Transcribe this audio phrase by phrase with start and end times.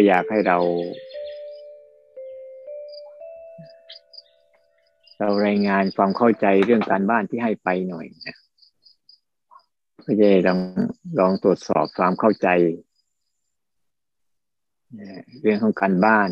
[0.00, 0.58] ก็อยากให้เรา
[5.18, 8.36] เรารายงานความเข้าใจเรื่องการบ้านที่ให้ไปหน่อยนะ
[10.04, 10.58] ก็จะลอง
[11.18, 12.48] ลองตรวจสอบความเข้าใจ
[15.40, 16.30] เรื่องของการบ้าน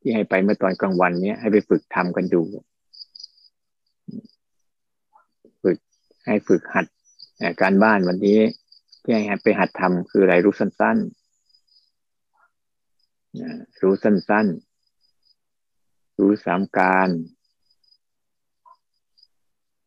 [0.00, 2.42] ที่ให้ไปเมื่อตอนกลางวันเนี้ยให้ไปฝึกทำกันดู
[5.62, 5.78] ฝึก
[6.26, 6.86] ให้ฝึกหัด
[7.62, 8.40] การบ้านวันนี้
[9.02, 11.25] ที่ให้ไปหัดทำคืออะไรรู้สั้นๆ
[13.82, 17.08] รู้สั้นๆ รู้สามการ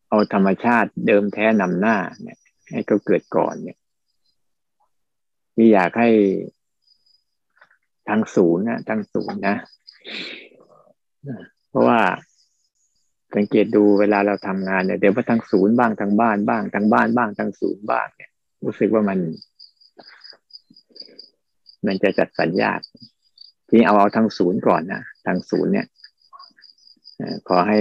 [0.08, 2.38] เอาธรรมชาติเดิมแท้นำหน้าเนี่ย
[2.70, 3.78] ให้เขาเกิดก่อนเนี่ย
[5.54, 6.10] ที่อยากให้
[8.08, 9.56] ทางศูนย์นะทางศูนย์นะ
[11.68, 12.00] เพราะว่า
[13.36, 18.30] สังเกตดูเวลาเราทำงานเนี่ยเดี๋ยวว่าทางศูนย์บ้างทางบ้านบ้างทางบ้านบ้างทางศูนย์บ้างเนี่ย
[18.64, 19.18] รู้สึกว่ามัน
[21.86, 22.80] มันจะจัดสัญญาณ
[23.70, 25.86] ที่เอาเอาทางศูนย์ก่อนนะทางศูนย์เนี่ย
[27.48, 27.78] ขอให้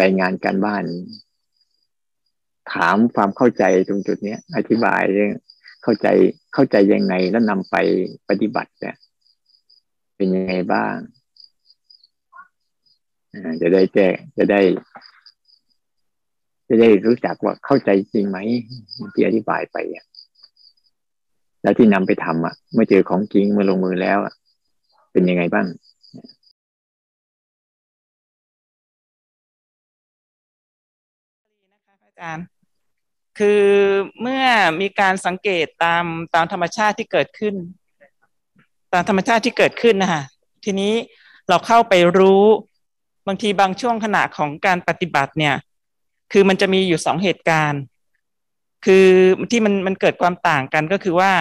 [0.00, 0.82] รายงานการบ้าน
[2.72, 5.30] ถามความเข้าใจตรงจุดนี้อธิบายเรื่อง
[5.82, 6.08] เข้าใจ
[6.54, 7.76] เข้าใจยังไงแล้วนำไป
[8.28, 8.96] ปฏิบัติเนี่ย
[10.16, 10.94] เป็นยังไงบ้าง
[13.62, 14.60] จะได้แจ้จะได้
[16.68, 18.38] จะได้รู้จักว่าเข้าใจจริงไหม
[19.14, 20.04] ที่อธิบายไปอะ
[21.62, 24.34] แล้วที่นำไปทำอะเมื่อเจอของจริงเมื่อลงมือแล้วอะ
[25.16, 25.66] เป็นยังไงบ้าง
[31.72, 32.46] นะคะอาจารย์
[33.38, 33.62] คือ
[34.20, 34.44] เมื่อ
[34.80, 37.54] มีการสังเกตตามตามธรรมชาติที่เกิดขึ้น
[38.92, 40.22] ตามธรรมชาติที่เกิดขึ้นนะคะ
[40.64, 40.92] ทีนี้
[41.48, 42.44] เราเข้าไปรู้
[43.26, 45.54] บางทีบางช่วงขณะของการปฏิบัติเนี่ย
[46.32, 47.82] คือมันจะมีอยู่สองเหตุการณ์
[48.84, 49.06] คือ
[49.50, 51.32] ที่มันมันเกิดความต่างกันก็คือว่า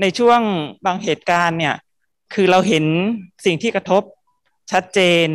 [0.00, 0.40] ในช่วง
[0.86, 1.74] บางเหตุการณ์เนี่ย
[2.34, 2.84] คือเราเห็น
[3.44, 4.02] สิ่งที่กระทบ
[4.72, 5.26] ชัดเจน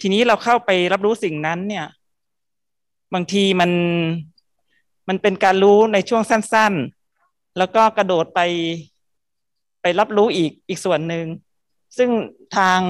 [0.00, 1.86] ทีนี้เราเข้าไปรับรู้สิ่งนั้นเนี่ย
[3.14, 3.70] บางทีมัน
[5.08, 6.72] มันเป็นการรู้ในช่วงสั้น
[7.14, 8.40] ๆ แล้วก็กระโดดไป
[9.82, 11.26] ไปรับรู้อีกอีกส่วนหนึ่ง
[11.96, 12.10] ซึ่ง
[12.56, 12.80] ทาง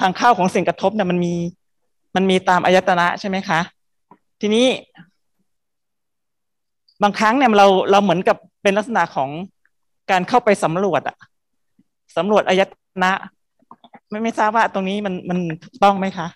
[0.00, 1.34] ทางเข้าของสิ่งกระทบเนี่ยมันมี
[2.16, 3.60] มันมีตามอายตนะใช่ไหมคะ
[4.40, 4.66] ทีนี้
[7.02, 9.30] บางครั้งเนี่ยเราเราเหมือนกับเป็นลักษณะของ
[10.10, 11.16] การเข้าไปสำรวจอะ
[12.16, 12.68] สำรวจอายต
[13.04, 13.12] นะ
[14.10, 16.28] ไม่ไม่ทราบว่าตรงนี้มันมันถูกต้องไหมคะ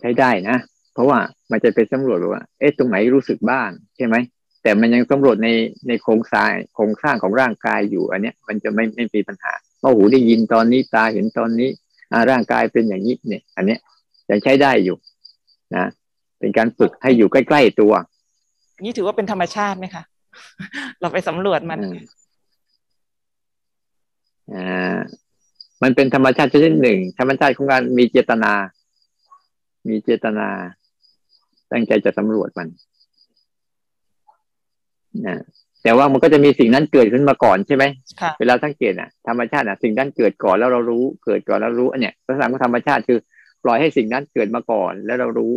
[0.00, 0.58] ใช้ได้นะ
[0.94, 1.18] เพราะว่า
[1.50, 4.16] มันจะเป็นสำรวจว่าเอ๊ะตรงไหนรู้สึกบ้างใช่ไหม
[4.62, 5.48] แต่มันยังสำรวจใน
[5.88, 11.70] ในโครงสร้างโครงสร้างของร่างกายอยู่อันเนี้ย มันจะไม่ไม่มีปัญหาเพราะหูได้ยินตอนนี้ตาเห็นตอนนี้
[12.12, 13.80] อ่าร่างกายเป็นอย่างนี้เนี่ย อันเนี้ย
[14.30, 14.96] ยังใช้ได้อยู่
[15.76, 15.84] นะ
[16.38, 17.92] เป็นการฝึกให้อยู่ใกล้ ๆตัว
[18.84, 20.02] นี่ถือว่าเป็นธรรมชาติไหมคะ
[21.00, 21.80] เราไปสำรวจมัน
[24.54, 24.98] อ่า
[25.82, 28.52] มันเป็นธรรมชาติชนิดหนึ่ง ธรรมชาติของการมีเจตนา
[29.88, 30.48] มีเจตนา
[31.72, 32.68] ตั้งใจจะสำรวจมัน
[35.26, 35.36] นะ
[35.82, 37.84] แต่ว่ามันก็จะมีสิ่งนั้นเกิดขึ้นมาก่อนใช่ไหม
[38.38, 43.18] เวลาสังเกตอะธรรมชาติอะสิ่งนั้นเกิดก่อนแล้วเรารู้ เกิดก่อนแล้วรู้อันเนี้ยลักษณะของธรรมชาติคือ
[43.64, 45.52] ปล่อยให้สิ่งนั้นเกิดมาก่อนแล้วเรารู้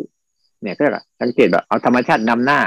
[0.61, 0.83] เนี่ยก็
[1.21, 2.59] สังเกตแบบเอาธรรมชาตินำหน้า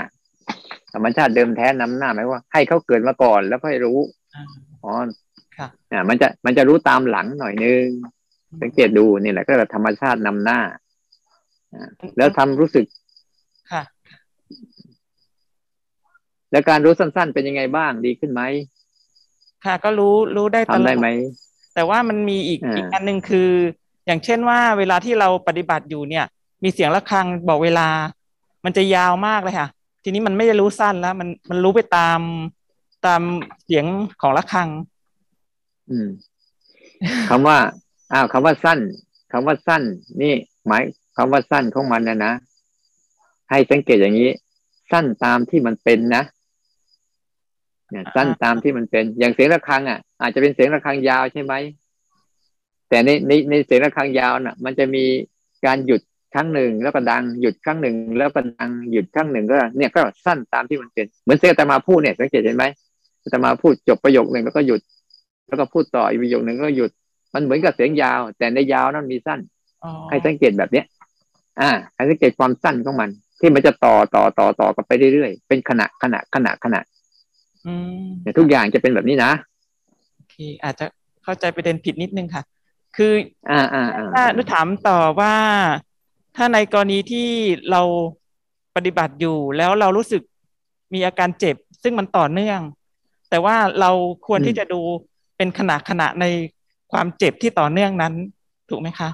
[0.95, 3.99] ธรรมชาติเดิมแท้นำหน้าหมายว่า ให้เขาเกิดมาก่อนแล้วค่อยรู้
[4.85, 4.93] อ๋อ
[5.89, 7.85] เนี่ยมันจะมันจะรู้ตามหลังหน่อยนึง
[8.63, 10.61] สังเกตดูนี่แหละก็แบบธรรมชาตินำหน้า
[12.17, 12.87] แล้วทำรู้สึก
[13.73, 13.83] ค่ะ
[16.51, 18.43] แล้วการรู้สั้น ๆ เป็นยังไงบ้างดีขึ้นไหม
[19.65, 21.09] ค่ะ ก็รู้รู้ได้ตลอดทำได้ไหม
[21.75, 23.51] แต่ว่ามันมีอีกอีกอันหนึ่งคือ
[24.07, 26.25] อย่างเช่นว่า เวลาที่เราปฏิบัติอยู่เนี่ย
[26.63, 27.89] มีเสียงะระฆังบอกเวลา
[28.65, 29.69] มันจะยาวมากเลยค่ะ
[30.09, 32.21] ทีนี้มันไม่ได้รู้สั้นแล้ว มันมันรู้ไปตาม
[33.07, 33.23] ตาม
[33.65, 33.87] เสียง
[34.21, 34.69] ของะระฆัง
[35.91, 36.09] อืม
[37.29, 37.59] คำว่า
[38.13, 38.79] อ้าวคำว่าสั้น
[39.33, 39.83] คำว่าสั้น
[40.23, 40.35] นี่
[40.67, 40.83] หมาย
[41.17, 42.33] คำว่าสั้นของมันนะนะ
[43.51, 44.31] ให้สังเกตอย่างนี้
[44.93, 46.23] สั้นตามที่มันเป็นนะ
[47.91, 51.55] เนี่ยสั้นตามที่มันเป็น อย่างเสียงระฆังอะ อาจจะเป็นเสียงระฆังยาวใช่ไหม
[52.89, 55.05] แต่ในในในเสียงระฆังยาวน่ะ มันจะมี
[55.67, 56.01] การหยุด
[56.35, 62.65] ครั้งหนึ่งแล้วก็ดังหยุดครั้งหนึ่งแล้วก็ดังหยุดครั้งหนึ่งก็เนี่ยก็สั้นตามที่มันเป็นเหมือนเสียงตมาพูดเนี่ยสังเกตเห็นไหม
[63.33, 64.81] ตมาพูดจบประโยคหนึ่งแล้วก็หยุด
[65.49, 66.91] แล้วก็พูดต่ออีกประโยคหนึ่งก็หยุด
[67.35, 69.41] มันเหมือนกับเสียงยาว แต่ในยาวนั้นมีสั้น
[70.11, 70.87] ให้สังเกตแบบเนี้ย
[71.61, 73.11] อ่าให้สังเกตความสั้นของมัน
[73.41, 76.81] ที่มันจะต่อต่อต่อต่อกันไปเรื่อยๆเป็นขณะขณะขณะขณะ
[78.23, 79.31] แต่ทุกอย่างจะเป็นแบบนี้นะ
[80.15, 80.85] โอเค อาจจะ
[81.25, 82.43] เข้าใจประเด็นผิดนิดนึงค่ะ
[82.97, 83.13] คือ
[83.51, 83.85] อ่าอ่า
[84.15, 85.35] ถ้านุถามต่อว่า
[86.41, 87.29] ถ้าในกรณีที่
[87.71, 87.83] เรา
[88.77, 90.23] ปฏิบัติอยู่แล้วเรารู้สึก
[90.95, 92.61] มีอาการเจ็บ ซึ่งมันต่อเนื่อง
[93.31, 93.91] แต่ว่าเรา
[94.27, 94.81] ควรที่จะดู
[95.37, 96.25] เป็นขณะขณะใน
[96.93, 98.15] ความเจ็บที่ต่อเนื่องนั้น
[98.71, 99.11] ถูกไหมคะ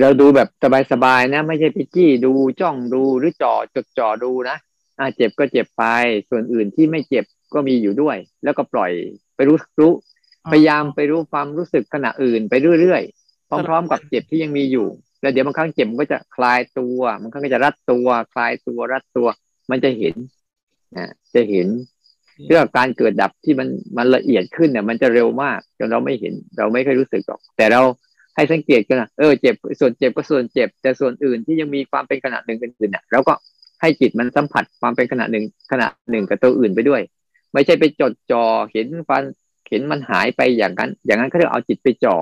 [0.00, 0.48] เราดูแบบ
[0.92, 4.56] สบายๆนะ ไม่ใช่ไปจี้ดูจ้องดูหรือจ่อจดจ่อดูนะ
[4.98, 5.84] อ่าเจ็บก็เจ็บไป
[6.30, 7.24] ส่วนอื่นที่ไม่เจ็บ
[7.54, 8.90] ก็มีอยู่ด้วย แล้วก็ปล่อย
[9.36, 9.92] ไปรู้รู้
[10.52, 13.21] พยายามไปรู้ความรู้สึกขณะอื่นไปเรื่อยๆ
[13.68, 14.86] พร้อมๆกับเจ็บที่ยังมีอยู่
[15.20, 19.28] แล้วเดี๋ยวบางครั้งเจ็บมันก็จะคลายตัวบางครั้งก็จะรัดตัว คลายตัวรัดตัว
[19.70, 20.14] มันจะเห็น
[20.96, 21.68] นะจะเห็น
[22.48, 27.80] เรื่องการเกิดดับที่มันมันละเอียดขึ้นเนี่ย มันจะเร็วมากจนเราไม่เห็น เราไม่เคยรู้สึกหรอก แต่เรา
[28.36, 33.34] ให้สังเกตกันนะเออเจ็บส่วนเจ็บก็ส่วนเจ็บ แต่ส่วนอื่นที่ยังมีความเป็นขนาดหนึ่งอื่นเนี่ยเราก็
[33.80, 37.02] ให้จิตมันสัมผัสความเป็นขนาดหนึ่งขนาดหนึ่งกับตัวอื่นไปด้วย
[37.52, 39.22] ไม่ใช่ไปจดจ่อเห็นฟัน
[39.68, 42.16] เห็นมันหายไปอย่างนั้น อย่างนั้นเขาเรียกเอาจิตไปจ่อ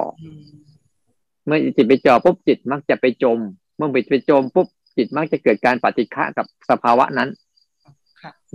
[1.51, 3.39] มื่อจิตไปจ่อปุ๊บจิตมักจะไปจม
[3.77, 4.67] เมื่อจิตไปจมปุ๊บ
[4.97, 7.29] จิตมักจะเกิดการปฏิฆะกับสภาวะนั้น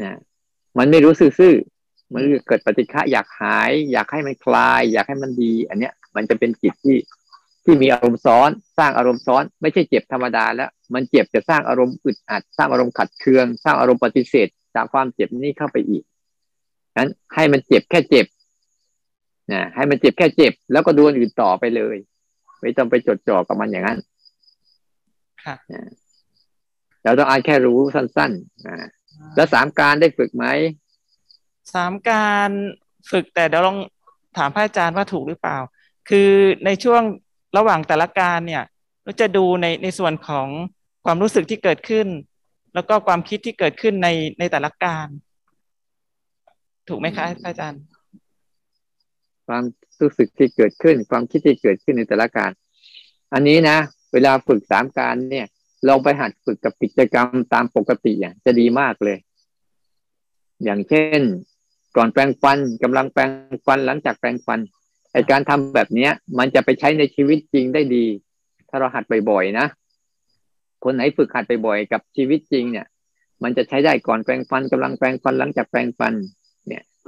[0.02, 0.18] นะ
[0.78, 1.56] มันไม่รู้ซื่อ
[2.14, 6.98] มันเกิดปฏิฆะอยากหาย อยากให้มันคลาย อยากให้มันดี อันเนี้ย มันจะเป็นจิตที่
[7.64, 16.04] ที่มีอารมณ์ซ้อนสร้างอารมณ์ซ้อน ไม่ใช่เจ็บธรรมดาแล้ว มันเจ็บจะสร้างอารมณ์อึดอัด สร้างอารมณ์ขัดเคือง สร้างอารมณ์ปฏิเสธ จากความเจ็บนี้เข้าไปอีก
[16.98, 18.26] นั้นให้มันเจ็บแค่เจ็บ
[19.52, 21.98] นะให้มันเจ็บแค่เจ็บ แล้วก็ดูอื่นต่อไปเลย
[22.66, 24.00] ไม่ต้องไปจดจ่อกับมันอย่างนั้น
[25.44, 25.56] ค่ะ
[27.04, 28.90] เราต้องอ่านแค่รู้สั้นๆนะ
[29.36, 30.46] แล้วสามการได้ฝึกไหม
[31.74, 32.50] สามการ
[33.12, 33.78] ฝึกแต่เดี๋ยวลอง
[34.38, 35.58] ถามพระอาจารย์ว่าถูกหรือเปล่า
[36.10, 36.30] คือ
[36.66, 37.02] ในช่วง
[37.58, 38.64] ระหว่างแต่ละการเนี่ย
[39.04, 40.48] เราจะดูในในส่วนของ
[41.06, 42.08] ความรู้สึกที่เกิดขึ้น
[42.74, 44.08] แล้วก็ความคิดที่เกิดขึ้นใน
[44.40, 45.08] ในแต่ละการ
[46.88, 47.82] ถูกไหมคะอาจารย์
[49.48, 49.64] ความ
[50.02, 52.52] รู้สึกที่เกิดขึ้น ความคิดที่เกิดขึ้นในแต่ละการ
[53.34, 53.78] อันนี้นะ
[54.14, 55.48] เวลาฝึกสามการเนี่ย
[55.88, 59.18] ลองไปหัดฝึกกับกิจกรรมตามปกติอะจะดีมากเลย
[60.64, 61.22] อย่างเช่น
[61.96, 63.30] ก่อนแปรงฟันกำลังแปรง
[63.66, 64.60] ฟันหลังจากแปรงฟัน
[65.14, 68.06] ไอการทำแบบเนี้ย มันจะไปใช้ในชีวิตจริงได้ดี
[68.70, 69.68] ถ้าเราหัดบ่อยๆนะ
[70.84, 72.86] คนไหนฝึกหัดบ่อยๆกับชีวิตจริงเนี่ย
[73.44, 76.14] มันจะใช้ได้ก่อนแปรงฟันกำลังแปรงฟันหลังจากแปรงฟัน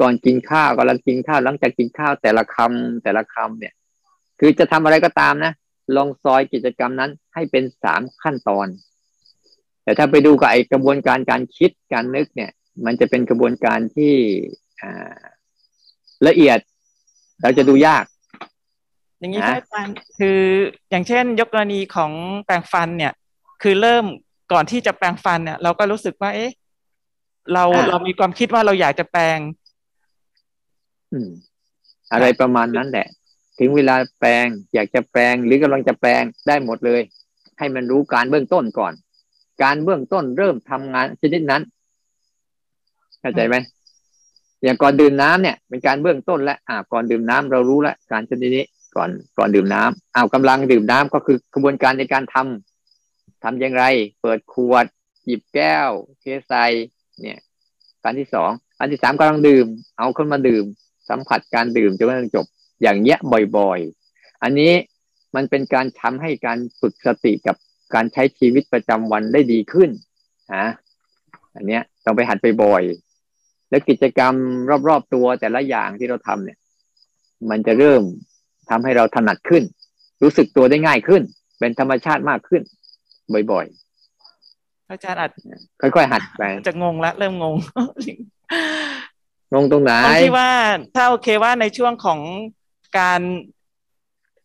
[0.01, 3.73] ก่อนกินข้าวกำลังกินข้าวหลังจากกินข้าวแต่ละคำแต่ละคำเนี่ย
[4.39, 5.53] คือจะทำอะไรก็ตามนะ
[5.95, 8.67] ลองซอยกิจกรรมนั้นให้เป็นสามขั้นตอน
[9.83, 12.51] แต่ถ้าไปดูกับไอกระบวนการการคิดการนึกเนี่ย
[12.85, 14.13] มันจะเป็นกระบวนการที่
[16.27, 16.59] ละเอียด
[17.41, 18.05] เราจะดูยาก
[19.19, 20.39] อย่างนี้อาจารย์คือ
[20.89, 22.11] อย่างเช่น ยกกรณีของ
[22.45, 23.13] แปรงฟันเนี่ย
[23.61, 24.05] คือเริ่ม
[24.51, 26.51] ก่อนที่จะแปรงฟันเนี่ย เราก็รู้สึกว่า เอ๊ะ
[27.53, 29.39] เราเรามีความคิดว่าเราอยากจะแปรง
[31.11, 31.29] อืม
[32.11, 33.07] อะไรประมาณนั้นแหละ
[33.59, 37.01] ถึงเวลาแปลง อยากจะแปลงหรือกำลังจะแปลงได้หมดเลย
[37.57, 38.93] ให้มันรู้การเบื้องต้นก่อน
[39.63, 41.61] การเบื้องต้นเริ่มทำงานชนิดนั้น
[43.21, 43.55] เข้าใจไหม
[44.63, 48.65] อย่างก่อนดื่มน้ำเนี่ย เป็นการเบื้องต้นและอ่าก่อนดื่มน้ำเรารู้แล้วการชนิดนี้
[48.95, 53.83] ก่อนก่อนดื่มน้ำอ้าวกำลังดื่มน้ำก็คือกระบวนการในการทำทำอย่างไร
[54.21, 54.85] เปิดขวด
[55.25, 55.89] หยิบแก้ว
[56.19, 56.65] เทใส่
[57.21, 57.39] เนี่ย
[58.03, 59.67] การที่สองอันที่สามกำลังดื่ม
[59.97, 60.65] เอาคนมาดื่ม
[61.09, 62.45] สัมผัสการดื่มจนกระทั่งจบ
[62.81, 63.17] อย่างเงี้ย
[63.57, 64.73] บ่อยๆ อันนี้
[65.35, 67.55] มันเป็นการทำให้การฝึกสติกับ
[67.93, 69.89] การใช้ชีวิตประจำวันได้ดีขึ้น
[70.55, 70.67] ฮะ
[71.55, 72.83] อันเนี้ยต้องไปหัดไปบ่อย
[73.69, 74.33] และกิจกรรม
[74.89, 76.57] รอบๆตัวแต่ละอย่างที่เราทำเนี่ย
[77.49, 78.03] มันจะเริ่ม
[78.69, 79.63] ทำให้เราถนัดขึ้น
[80.23, 81.21] รู้สึกตัวได้ง่ายขึ้น
[81.59, 82.61] เป็นธรรมชาติมากขึ้น
[83.51, 85.31] บ่อยๆอาจารย์อาจ
[85.81, 87.55] ค่อยๆหัดไปจะงงละเริ่มงง
[89.53, 89.91] งงตรงไหน
[90.23, 90.49] ที่ว่า
[90.95, 92.19] ถ้าโอเคว่าในช่วงของ
[92.97, 93.21] การ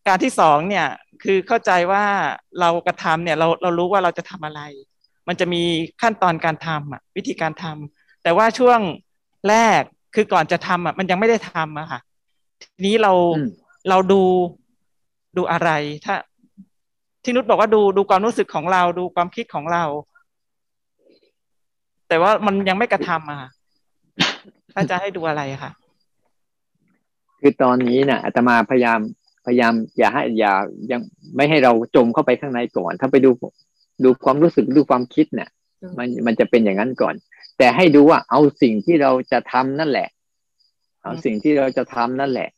[0.07, 0.87] การที่สองเนี่ย
[1.23, 2.03] คือเข้าใจว่า
[2.59, 4.61] เรากระทำเนี่ย เราเรารู้ว่าเราจะทำอะไร
[5.27, 5.63] มันจะมี
[6.01, 8.79] ขั้นตอนการทำอะ วิธีการทำแต่ว่าช่วง
[9.49, 9.81] แรก
[10.15, 11.99] คือก่อนจะทำอะ มันยังไม่ได้ทำอะค่ะ
[12.61, 13.11] ทีนี้เรา
[13.89, 14.21] เราดู
[15.37, 15.69] ดูอะไร
[16.05, 16.15] ถ้า
[17.23, 19.83] ที่นุชบอกว่าดูดูความรู้สึกของเราดูความคิดของเรา
[22.07, 23.49] แต่ว่ามันยังไม่กระทำอะ
[24.77, 25.71] อาจารย์ให้ดูอะไรคะ
[27.39, 28.99] คือตอนนี้เนะ่ะอาตมาพยายาม
[29.45, 30.53] พยายาม อย่าให้อย่า
[30.91, 31.01] ยัง
[31.35, 33.31] ไม่ให้เราจมเข้าไปข้างในก่อน ถ้าไปดู
[34.03, 35.49] ดูความรู้สึกดูความคิดเนะี่ย
[35.97, 37.15] มันมันจะเป็นอย่างนั้นก่อน
[37.57, 40.07] แต่ให้ดูว่าเอาสิ่งที่เราจะทำนั่นแหละ
[41.03, 42.49] เอาสิ่งที่เราจะทำนั่นแหละ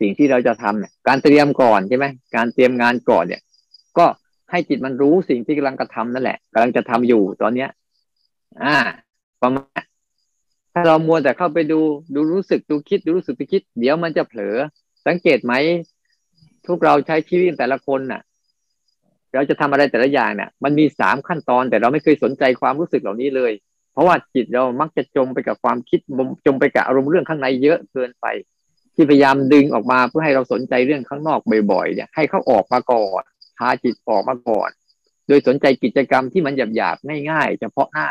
[0.00, 2.06] สิ่งที่เราจะทำเนี่ยการเตรียมก่อนใช่ไหม
[2.36, 3.42] การเตรียมงานก่อนเนี่ย
[3.98, 4.06] ก็
[4.50, 7.70] ให้จิตมันรู้สิ่งที่กำลังกระทำนั่นแหละกำลังจะทำอยู่ตอนเนี้ย
[8.62, 8.76] อ่า
[9.42, 9.82] ประมาณ
[10.72, 11.80] ถ้าเรามัวแต่เข้าไปดู
[12.14, 14.56] ดูรู้สึกดูคิดดูรู้สึกดูคิด เดี๋ยวมันจะเผลอ
[15.06, 15.54] สังเกตไหม
[16.66, 18.22] ทุกเราใช้ชีวิตแต่ละคนน่ะ
[19.34, 23.52] เราจะทำอะไรแต่ละอย่างเนี่ยมันมีสามขั้นตอนแต่เราไม่เคยสนใจความรู้สึกเหล่านี้เลย
[23.92, 26.00] เพราะว่าจิตเรามักจะจมไปกับความคิด
[26.46, 28.26] จมไปกับอารมณ์เรื่องข้างในเยอะเกินไป
[28.94, 31.40] ที่พยายามดึงออกมาเพื่อให้เราสนใจเรื่องข้างนอก
[31.72, 33.22] บ่อยๆเนี่ยให้เขาออกมาก่อน
[33.58, 34.70] พาจิตออกมาก่อน
[35.28, 38.08] โดยสนใจกิจกรรมที่มันหยาบๆง่ายๆ เฉพาะหน้า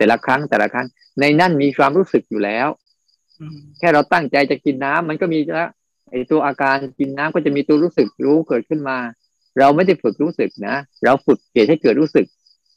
[0.00, 0.86] แต่ละครั้งแต่ละครั้ง
[1.20, 2.68] ในนั่นมีความรู้สึกอยู่แล้ว
[3.78, 5.70] แค่เราตั้งใจจะกินน้ำมันก็มีแล้ว
[6.10, 8.98] ไอ้ตัวอาการกินน้ำก็จะมีตัวรู้สึกรู้เกิดขึ้นมา
[9.58, 12.26] เราไม่ได้ฝึกรู้สึกนะเราฝึกเหตุให้เกิดรู้สึก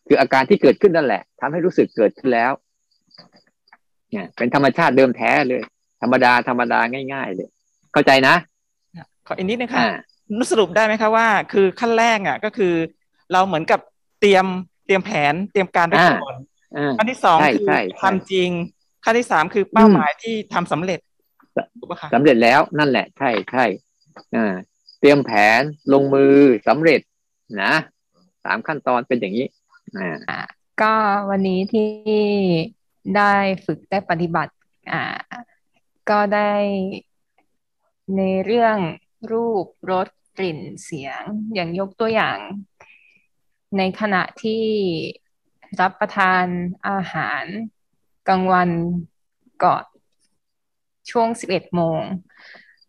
[0.08, 2.52] คืออาการที่เกิดขึ้นนั่นแหละทำให้รู้สึกเกิดขึ้นแล้ว
[4.12, 5.62] เนี่ยเป็นธรรมชาติเดิมแท้เลย
[6.02, 6.80] ธรรมดาธรรมดา
[7.14, 7.50] ง่าย ๆ เลย
[7.94, 8.36] เข้าใจนะ
[9.28, 9.84] ขออีกนิดนึงค่ะ
[10.52, 12.74] สรุปได้ไหมคะว่า คือขั้นแรกอะ ก็คือ
[13.34, 13.80] เราเหมือนกับ
[14.20, 14.46] เตรียม
[14.86, 16.36] เตรียมแผนเตรียมการไว้ก่อน
[16.98, 17.68] ขั้นที่สองคือ
[18.02, 18.50] ทำจริง
[19.04, 21.00] ขั้นที่สามคือเป้าหมายที่ทำสำเร็จ
[22.14, 23.66] สำเร็จแล้วนั่นแหละ ใช่ใช่
[24.36, 24.54] อ่า
[25.00, 25.62] เตรียมแผน
[25.94, 26.36] ลงมือ
[26.68, 27.02] สำเร็จ
[27.62, 27.74] นะ
[28.46, 29.48] สามขั้นตอนเป็นอย่างนี้
[30.30, 30.40] อ่า
[30.82, 30.94] ก็
[31.30, 31.92] วันนี้ที่
[33.18, 33.34] ได้
[33.66, 34.54] ฝึกได้ปฏิบัติ
[34.92, 35.04] อ่า
[36.10, 36.54] ก็ได้
[38.18, 38.78] ในเรื่อง
[39.32, 41.22] รูปรสกลิ่นเสียง
[41.54, 42.38] อย่างยกตัวอย่าง
[43.78, 44.64] ในขณะที่
[45.82, 46.46] รับประทาน
[46.88, 47.44] อาหาร
[48.28, 48.70] กลางวัน
[49.64, 49.86] ก่อน
[51.10, 52.02] ช่วงสิบเอ็ดโมง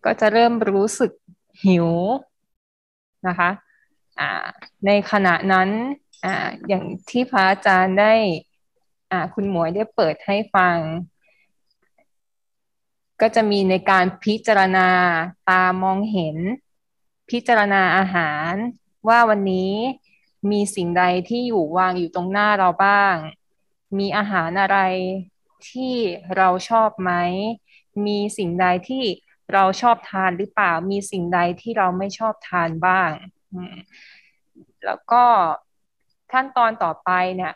[0.04, 1.12] ก็จะเริ่มรู้สึก
[1.64, 1.88] หิว
[3.26, 3.50] นะคะ
[4.20, 4.30] อ่า
[4.86, 5.68] ในขณะนั้น
[6.24, 8.14] อ่าอย่างที่พระอาจารย์ได้
[9.10, 10.76] อ่าคุณหมวยได้เปิดให้ฟัง
[13.20, 14.88] ก็จะมีในการพิจารณา
[15.50, 16.36] ตามองเห็น
[17.30, 18.52] พิจารณาอาหาร
[19.08, 19.72] ว่าวันนี้
[20.50, 23.16] มีสิ่งใดที่อยู่วางอยู่ตรงหน้าเราบ้าง
[23.98, 24.78] มีอาหารอะไร
[25.70, 25.94] ที่
[26.36, 27.12] เราชอบไหม
[28.06, 29.04] มีสิ่งใดที่
[29.52, 33.10] เราชอบทานหรือเปล่า มีสิ่งใดที่เราไม่ชอบทานบ้าง
[34.84, 35.24] แล้วก็
[36.32, 37.52] ขั้นตอนต่อไปเนี่ย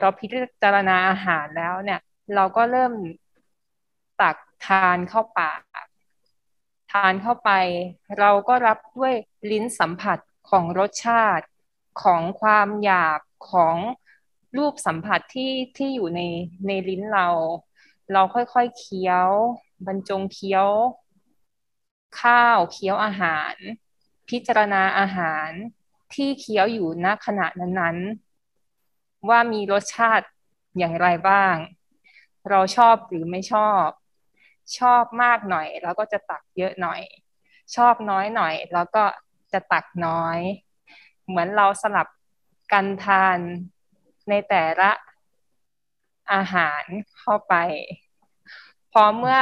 [0.00, 0.26] เราพิ
[0.62, 2.00] จารณาอาหารแล้วเนี่ย
[2.34, 2.92] เราก็เริ่ม
[4.20, 5.60] ตักทานเข้าปาก
[6.92, 7.50] ทานเข้าไป
[8.18, 9.14] เราก็รับด้วย
[9.50, 10.18] ลิ้นสัมผัส
[10.50, 11.44] ของรสชาติ
[12.02, 13.20] ของความหยาบ
[13.50, 13.76] ของ
[14.56, 16.20] รูปสัมผัสที่ที่อยู่ใน
[16.66, 17.28] ในลิ้นเรา
[18.12, 19.28] เราค่อยๆเคี้ยว
[19.86, 20.68] บรรจงเคี้ยว
[22.20, 23.54] ข้าวเคี้ยวอาหาร
[24.28, 25.48] พิจารณาอาหาร
[26.14, 30.26] ที่เคี้ยวอยู่ณขณะนั้นๆ ว่ามีรสชาติ
[30.78, 31.54] อย่างไรบ้าง
[32.50, 33.88] เราชอบหรือไม่ชอบ
[34.78, 37.00] ชอบมากหน่อยเราก็จะตักเยอะหน่อย
[37.76, 39.04] ชอบน้อยหน่อย แล้วก็
[39.52, 40.38] จะตักน้อย
[41.28, 42.08] เหมือนเราสลับ
[42.72, 43.38] กันทาน
[44.28, 44.90] ในแต่ละ
[46.32, 46.82] อาหาร
[47.18, 47.54] เข้าไป
[48.92, 49.40] พอเมื่อ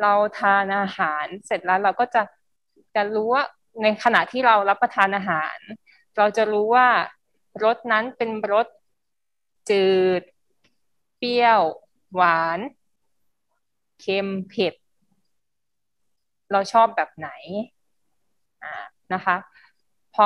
[0.00, 2.22] เราทานอาหารเสร็จแล้วเราก็จะ
[2.94, 3.44] จะรู้ว่า
[3.82, 5.58] ในขณะที่เรารับประทานอาหาร
[6.16, 6.88] เราจะรู้ว่า
[7.64, 8.66] รสนั้นเป็นรส
[9.70, 9.88] จื
[10.20, 10.22] ด
[11.16, 11.60] เปรี้ยว
[12.14, 12.58] หวาน
[14.00, 14.74] เค็มเผ็ด
[16.52, 17.30] เราชอบแบบไหน
[19.12, 19.36] นะคะ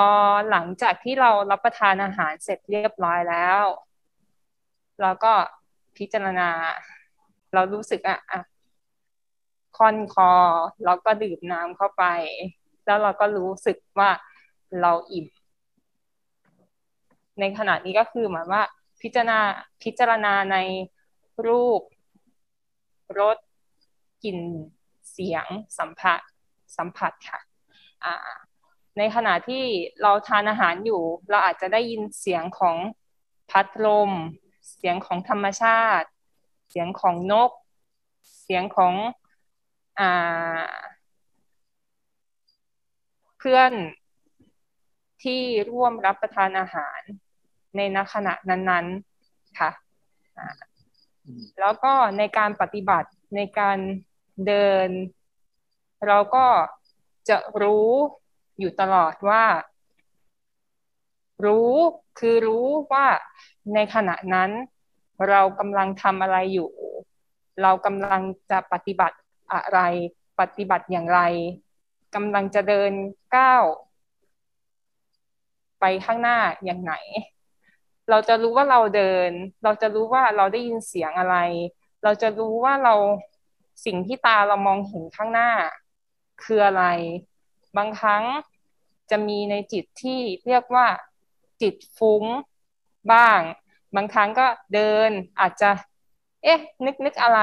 [0.03, 0.05] อ
[0.51, 3.65] หลังจากที่เรารับประทานอาหารเสร็จเรียบร้อยแล้ว
[5.01, 5.33] เราก็
[5.97, 6.49] พิจารณา
[7.55, 8.41] เรารู้สึกอะอะ
[9.79, 10.31] ค่อนคอ
[10.85, 12.05] เราก็ดื่มน้ำเข้าไป
[12.87, 14.11] แล้วเราก็รู้สึกว่า
[14.81, 15.27] เราอิ่ม
[17.41, 18.63] ในขณะนี้ก็คือหมายว่า
[19.03, 19.39] พิจารณา
[19.83, 20.57] พิจารณาใน
[21.47, 21.83] รูป
[23.19, 23.37] รส
[24.25, 24.39] กลิ่น
[25.13, 25.47] เสียง
[25.79, 26.21] สัมผัส
[26.77, 27.41] สัมผัสค่ะ
[28.05, 28.15] อ่า
[28.99, 29.65] ในขณะที่
[30.03, 32.77] เราทานอาหารอยู่ เราอาจจะได้ยินเสียงของ
[33.51, 34.11] พัดลม
[34.77, 36.09] เสียงของธรรมชาติ
[36.71, 37.51] เสียงของนก
[38.43, 38.95] เสียงของ
[40.01, 40.69] อ่า
[43.39, 43.73] เพื่อน
[45.23, 47.01] ที่ร่วมรับประทานอาหาร
[47.77, 49.71] ในนขณะนั้นๆค่ะ
[51.61, 53.79] แล้วก็ในการปฏิบัติในการ
[54.47, 54.89] เดิน
[56.07, 56.47] เราก็
[57.29, 57.91] จะรู้
[58.59, 59.45] อยู่ตลอดว่า
[61.45, 61.73] รู้
[62.19, 63.07] คือรู้ว่า
[63.75, 64.51] ในขณะนั้น
[65.29, 66.71] เรากำลังทำอะไรอยู่
[67.63, 69.17] เรากำลังจะปฏิบัติ
[69.53, 69.81] อะไร
[70.41, 71.21] ปฏิบัติอย่างไร
[72.15, 72.93] กำลังจะเดิน
[73.37, 73.65] ก้าว
[75.81, 76.95] ไปข้างหน้าอย่างไหน
[78.11, 79.31] เราจะรู้ว่าเราเดิน
[79.65, 81.37] เราจะรู้ว่าเราได้ยินเสียงอะไร
[82.05, 82.95] เราจะรู้ว่าเรา
[83.85, 85.51] สิ่งที่ตาเรามองเห็นข้างหน้า
[86.45, 86.85] คืออะไร
[87.77, 88.25] บางครั้ง
[89.11, 90.87] จะมีในจิตที่เรียกว่า
[91.63, 92.25] จิตฟุ้ง
[93.13, 93.41] บ้าง
[93.97, 95.71] บางครั้งก็เดินอาจจะ
[96.43, 97.41] เอ๊ะ นึกนึกอะไร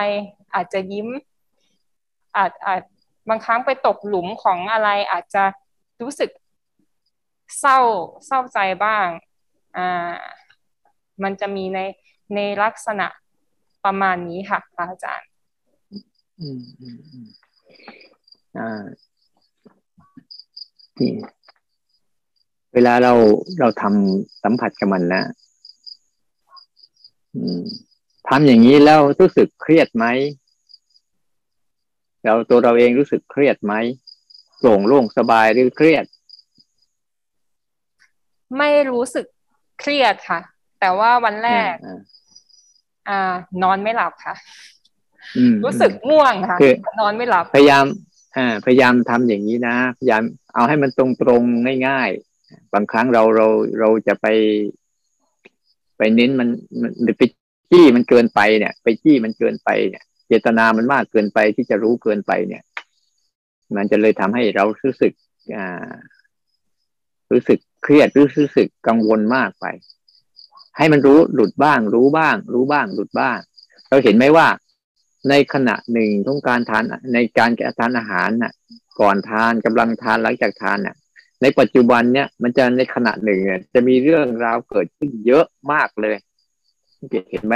[0.53, 1.07] อาจจะยิ้ม
[2.37, 2.81] อาจอาจ
[3.29, 5.43] บางครั้งไปตกหลุมของอะไร อาจจะ
[6.01, 6.31] รู้สึก
[7.59, 7.79] เศร้า
[8.27, 9.07] เศร้าใจบ้าง
[9.77, 10.13] อ่า
[11.23, 11.79] มันจะมีใน
[12.35, 13.07] ในลักษณะ
[13.85, 15.29] ประมาณนี้ค่ะอาจารย์
[16.39, 17.27] อืมอืมอืม
[18.57, 18.83] อ่า
[22.73, 23.13] เวลาเรา
[23.59, 25.23] เราทำสัมผัสกับมันนะ
[27.35, 27.61] อืม
[28.27, 30.05] ทำอย่างนี้แล้วรู้สึกเครียดไหม
[32.23, 33.73] เราตัวเราเองรู้สึกเครียดไหม
[34.57, 36.05] โปร่งโล่งสบายหรือเครียด
[38.57, 39.25] ไม่รู้สึก
[39.79, 40.39] เครียดค่ะ
[40.79, 41.75] แต่ว่าวันแรก
[43.09, 43.33] อ่า
[43.63, 44.35] นอนไม่หลับค่ะ
[45.63, 46.57] รู้สึกง่วงค่ะ
[46.99, 47.85] นอนไม่หลับ พยายาม
[48.35, 50.23] อ่าพยายามทำอย่างนี้นะพยายาม
[50.53, 51.43] เอาให้มันตรงตรง
[51.87, 53.47] ง่ายๆ บางครั้งเราเรา
[53.79, 54.27] เราจะไป
[55.97, 56.49] ไปเน้นมัน
[56.81, 57.23] มันไป
[57.71, 62.63] จี้มันเกินไปเนี่ย ไปจี้มันเกินไปเนี่ยเจตนามันมากเกินไปที่จะรู้เกินไปเนี่ย
[63.75, 65.13] มันจะเลยทำให้เรารู้สึก
[65.55, 65.91] อ่า
[67.31, 69.65] รู้สึกเครียดรู้สึกกังวลมากไป
[70.77, 73.37] ให้มันรู้หลุดบ้าง รู้บ้าง รู้บ้าง หลุดบ้าง
[73.89, 74.47] เราเห็นไหมว่า
[75.29, 78.53] ในขณะหนึ่งต้องการทานในการแกะทานอาหารน่ะ
[78.99, 80.95] ก่อนทานกำลังทานหลังจากทานน่ะ
[81.41, 86.15] ในปัจจุบันเนี่ย มันจะในขณะหนึ่งเนี้ยจะมีเรื่องราวเกิดขึ้นเยอะมากเลย
[87.31, 87.55] เห็นไหม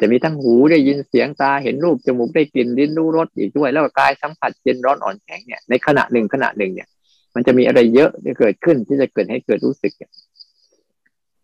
[0.00, 6.88] จะมีทั้งหูได้ยินเสียงตาเห็นรูปจมูกได้กลิ่นลิ้นรู้รสอีกด้วย แล้วก็กายสัมผัสเย็นร้อนอ่อนแข็งเนี่ยในขณะหนึ่งขณะหนึ่งเนี่ย
[7.34, 9.92] มันจะมีอะไรเยอะที่เกิดขึ้นที่จะเกิดให้เกิดรู้สึก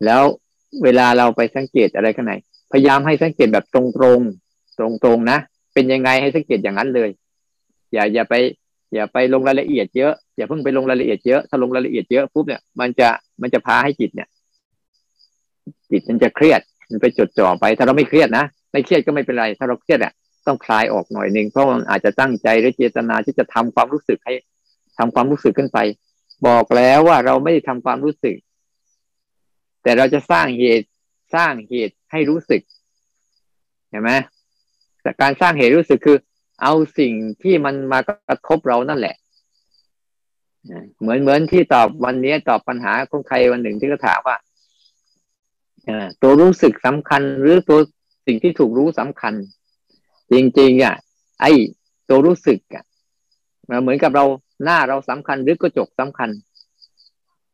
[0.04, 0.22] แล้ว
[0.82, 2.34] เวลาเราไปสังเกตอะไรข้างใน
[2.72, 4.20] พยายามให้สังเกตแบบตรง
[4.78, 5.38] ตรงๆนะ
[5.74, 7.10] เป็นยังไงให้สังเกตอย่างนั้นเลย
[7.92, 8.34] อย่าอย่าไป
[8.94, 13.08] อย่าไปลงรายละเอียดเยอะอย่าเพิ่งไปลงรายละเอียดเยอะถ้าลงรายละเอียดเยอะปุ๊บเนี่ยมันจะ
[13.42, 14.28] มันจะพาให้จิตเนี่ย
[15.90, 16.60] จิตมันจะเครียด
[16.90, 20.12] มันไปจดจ่อไป ถ้าเราไม่เครียดนะไม่เครียดก็ไม่เป็นไร ถ้าเราเครียดอะ
[20.46, 24.34] ต้องคลายออกหน่อยหนึ่งเพราะมันอาจจะตั้งใจหรือเจตนาที่จะทำความรู้สึกให้
[24.98, 25.78] ทำความรู้สึกขึ้นไป
[26.46, 28.36] บอกแล้วว่าเราไม่ได้ทำความรู้สึก
[29.82, 30.86] แต่เราจะสร้างเหตุ
[31.34, 32.60] สร้างเหตุให้รู้สึก
[33.90, 34.10] เห็นไหม
[35.02, 36.16] แต่การสร้างเหตุรู้สึกคือ
[36.62, 39.16] เอาสิ่งที่มันมากระทบเรานั่นแหละ
[41.00, 44.36] เหมือนเหมือนที่ตอบวันนี้ตอบปัญหาของใครวันหนึ่งที่เขาถามว่า
[46.22, 47.78] ตัวรู้สึกสำคัญหรือตัว
[48.26, 49.34] สิ่งที่ถูกรู้สำคัญ
[50.32, 50.94] จริงๆอะ
[51.40, 51.50] ไอ้
[52.08, 52.84] ตัวรู้สึกอะ
[53.82, 54.24] เหมือนกับเรา
[54.64, 56.30] หน้าเราสำคัญหรือกระจกสำคัญ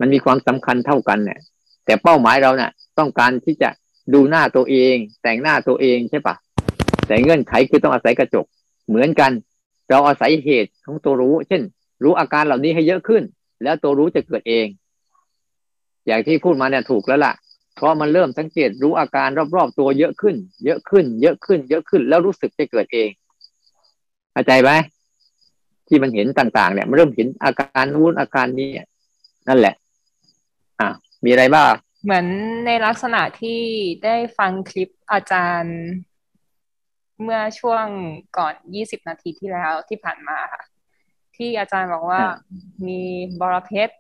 [0.01, 1.41] มันมีความสำคัญเท่ากันเนี่ย
[1.85, 3.71] แต่เป้าหมายเราเนี่ยต้องการที่จะ
[4.15, 6.37] ดูหน้าตัวเอง แต่งหน้าตัวเองใช่ปะ
[7.07, 8.47] แต่เงื่อนไขคือต้องอาศัยกระจก
[8.89, 9.33] เหมือนกัน
[9.91, 11.63] เราอาศัยเหตุของตัวรู้ เช่น
[12.03, 13.23] รู้อาการเหล่านี้ให้เยอะขึ้น
[13.63, 14.67] แล้วตัวรู้จะเกิดเอง
[16.07, 17.33] อย่างที่พูดมาเนี่ยถูกแล้วล่ะ
[17.77, 23.09] เพราะมันเริ่มสังเกตรู้อาการรอบๆตัวเยอะขึ้น เยอะขึ้น เยอะขึ้น เยอะขึ้น แล้วรู้สึกจะเกิดเอง
[24.33, 24.71] เข้าใจไหม
[25.89, 28.71] ที่มันเห็นต่างๆ เนี่ยมันเริ่มเห็นอาการนู้นอาการนี้
[29.49, 29.75] นั่นแหละ
[30.81, 30.89] อะ
[31.25, 31.73] มีอะไรบ้าง
[32.05, 32.27] เหมือน
[32.67, 33.61] ในลักษณะที่
[34.05, 35.79] ได้ฟังคลิปอาจารย์
[37.23, 37.87] เมื่อช่วง
[38.39, 40.63] ก่อนยี่สิบนาทีที่แล้วที่ผ่านมาค่ะ
[41.37, 42.23] ที่อาจารย์บอกว่า
[42.87, 43.01] มี
[43.41, 43.95] บรเพชร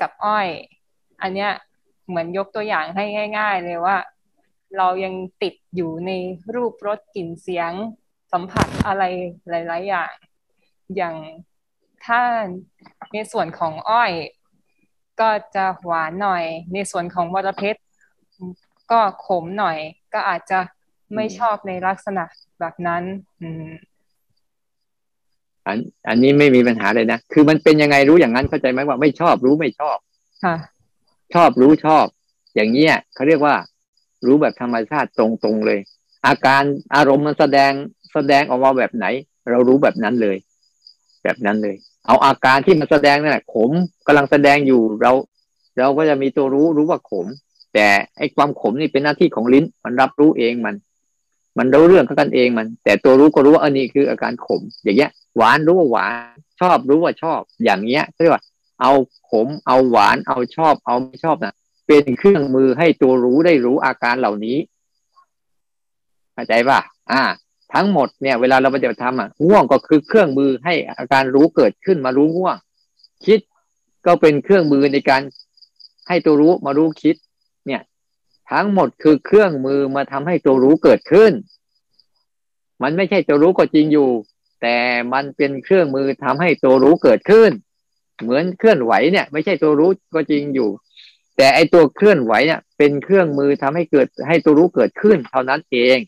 [0.00, 0.48] กับอ้อย
[1.22, 1.52] อันเนี้ย
[2.08, 3.04] เหมือนยกตัวอย่างให้
[3.38, 3.96] ง่าย ๆ เลยว่า
[4.76, 6.10] เรายังติดอยู่ใน
[6.54, 7.72] รูปรสกลิ่นเสียง
[8.32, 9.02] สัมผัสอะไร
[9.48, 10.10] หลาย ๆ อย่าง
[10.96, 11.14] อย่าง
[12.04, 12.20] ถ้า
[13.12, 14.12] ในส่วนของอ้อย
[15.20, 16.44] ก็จะหวานหน่อย
[16.74, 17.80] ในส่วนของบรเพชร
[18.90, 19.78] ก็ขมหน่อย
[20.14, 20.58] ก็อาจจะ
[21.14, 22.24] ไม่ชอบในลักษณะ
[22.60, 23.02] แบบนั้น
[23.42, 23.70] อืม
[25.66, 29.96] อันอันนี้ไม่มีปัญหาเลยนะ คือมันเป็นยังไงรู้อย่างนั้นเข้าใจไหมว่าไม่ชอบรู้ไม่ชอบ
[30.44, 30.56] ค่ะ
[31.34, 32.06] ชอบรู้ชอบ
[32.54, 33.54] อย่างเนี้ยเขาเรียกว่า
[34.26, 35.78] รู้แบบธรรมชาติตรงๆเลย
[36.26, 36.62] อาการ
[36.94, 37.72] อารมณ์มันแสดง
[38.12, 39.06] แสดงออกมาแบบไหน
[39.50, 40.36] เรารู้แบบนั้นเลย
[41.24, 43.70] แบบนั้นเลย เอาอาการที่มันแสดงนั่นแหละขม
[44.06, 45.12] กำลังแสดงอยู่เรา
[45.78, 47.26] เราก็จะมีตัวรู้รู้ว่าขม
[47.74, 47.86] แต่
[48.18, 50.74] ไอ้ความขมนี่เป็นหน้าที่ของลิ้น มันรับรู้เองมัน
[51.58, 58.42] มันรู้เรื่องกันเองมัน แต่ตัวรู้ก็รู้ว่าอันนี้คืออาการขม อย่างเงี้ย หวานรู้ว่าหวาน ชอบรู้ว่าชอบ อย่างเงี้ยเรียกว่า
[58.80, 58.92] เอา
[59.30, 61.54] ขม เอาหวาน เอาชอบ เอาไม่ชอบนะ
[61.86, 64.56] เป็นเครื่องมือให้ตัวรู้ได้รู้อาการเหล่านี้
[66.34, 66.80] เข้าใจป่ะ
[67.12, 67.22] อ่า
[67.74, 72.56] ทั้งหมดเนี่ย เวลาเราปฏิบัติธรรมอะง่วงก็คือเครื่องมือให้อาการรู้เกิดขึ้นมารู้ง่วง
[73.26, 73.40] คิด
[74.06, 75.22] ก็เป็นเครื่องมือในการ
[76.08, 77.16] ให้ตัวรู้มารู้คิด
[78.52, 81.32] ทั้งหมดคือเครื่องมือมาทำให้ตัวรู้เกิดขึ้น
[82.82, 84.10] มันไม่ใช่ตัวรู้ก็จริงอยู่
[84.62, 84.76] แต่
[85.12, 87.50] มันเป็นเครื่องมือทำให้ตัวรู้เกิดขึ้น
[88.22, 90.68] เหมือนเคลื่อนไหวเนี่ย ไม่ใช่ตัวรู้ก็จริงอยู่
[91.36, 95.98] แต่ไอตัวเคลื่อนไหวเนี่ย เป็นเครื่องมือทำให้เกิด ให้ตัวรู้เกิดขึ้น เท่านั้นเอง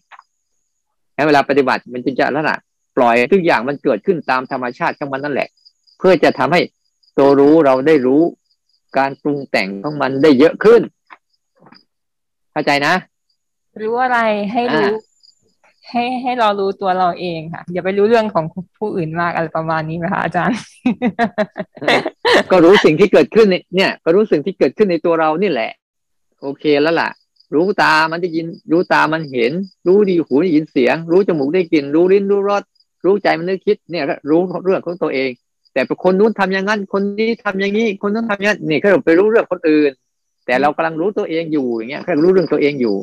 [1.26, 2.56] เวลาปฏิบัติมันจึงจะลักษณะ
[2.96, 5.48] ปล่อยทุกอย่างมันเกิดขึ้นตามธรรมชาติของมันนั่นแหละ
[5.98, 6.60] เพื่อจะทำให้
[7.18, 8.22] ตัวรู้เราได้รู้
[8.98, 10.82] การปรุงแต่งของมันได้เยอะขึ้น
[12.54, 12.94] เข้าใจนะ
[13.82, 14.18] รู้อะไร
[14.52, 14.88] ให้รู้
[15.90, 18.44] ให้ให้เรารู้ตัวเราเองค่ะ อย่าไปรู้เรื่องของ
[18.78, 20.58] ผู้อื่นมากอะไรประมาณนี้ไหมคะอาจารย์
[22.50, 25.70] ก็รู้สิ่งที่เกิดขึ้นเนี่ย ก็รู้สิ่งที่เกิดขึ้นในตัวเรานี่แหละ
[26.42, 27.10] โอเคแล้วล่ะ
[27.54, 29.52] รู้ตามันได้ยิน รู้ตามันเห็น
[29.86, 32.62] รู้ดีหูได้ยินเสียง รู้จมูกได้กลิ่น รู้ลิ้นรู้รส
[33.04, 35.30] รู้ใจมันนึกคิดเนี่ยรู้เรื่องของตัวเอง
[35.72, 39.90] แต่คนนู้นทำอย่างนั้น คนนี้ทำอย่างนี้ คนนู้นทำอย่างนั้นนี่เขาไปรู้เรื่องคนอื่น
[40.46, 42.96] แต่เรากำลังรู้ตัวเองอยู่อย่างเงี้ยเขารู้เรื่องตัวเองอยู่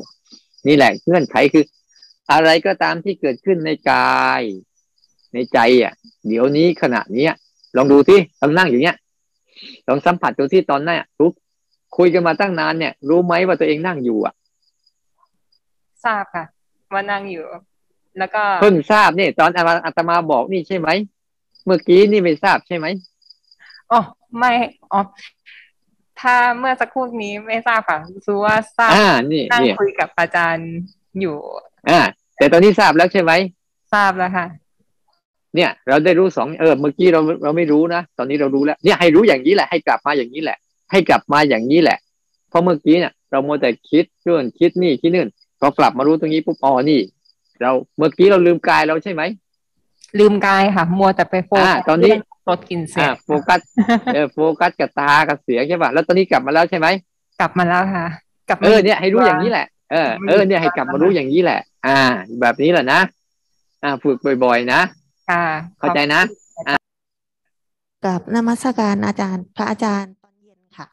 [0.68, 1.64] นี่แหละเงื่อนไขคือ
[2.32, 4.42] อะไรก็ตามที่เกิดขึ้นในกาย
[5.34, 5.92] ในใจอะ
[6.26, 7.32] เดี๋ยวนี้ขณะเนี้ย
[7.76, 8.96] ลองดูที่ลองนั่งอยู่เนี้ย
[9.88, 11.30] ลองสัมผัสดูที่ตอนนั้นรู้
[11.96, 14.34] คุยกันมาตั้งนานเนี่ย รู้ไหมว่าตัวเองนั่งอยู่อะ
[16.04, 16.44] ทราบค่ะ
[16.92, 17.44] ว่านั่งอยู่
[18.18, 19.50] แล้วก็เพิ่งทราบเนี่ยตอน
[19.84, 20.88] อาตมาบอกนี่ใช่ไหม
[21.64, 22.86] เมื่อกี้นี่ไม่ทราบใช่ไหม
[23.90, 24.00] อ๋อ
[24.38, 24.50] ไม่
[24.92, 25.00] อ๋อ
[26.20, 27.98] ถ้าเมื่อสักครู่นี้ไม่ทราบค่ะ
[28.28, 30.70] รู้ว่าทราบอ่านี่นั่งเนี่ยคุยกับอาจารย์
[31.20, 31.36] อยู่
[31.90, 32.00] อ่า
[32.38, 33.32] แต่ตอนนี้ทราบแล้วใช่ไหม
[33.92, 34.46] ทราบแล้วค่ะ
[35.56, 40.58] เนี่ย เราได้รู้สองเออเมื่อกี้เราเราไม่รู้นะตอนนี้เรารู้แล้ว เนี่ยให้รู้อย่างนี้แหละให้กลับมาอย่างนี้แหละ
[40.90, 41.98] ให้กลับมาอย่างนี้แหละ
[42.48, 47.00] เพราะเมื่อกี้เนี่ยเราโมวแต่คิดเรื่องคิดนี่คิดนู่นพอกลับมารู้ตรงนี้ปุ๊บอ๋อนี่
[47.60, 49.22] เราเมื่อกี้เราลืมกายเราใช่ไหม
[50.18, 53.60] ลืมกายค่ะ มัวแต่ไปโฟกัอ่าสตอนนี้เรื่องรสกลินเสียอ่างโฟกัส
[54.14, 56.86] เออโฟกัสกับตากับเสียงใช่ป่ะแล้วตอนนี้กลับมาแล้วใช่ไหม
[57.40, 58.06] กลับมาแล้วค่ะ
[58.48, 61.98] กลับมาเออเนี่ยให้รู้อย่างนี้แหละเออเออเนี่ยให้กลับมารู้อย่างนี้แหละ อ่า
[62.40, 63.00] แบบนี้แหละนะ
[63.82, 64.80] อ่าฝึกบ่อยๆนะ
[65.30, 65.44] ค่ะ
[65.78, 66.20] เข้าใจนะ
[68.04, 70.86] กับนมัสการอาจารย์ พระอาจารย์ตอนเย็นค่ะ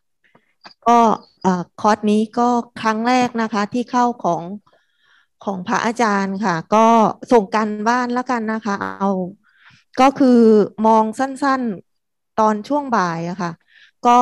[0.87, 0.97] ก็
[1.43, 2.47] เอ่อคอร์สนี้ก็
[2.81, 4.41] ครั้งแรกนะคะ ที่เข้าของ
[5.45, 6.85] ของพระอาจารย์ค่ะ ก็
[7.31, 9.09] ส่งกันบ้านแล้วกันนะคะ เอา
[10.01, 10.39] ก็คือ
[10.85, 13.51] มองสั้นๆตอนช่วงบ่ายอะค่ะ
[14.07, 14.19] ก็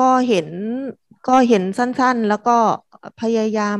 [0.00, 0.48] ก็เห็น
[1.28, 2.56] ก็เห็นสั้นๆ แล้วก็
[3.20, 3.78] พยายาม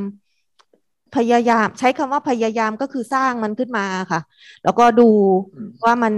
[1.16, 4.20] พยายาม ใช้คำว่าพยายามก็คือสร้างมันขึ้นมาค่ะ
[4.62, 5.08] แล้วก็ดู
[5.54, 6.14] อืมว่ามัน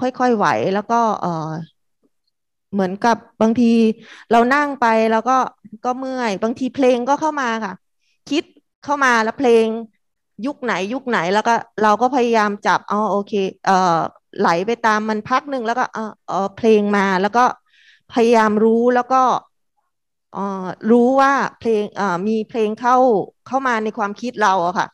[0.00, 1.28] ค่อยๆไหวแล้วก็เออ
[2.72, 3.64] เหมือนกับบางที
[4.30, 5.32] เรานั่งไปแล้วก็
[5.84, 7.72] ก็เมื่อย บางทีเพลงก็เข้ามาค่ะ
[8.28, 8.42] คิด
[8.84, 9.66] เข้ามาแล้วเพลง
[10.46, 13.32] ยุคไหนยุคไหนแล้วก็เราก็พยายามจับอ๋อโอเค
[13.66, 13.98] เอ่อ
[14.38, 17.44] ไหลไปตามมันพักหนึ่งแล้วก็เออเออเพลงมาแล้วก็
[18.12, 19.22] พยายามรู้แล้วก็
[20.32, 20.40] เออ
[20.90, 22.96] รู้ว่าเพลงเออมีเพลงเข้า
[23.46, 24.86] เข้ามาในความคิดเราอะค่ะ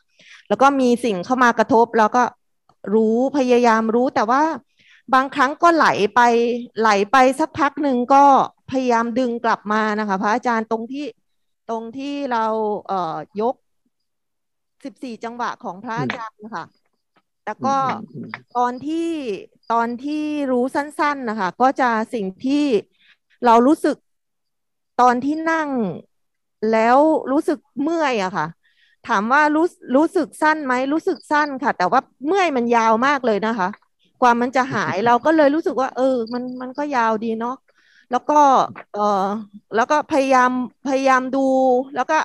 [0.47, 2.23] แล้วก็มีสิ่งเข้ามากระทบแล้วก็
[2.93, 4.43] รู้พยายามรู้แต่ว่า
[5.13, 6.19] บางครั้งก็ไหลไป
[6.79, 8.23] ไหลไปสักพักหนึ่งก็
[8.69, 11.05] พยายามดึงกลับมานะคะ พระอาจารย์ตรงที่
[11.69, 12.45] ตรงที่เรา
[12.87, 13.55] เอ่อยก
[14.85, 16.65] สิบสี่จังหวะของพระอาจารย์นะคะ
[17.45, 17.97] แล้วก็อืม
[18.57, 19.09] ตอนที่
[19.71, 22.65] ตอนที่รู้สั้น ๆนะคะ ก็จะสิ่งที่
[23.45, 23.97] เรารู้สึก
[25.01, 25.69] ตอนที่นั่ง
[26.71, 26.97] แล้ว
[27.31, 28.47] รู้สึกเมื่อยอะค่ะ
[29.07, 29.65] ถามว่ารู้
[29.95, 33.69] รู้สึกสั้นไหมรู้สึกสั้นค่ะ แต่ว่าเมื่อยมันยาวมากเลยนะคะ
[34.21, 37.55] กว่ามันจะหายเราก็เลยรู้สึกว่า เออ มันมันก็ยาวดีเนาะ
[38.11, 38.33] แล้วก็
[38.93, 39.01] เออ
[39.75, 40.51] แล้วก็พยายาม
[40.87, 41.39] พยายามดู
[41.95, 42.17] แล้วก็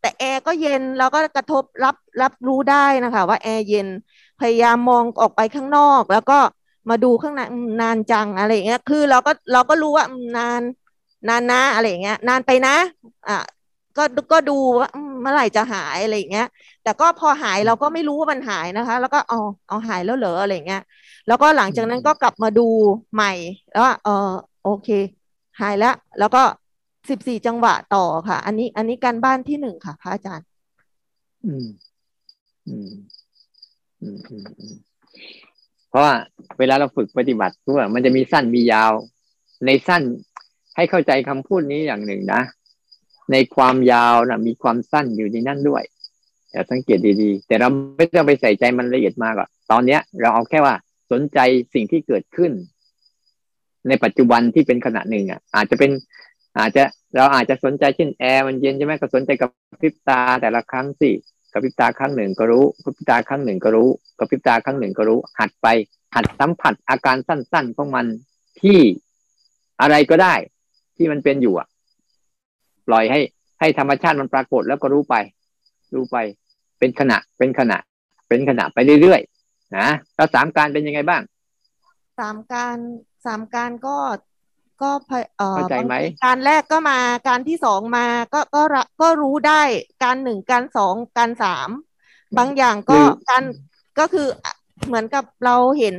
[0.00, 3.88] แต่แอร์ก็เย็นแล้วก็กระทบรับรับรู้ได้นะคะ ว่าแอร์เย็น
[4.40, 6.38] พยายามมองออกไปข้างนอก แล้วก็
[6.90, 10.62] มาดูข้างในอืมนานจังอะไรอย่างเงี้ยคือเราก็เราก็รู้ว่าอืมนาน
[11.28, 12.76] นานนะอะไรอย่างเงี้ย นานไปนะ
[13.28, 13.36] อะ
[13.96, 16.46] ก็ก็ดูว่าอืมเมื่อไหร่จะหายอะไรอย่างเงี้ย
[16.82, 20.80] แต่ก็พอหายเราก็ไม่รู้ว่ามันหายนะคะ แล้วก็เอาเอาหายแล้วเหรออะไรอย่างเงี้ย
[21.26, 22.68] แล้วก็หลังจากนั้นก็กลับมาดู
[23.14, 23.32] ใหม่
[23.70, 24.10] แล้วว่าเออ
[24.62, 24.88] โอเค
[25.60, 26.42] หายแล้วแล้วก็
[27.10, 30.46] สิบสี่จังหวะต่อค่ะ อันนี้ อันนี้การบ้านที่หนึ่งค่ะ พระอาจารย์
[31.44, 31.66] อืม
[32.68, 32.90] อืม
[34.00, 34.76] อืมอืม
[35.88, 36.14] เพราะว่า
[36.58, 38.92] เวลาเราฝึกปฏิบัติทั่วมันจะมีสั้นมียาว
[39.66, 40.02] ในสั้น
[40.76, 42.42] ให้เข้าใจคำพูดนี้อย่างหนึ่งนะ
[43.32, 45.82] ในความยาวนะมีความสั้นอยู่ในนั่นด้วย
[46.50, 50.74] แต่สังเกตดีๆ แต่เราไม่ต้องไปใส่ใจมันละเอียดมากหรอกตอนเนี้ย เราเอาแค่ว่า
[51.12, 51.38] สนใจ
[51.74, 52.52] สิ่งที่เกิดขึ้น
[53.88, 55.90] ในปัจจุบันที่เป็นขณะหนึ่งอะ อาจจะเป็น
[56.58, 56.82] อาจจะ
[57.14, 61.10] เราอาจจะสนใจเช่นแอร์มันเย็นใช่ไหมก็สนใจกับพริบตาแต่ละครั้งสิ
[61.52, 63.88] กับพริบตาครั้งหนึ่งก็รู้กับพริบตาครั้งหนึ่งก็รู้
[64.18, 65.66] กับพริบตาครั้งหนึ่งก็รู้ หัดไป
[66.14, 68.06] หัดสัมผัสอาการสั้น ๆ ของมัน
[68.60, 68.80] ที่
[69.80, 70.34] อะไรก็ได้
[70.96, 71.66] ที่มันเป็นอยู่อะ
[72.86, 73.20] ปล่อยให้
[73.60, 75.14] ให้ธรรมชาติมันปรากฏแล้วก็รู้ไป
[75.94, 76.16] รู้ไป
[76.78, 77.78] เป็นขณะเป็นขณะ
[78.28, 81.22] เป็นขณะไปเรื่อยๆนะแล้วสามการเป็นยังไงบ้าง
[82.18, 82.76] สามการ
[83.24, 83.96] สามการก็
[84.82, 89.62] ก็พยเอ่อเข้าใจไหมบางทีการแรกก็มาการที่สองมาก็ก็ระก็รู้ได้
[90.02, 91.68] การหนึ่งการสองการสาม
[92.38, 93.42] บางอย่างก็หรือการ
[93.98, 94.52] ก็คืออะ
[94.86, 95.96] เหมือนกับเราเห็น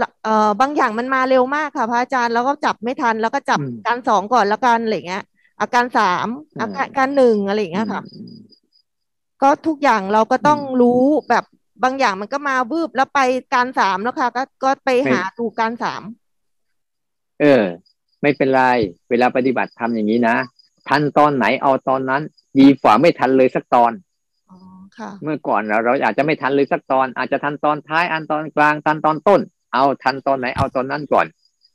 [0.00, 5.22] ละเอ่อบางอย่างมันมาเร็วมากค่ะพระอาจารย์แล้วก็จับไม่ทัน แล้วก็จับอืมการสองก่อนแล้วกันอะไรเงี้ย
[5.60, 8.38] อาการสามอืมอาการการหนึ่งอะไรอย่างเงี้ยค่ะอืม
[9.42, 11.44] ก็ทุกอย่างเราก็ต้องอืมรู้แบบ
[11.82, 13.18] บางอย่างมันก็มาบืบแล้วไป
[13.54, 16.02] การสามแล้วค่ะ ก็ก็ไปไม่หาดูการสาม
[17.40, 17.62] เออ
[18.22, 18.62] ไม่เป็นไร
[19.10, 20.36] เวลาปฏิบัติทำอย่างนี้นะ
[20.88, 22.22] ทันตอนไหนเอาตอนนั้น
[22.58, 23.92] ดีฝ่าไม่ทันเลยสักตอน
[24.50, 24.58] อ๋อ
[24.98, 29.40] ค่ะเมื่อก่อนเราเราอาจจะไม่ทันเลยสักตอน อาจจะทันตอนท้ายอันตอนกลางทันตอนต้น
[29.74, 31.26] เอาทันตอนไหนเอาตอนนั้นก่อน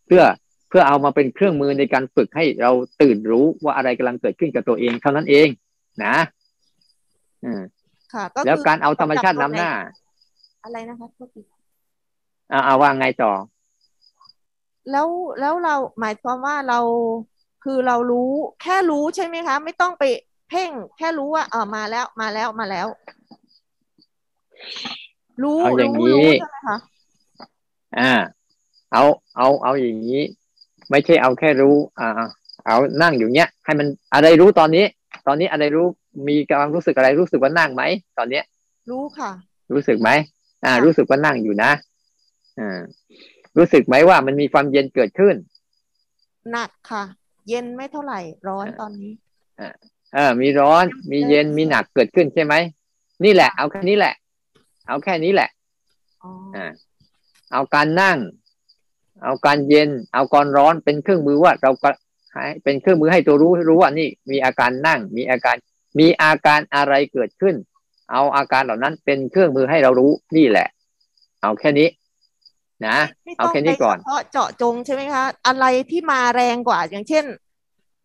[0.08, 0.24] เพื่อ
[0.70, 2.72] เพื่อเอามาเป็นเครื่องมือในการฝึกให้เรา
[3.02, 5.48] ตื่นรู้ว่าอะไรกำลังเกิดขึ้นกับตัวเองเท่านั้นเอง
[6.04, 6.16] นะ
[7.44, 7.62] อืม
[8.14, 9.72] ค่ะก็แล้วคือการเอาธรรมชาตินำหน้า
[10.64, 11.42] อะไรนะคะโทษที
[12.52, 13.32] อ่าเอาว่าไงต่อ
[14.92, 15.08] แล้ว
[15.40, 16.80] แล้วเราหมายความว่าเรา
[17.64, 20.04] คือเรารู้แค่รู้ใช่ไหมคะ ไม่ต้องไป
[20.50, 22.88] เพ่ง แค่รู้ว่าเออมาแล้วมาแล้วมาแล้ว
[25.44, 26.78] รู้เอาอย่างรู้นี้รู้ใช่ไหมคะ
[28.00, 28.14] อ่า
[28.94, 29.04] เอา
[29.38, 30.22] เอาเอาอย่างนี้
[30.90, 32.22] ไม่ใช่เอาแค่รู้ อ่า
[32.66, 34.86] เอานั่งอยู่เนี้ย ให้มันอะไรรู้ตอนนี้
[35.28, 35.86] ตอนนี้อะไรรู้
[36.28, 37.84] มีกำลังรู้สึกอะไรรู้สึกว่านั่งไหม
[38.18, 38.44] ตอนเนี้ย
[38.90, 39.32] รู้ค่ะ
[39.74, 40.10] รู้สึกไหม
[40.66, 41.72] อ่าค่ะรู้สึกว่านั่งอยู่นะ
[42.60, 42.80] อ่า
[43.58, 45.36] รู้สึกไหมว่ามันมีความเย็นเกิดขึ้น
[46.52, 47.04] หนักค่ะ
[47.50, 49.14] เย็นไม่เท่าไหร่ ร้อนตอนนี้
[50.14, 52.54] เออมีร้อน มีเย็นมีหนักเกิดขึ้นใช่ไหม
[53.24, 54.14] นี่แหละ เอาแค่นี้แหละ
[54.88, 55.50] เอาแค่นี้แหละ
[56.24, 56.72] อ๋ออ่า
[57.54, 58.18] เอาการนั่ง
[59.24, 61.90] เอาการเย็น เอาการร้อนเป็นเครื่องมือว่าเราก็
[62.34, 65.56] ให้เป็นเครื่องมือให้ตัวรู้รู้ว่านี่ มีอาการนั่ง มีอาการ
[66.00, 67.56] มีอาการอะไรเกิดขึ้น
[68.12, 70.68] เอาอาการเหล่านั้นเป็นเครื่องมือให้เรารู้นี่แหละ
[71.42, 71.88] เอาแค่นี้
[72.88, 77.26] นะไม่เอาต้องแค่ไปนี้ก่อนเฉพาะเจาะจงใช่ไหมคะ อะไรที่มาแรงกว่า อย่างเช่น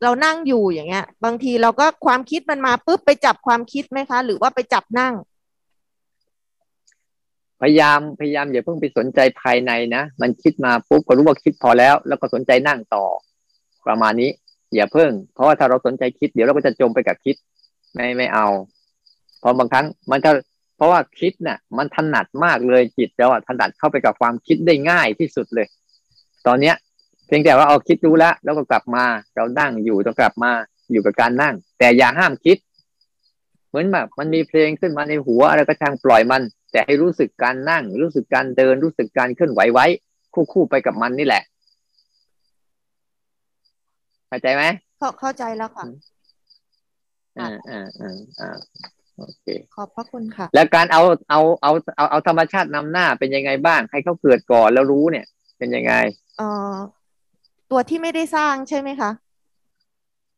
[0.02, 5.14] เรานั่งอยู่อย่างเงี้ย บางทีเราก็ความคิดมันมาปุ๊บไปจับความคิดไหมคะ หรือว่าไปจับนั่ง
[7.60, 13.04] พยายามพยายามอย่าเพิ่งไปสนใจภายในนะมันคิดมาปุ๊บก็รู้ว่าคิดพอแล้ว แล้วก็สนใจนั่งต่อ
[13.86, 14.30] ประมาณนี้
[14.74, 17.36] อย่าเพิ่ง เพราะว่าถ้าเราสนใจคิดเดี๋ยวเราก็จะจมไปกับคิด
[17.92, 18.46] ไม่ไม่เอา
[19.40, 20.30] เพราะบางครั้งมันจะ
[20.78, 25.66] เพราะว่าคิดน่ะ มันถนัดมากเลยจิตเราอะถนัดเข้าไปกับความคิดได้ง่ายที่สุดเลย
[26.46, 26.74] ตอนเนี้ย
[27.26, 30.50] เพียงแต่ว่าเอาคิดรู้แล้วแล้วก็กลับมาเรานั่งอยู่ต้องกลับมา
[30.92, 32.56] อยู่กับการนั่ง แต่อย่าห้ามคิด
[33.68, 39.86] เหมือนแบบมันมีเพลงขึ้นมาในหัวอะไรก็ช่างปล่อยมัน แต่ให้รู้สึกการนั่ง รู้สึกการเดินรู้สึกการเคลื่อนไหวไว้
[40.34, 41.42] คู่คู่ๆไปกับมันนี่แหละ
[44.28, 44.64] เข้าใจไหม
[44.98, 45.84] เข้าเข้าใจแล้วค่ะ
[47.38, 48.56] อ่าอ่าอ่าอ่า
[49.18, 55.26] โอเคขอบพระคุณค่ะ แล้วการเอาเอาเอาเอาเอาธรรมชาตินำหน้าเป็นยังไงบ้างให้เขาเกิดก่อนแล้วรู้เนี่ย
[55.58, 55.92] เป็นยังไง
[56.38, 56.74] เอ่อ
[57.70, 59.10] ตัวที่ไม่ได้สร้างใช่ไหมคะ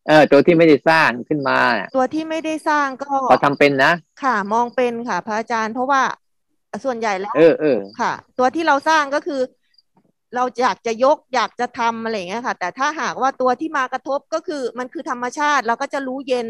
[0.07, 1.59] เออตัวที่ไม่ได้สร้างขึ้นมา
[1.97, 6.03] ตัวที่ไม่ได้สร้างก็พอทำเป็นนะค่ะ มองเป็นค่ะ พระอาจารย์ เพราะว่า
[6.85, 9.41] ส่วนใหญ่แล้ว เออเออค่ะ ตัวที่เราสร้างก็คือ
[10.35, 16.49] เราอยากจะยกอยากจะทำอะไรอย่างเงี้ยค่ะ แต่ถ้าหากว่าตัวที่มากระทบก็คือ มันคือธรรมชาติเราก็จะรู้เย็น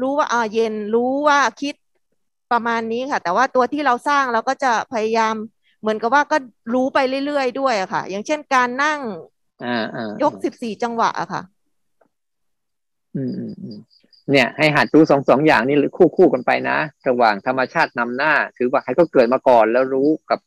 [0.00, 1.74] รู้ว่าอ่าเย็นรู้ว่าคิด
[2.52, 5.34] ประมาณนี้ค่ะ แต่ว่าตัวที่เราสร้างเราก็จะพยายาม
[5.80, 6.36] เหมือนกับว่าก็
[6.74, 9.00] รู้ไปเรื่อยๆด้วยอะค่ะ อย่างเช่นการนั่ง
[9.64, 11.42] อ่าอ่ายกสิบสี่จังหวะอะค่ะ
[13.14, 13.78] อืมอืมอืม
[14.30, 20.38] เนี่ย ให้หัดรู้สองสองอย่างนี้คู่คู่กันไปนะระหว่างธรรมชาตินำหน้าคือว่าให้เขาเกิดมาก่อนแล้วรู้กับ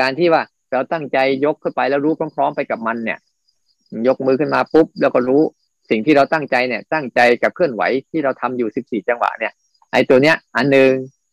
[0.00, 3.18] การที่ว่า เราตั้งใจยกขึ้นไปแล้วรู้พร้อมๆไปกับมันเนี่ย
[4.06, 5.42] ยกมือขึ้นมาปุ๊บแล้วก็รู้
[5.90, 9.52] สิ่งที่เราตั้งใจเนี่ยตั้งใจกับเคลื่อนไหวที่เราทำอยู่สิบสี่จังหวะเนี่ย
[9.92, 10.90] ไอ้ตัวเนี้ยอันหนึ่ง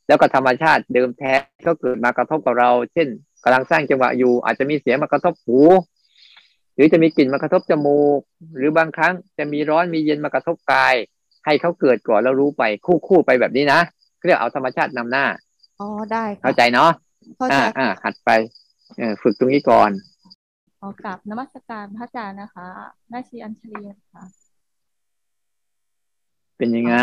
[0.07, 1.33] แล้วก็ธรรมชาติเดิมแท้
[1.67, 3.07] ก็เกิดมากระทบกับเรา เช่น
[3.43, 5.59] กำลังสร้างจังหวะอยู่ อาจจะมีเสียงมากระทบหู
[6.75, 8.19] หรือจะมีกลิ่นมากระทบจมูก
[8.57, 10.95] หรือบางครั้งจะมีร้อนมีเย็นมากระทบกาย
[11.45, 13.79] ให้เขาเกิดก่อนแล้วรู้ไปคู่คู่ๆไปแบบนี้นะ
[14.25, 15.25] เรียกเอาธรรมชาตินำหน้า
[15.79, 16.91] อ๋อได้ค่ะเข้าใจเนาะ
[17.37, 18.29] เข้าอ่าใจอ่าหัดไป
[18.97, 19.91] เออฝึกตรงนี้ก่อน
[20.79, 22.67] ขอกราบนมัสการพระอาจารย์นะคะ
[23.09, 23.81] แม่ชีอัญชลี
[24.13, 24.23] ค่ะ
[26.57, 26.95] เป็นยังไง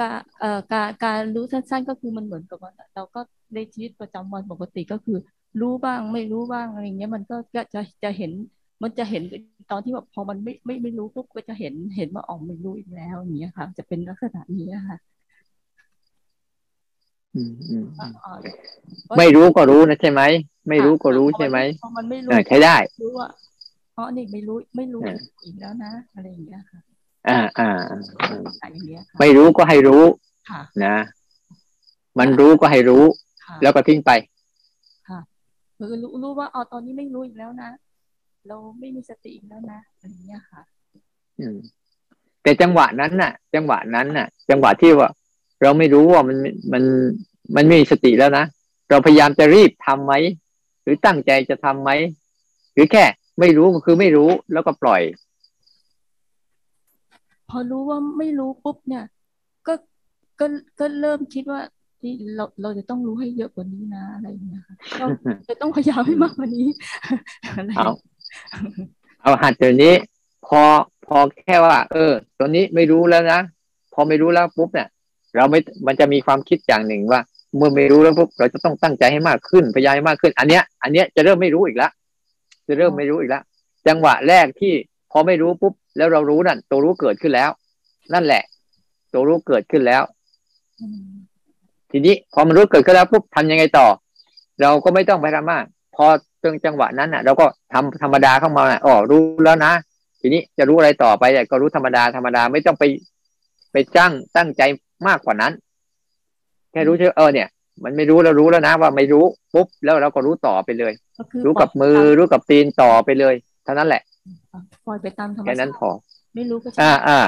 [0.00, 3.20] การเอ่อการการรู้สั้นๆ ก็คือมันเหมือนกับว่าเราก็
[3.54, 5.18] ในชีวิตประจำวันปกติก็คือ
[5.60, 8.32] รู้บ้างไม่รู้บ้างอะไรเงี้ยมันก็ก็จะจะเห็น
[8.82, 9.22] มันจะเห็น
[9.70, 14.98] ตอนที่แบบพอมันไม่ไม่ไม่รู้ปุ๊บก็จะเห็นเห็นว่าอ๋อไม่รู้อีกแล้วอย่างเงี้ยค่ะ จะเป็นลักษณะนี้ค่ะ
[17.34, 18.34] อืมอืมอ่าอืมอ่า
[19.18, 20.22] ไม่รู้ก็รู้นะใช่ไหม
[20.68, 23.28] ไม่รู้ก็รู้ใช่ไหมพอมันไม่รู้เออใช้ได้รู้ว่า
[23.96, 26.80] อ๋อนี่ไม่รู้ไม่รู้เอออีกแล้วนะอะไรอย่างเงี้ยค่ะ
[27.28, 30.02] อ่าอ่าอ่าอ่าอะไรอย่างเงี้ยค่ะไม่รู้ก็ให้รู้
[30.50, 30.96] ค่ะนะ
[32.18, 33.04] มันรู้ก็ให้รู้
[33.44, 34.10] ค่ะแล้วก็ทิ้งไป
[35.78, 37.70] คือรู้รู้ว่าอ๋อตอนนี้ไม่รู้อีกแล้วนะ
[38.48, 40.62] เราไม่มีสติอีกแล้วนะอะไรอย่างเงี้ยค่ะ
[41.38, 41.56] อืม
[42.42, 45.10] แต่จังหวะนั้นน่ะ จังหวะนั้นน่ะ จังหวะที่ว่า
[45.62, 46.38] เราไม่รู้ว่ามัน
[46.72, 46.82] มัน
[47.56, 48.44] มันไม่มีสติแล้วนะ
[48.90, 50.12] เราพยายามจะรีบทำไหม
[50.88, 51.90] รือตั้งใจจะทํำไหม
[52.74, 53.04] หรือแค่
[53.40, 55.02] ไม่รู้ก็คือไม่รู้แล้วก็ปล่อย
[57.50, 59.04] พอรู้ว่าไม่รู้ปุ๊บเนี่ย
[59.66, 59.74] ก็
[60.40, 60.46] ก็
[60.80, 61.60] ก็เริ่มคิดว่า
[62.00, 64.76] ที่เราเราจะต้องรู้ให้เยอะกว่านี้นะอะไรอย่างเงี้ยค่ะ
[65.48, 66.68] จะต้องพยายามให้มากกว่านี้
[67.56, 67.90] อะไรเอา
[69.22, 69.94] เอาหัดเดี๋ยวนี้
[70.46, 70.60] พอ
[71.06, 73.40] พอแค่ว่า เออตัวนี้ไม่รู้แล้วนะ
[73.94, 74.88] พอไม่รู้แล้วปุ๊บเนี่ย
[75.36, 77.20] เราไม่มันจะมีความคิดอย่างหนึ่งว่า
[77.56, 81.90] เมื่อไม่รู้แล้วปุ๊บเราจะต้องตั้งใจให้มากขึ้นพยายามมากขึ้น อันเนี้ย อันเนี้ยจะเริ่มไม่รู้อีกแล้ว
[82.68, 83.42] จะเริ่มไม่รู้อีกแล้ว
[83.88, 84.72] จังหวะแรกที่
[85.10, 87.50] พอไม่รู้ปุ๊บ แล้วเรารู้นั่นตัวรู้เกิดขึ้นแล้ว
[88.14, 88.42] นั่นแหละ
[89.12, 90.02] ตัวรู้เกิดขึ้นแล้ว
[91.90, 93.86] ทีนี้พอมันรู้เกิดขึ้นแล้วปุ๊บทำยังไงต่อ
[94.62, 95.64] เราก็ไม่ต้องไปทำมาก
[95.96, 96.06] พอ
[96.42, 99.72] ตรงจังหวะนั้นอะ เราก็ทำธรรมดาเข้ามาอ๋อรู้แล้วนะ
[100.20, 102.84] ทีนี้จะรู้อะไรต่อไปก็รู้ธรรมดาธรรมดาไม่ต้องไป
[103.72, 104.62] ไปจ้างตั้งใจ
[105.06, 105.52] มากกว่านั้น
[106.72, 107.48] แค่รู้เฉยเออเนี่ย
[107.84, 110.92] มันไม่รู้แล้วรู้แล้วนะ ว่าไม่รู้ปุ๊บแล้วเราก็รู้ต่อไปเลย
[111.44, 113.34] รู้กับมือรู้กับตีนต่อไปเลย
[113.64, 114.02] เท่านั้นแหละ
[114.86, 115.90] ปล่อยไปตามธรรมชาติแค่นั้นพอ
[116.34, 117.20] ไม่รู้ก็อ่าอ่า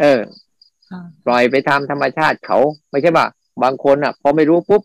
[0.00, 0.20] เออ
[1.26, 2.58] ปล่อยไปทำธรรมชาติเขา
[2.90, 3.26] ไม่ใช่ป่ะ
[3.62, 4.82] บางคนอะ พอไม่รู้ปุ๊บ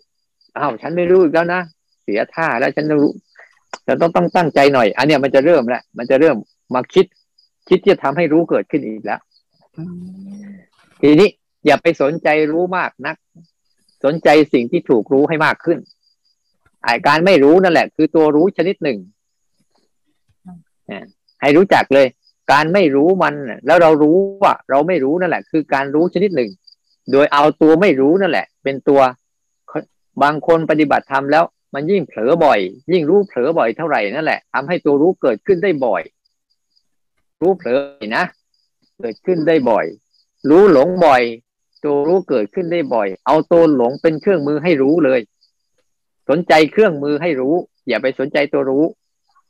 [0.58, 1.62] อ้าวฉันไม่รู้อีกแล้วนะ
[2.04, 3.12] เสียท่าแล้วฉันต้องรู้
[3.88, 6.36] ฉันต้องต้องตั้งใจหน่อย อันเนี้ยมันจะเริ่มแล้วมันจะเริ่ม
[6.74, 7.06] มาคิด
[7.70, 9.20] คิดจะทำให้รู้เกิดขึ้นอีกแล้ว
[11.02, 11.30] ทีนี้
[11.66, 13.16] อย่าไปสนใจรู้มากนัก
[14.04, 15.78] สนใจสิ่งที่ถูกรู้ให้มากขึ้น
[16.86, 18.98] อาการไม่รู้นั่นแหละ คือตัวรู้ชนิดหนึ่ง
[21.44, 22.08] ให้รู้จักเลย
[22.52, 23.34] การไม่รู้มัน
[23.66, 26.50] แล้วเรารู้ว่าเราไม่รู้นั่นแหละ คือการรู้ชนิดหนึ่ง
[27.12, 29.02] โดยเอาตัวไม่รู้นั่นแหละ เป็นตัว
[30.24, 32.60] บางคนปฏิบัติธรรมแล้ว มันยิ่งเผลอบ่อย
[32.92, 36.02] ยิ่งรู้เผลอบ่อยเท่าไหร่นั่นแหละทำให้ตัวรู้เกิดขึ้นได้บ่อย
[37.42, 37.80] รู้เผลอ
[38.18, 38.24] นะ
[39.00, 39.86] เกิดขึ้นได้บ่อย
[40.50, 41.22] รู้หลงบ่อย
[41.84, 45.20] ตัวรู้เกิดขึ้นได้บ่อย เอาตัวหลงเป็นเครื่องมือให้รู้เลย
[46.30, 47.54] สนใจเครื่องมือให้รู้
[47.88, 48.84] อย่าไปสนใจตัวรู้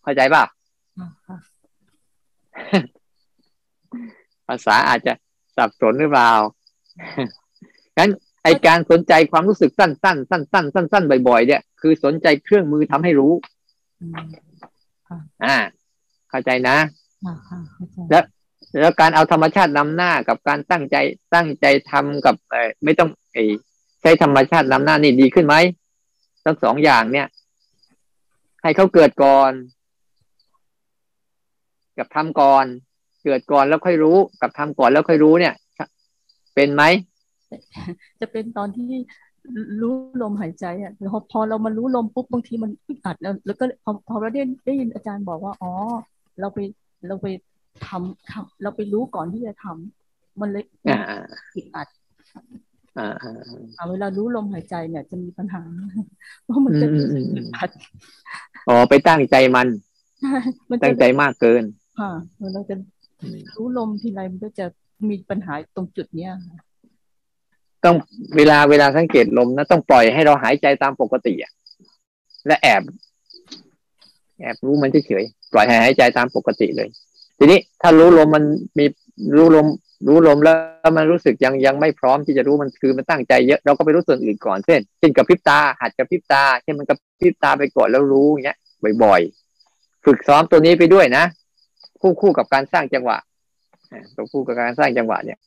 [0.03, 0.43] เข้าใจป่ะ
[4.47, 5.13] ภาษาอาจจะ
[5.57, 6.31] สับสนหรือเปล่า
[7.97, 8.11] งั้น
[8.43, 13.33] ไอการสนใจความรู้สึกสั้นสั้นสั้นสั้นสั้นสั้นบ่อยๆเนี่ย คือสนใจเครื่องมือทำให้รู้
[15.45, 15.55] อ่า
[16.29, 16.77] เข้าใจนะ
[18.09, 18.23] แล้ว
[18.79, 20.95] แล้วการเอาธรรมชาตินำหน้ากับการตั้งใจ
[21.33, 23.37] ตั้งใจทำกับเอไม่ต้องไอ
[24.01, 25.55] ใช้ธรรมชาตินำหน้านี่ดีขึ้นไหม
[26.43, 27.27] ทั้งสองอย่างเนี่ย
[28.61, 29.51] ให้เขาเกิดก่อน
[31.97, 32.65] กับทำก่อน
[33.23, 35.53] เกิดก่อนแล้วค่อยรู้กับทำก่อนแล้วค่อยรู้เนี่ย
[36.55, 36.83] เป็นไหม
[38.19, 38.89] จะเป็นตอนที่
[39.81, 45.71] รู้ลมหายใจอะพอพอเรามารู้ลมปุ๊บบางทีมันอึดอัดแล้วแล้วก็พอพอเราได้ได้ยินอาจารย์บอกว่า อ๋อ
[46.39, 46.59] เราไป
[47.07, 47.27] เราไป
[47.87, 50.63] ทำทำเราไปรู้ก่อนที่จะทำมันเลย
[51.55, 51.87] อึดอัด
[53.89, 55.61] เวลารู้ลมหายใจเนี่ย จะมีปัญหา
[56.41, 57.69] เพราะมันจะอึดอัด
[58.67, 59.67] อ๋อไปตั้งใจมัน
[60.83, 61.63] ตั้งใจมากเกิน
[61.99, 62.11] ค่ะ
[62.53, 62.75] เราจะ
[63.55, 64.65] รู้ลมทีไรมันก็จะ
[65.09, 66.33] มีปัญหาตรงจุดเนี้ย
[67.85, 67.95] ต้อง
[68.37, 71.51] เวลาเวลาสังเกตลมนะต้องปล่อยให้เราหายใจตามปกติอะ
[72.47, 72.81] และแอบ
[74.39, 76.89] แอบรู้มันเฉยๆปล่อยให้หายใจตามปกติเลย
[77.37, 78.43] ทีนี้ถ้ารู้ลมมัน
[78.77, 78.85] มี
[79.35, 79.67] รู้ลม
[80.07, 80.53] รู้ลมแล้
[80.87, 88.57] วมันรู้สึกยังยังไม่พร้อมที่จะรู้มันคือมันตั้งใจเยอะเราก็ไปรู้ส่วนอื่นก่อนเช่นเช่นกับพริบตาหัดกับพริบตาเช่นมันกับพริบตาไปก่อนแล้วรู้อย่างเงี้ย
[89.03, 89.21] บ่อย
[89.63, 91.23] ๆ ฝึกซ้อมตัวนี้ไปด้วยนะ
[92.05, 93.17] คู่คู่กับการสร้างจังหวะ
[94.15, 95.39] ตัวคู่กับการสร้างจังหวะเนี่ย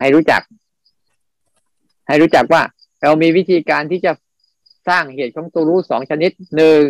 [0.00, 0.42] ให้รู้จัก
[2.08, 2.62] ให้รู้จักว่า
[3.02, 4.12] เรามีวิธีการที่จะ
[4.88, 6.82] สร้างเหตุของตัวรู้สองชนิดหนึ่ง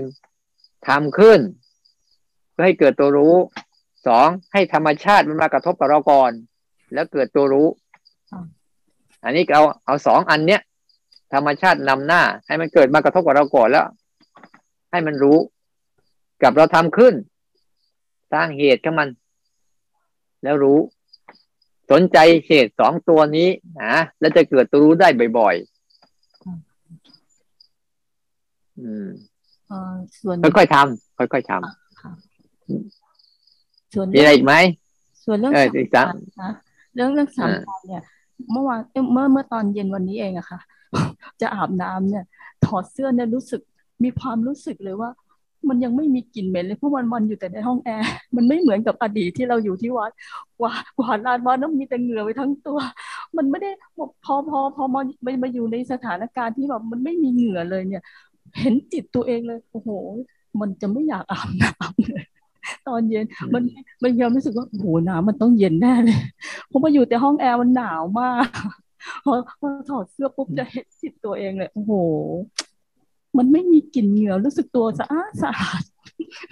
[0.88, 1.40] ทำขึ้น
[2.52, 3.34] เพื่อให้เกิดตัวรู้
[4.06, 6.32] สองให้ธรรมชาติมันมากระทบกับเราก่อน
[6.94, 7.68] แล้วเกิดตัวรู้
[9.24, 10.60] อันนี้เอาเอาสองอันเนี้ย
[11.32, 13.86] ธรรมชาตินำหน้า ให้มันเกิดมากระทบกับเราก่อนแล้ว
[14.90, 15.38] ให้มันรู้
[16.42, 17.14] กับเราทำขึ้น
[18.32, 19.08] สร้างเหตุกับมัน
[20.42, 20.78] แล้วรู้
[21.90, 23.48] สนใจเหตุสองตัวนี้
[23.84, 25.08] นะแล้วจะเกิดตัวรู้ได้
[25.38, 25.78] บ่อยๆ
[28.80, 29.06] อืม
[30.20, 31.62] ส่วนค่อยๆทำค่อยๆทำ
[33.94, 34.54] ส่วนมีอะไรอีกไหม
[35.24, 35.52] ส่วนเรื่อง
[35.94, 36.50] สามนะ
[36.94, 37.50] เรื่องเรื่องสาม
[37.88, 38.02] เนี่ย
[38.52, 38.80] เมื่อวาน
[39.12, 40.60] เมื่อเมื่อตอนเย็นวันนี้เองอะค่ะ
[41.40, 42.24] จะอาบน้ำเนี่ย
[42.64, 43.60] ถอดเสื้อเนี่ยรู้สึก
[44.04, 45.10] มีความรู้สึกเลยว่า
[45.68, 50.10] มันยังไม่มีกลิ่นเหม็นเลยเพราะมันมันอยู่แต่ในห้องแอร์มันไม่เหมือนกับอดีตที่เราอยู่ที่วัด
[50.58, 52.78] กว่ากว่าลานวัดต้องมีแต่เหงื่อไปทั้งตัว
[53.36, 53.70] มันไม่ได้
[54.24, 55.02] พอพอพอมา
[55.42, 58.02] มาอยู่ในสถานการณ์ที่แบบมันไม่มีเหงื่อเลยเนี่ย
[58.60, 59.88] เห็นจิตตัวเองเลยโอ้โห
[60.60, 62.24] มันจะไม่อยากอาบน้ำเลย
[62.88, 63.62] ตอนเย็นมัน
[64.02, 66.20] มันยังรู้สึกว่าโอ้โหน้ำมันต้องเย็นแน่เลย
[66.68, 68.46] เพราะมาอยู่แต่ห้องแอร์มันหนาวมาก
[69.24, 71.92] พอพอถอดเสื้อปุ๊บจะเห็นจิตตัวเองเลยโอ้โห
[73.36, 75.82] มันไม่มีกลิ่นเหงื่อรู้สึกตัวสะอาดสะอาด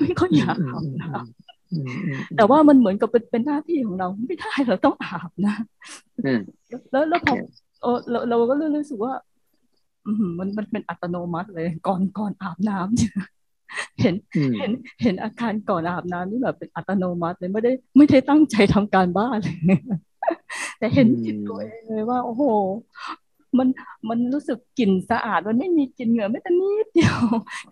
[0.01, 5.57] ไม่ค่อยอยากอาบน้ำแต่ว่ามันเหมือนกับเป็นเป็นหน้าที่ของเราไม่ได้เราต้องอาบนะ
[6.93, 7.35] แล้วแล้วพอ
[7.83, 9.13] เออเราเราก็เลยรู้สึกว่า
[10.07, 14.15] อืมันมันเป็นอัตโนมัติเลย ก่อนก่อนอาบน้ำเห็น
[14.59, 14.71] เห็น
[15.03, 19.81] เห็นอาการก่อนอาบน้ำนี่แบบเป็นอัตโนมัติเลยไม่ได้ไม่ได้ตั้งใจทำการบ้านเลย
[20.79, 22.43] แต่เห็นจิตตัวเองเลยว่า โอ้โห
[23.59, 23.69] มัน
[24.09, 27.19] มันรู้สึกกลิ่นสะอาด มันไม่มีกลิ่นเหงื่อไม่แต่นิดเดียว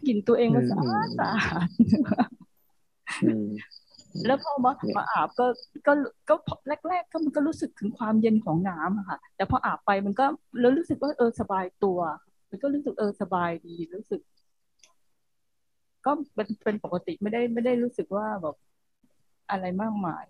[0.07, 1.69] กลิ่นตัวเองมันสะอาดสะอาด
[4.27, 5.47] แล้วพอมามาอาบก็
[5.87, 5.93] ก็
[6.29, 6.35] ก็
[6.89, 10.27] แรก ๆ ก็มันก็รู้สึกถึงความเย็นของน้ำอะค่ะ แต่พออาบไปมันก็
[10.61, 11.99] แล้วรู้สึกว่าเออสบายตัว
[12.51, 14.21] มันก็รู้สึกเออสบายดีรู้สึก
[16.05, 18.57] ก็เป็นเป็นปกติไม่ได้ไม่ได้รู้สึกว่าแบบ
[19.51, 20.25] อะไรมากมาย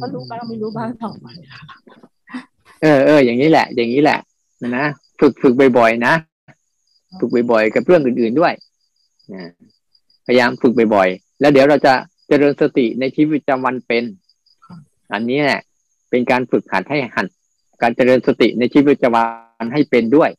[0.00, 1.26] ก็รู้บ้างไม่รู้บ้างต่อไป
[2.82, 4.18] เออเอออย่างนี้แหละ อย่างนี้แหละ
[4.76, 4.86] นะ
[5.20, 6.14] ฝึกฝึกบ่อยๆนะ
[7.18, 8.52] ฝึกบ่อยๆกับเรื่องอื่นๆด้วย
[9.32, 9.42] นะ
[10.26, 11.94] พยายามฝึกบ่อยๆแล้วเดี๋ยวเราจะ
[12.28, 14.04] เจริญสติในชีวิตประจำวันเป็น
[15.12, 15.60] อันนี้แหละ
[16.10, 17.26] เป็นการฝึกหัดให้หัด
[17.82, 20.30] การเจริญสติในชีวิตประจำวันให้เป็นด้วย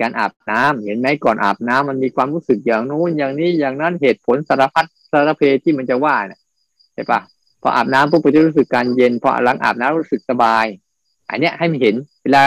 [0.00, 6.40] การอาบน้ำเห็นไหมก่อนอาบน้ำมันมีความรู้สึกอย่างนู้นอย่างนี้อย่างนั้นเหตุผลสารพัดสารเพที่มันจะว่าเนี่ย
[6.94, 7.20] ใช่ปะ
[7.62, 10.66] พออาบน้ำปุ๊บก็จะรู้สึกการเย็นพอหลังอาบน้ำรู้สึกสบาย
[11.30, 12.42] อันเนี้ยให้มันเห็น เวลา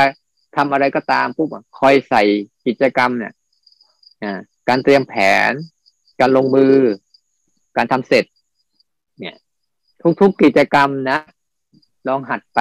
[0.55, 1.49] ทำอะไรก็ตามปุ๊บ
[1.79, 2.23] คอยใส่
[2.65, 3.33] กิจกรรมเนี่ย
[4.69, 5.13] การเตรียมแผ
[5.49, 5.51] น
[6.19, 6.75] การลงมือ
[7.77, 8.25] การทำเสร็จ
[9.19, 9.35] เนี่ย
[10.21, 11.19] ทุกๆกิจกรรมนะ
[12.07, 12.59] ลองหัดไป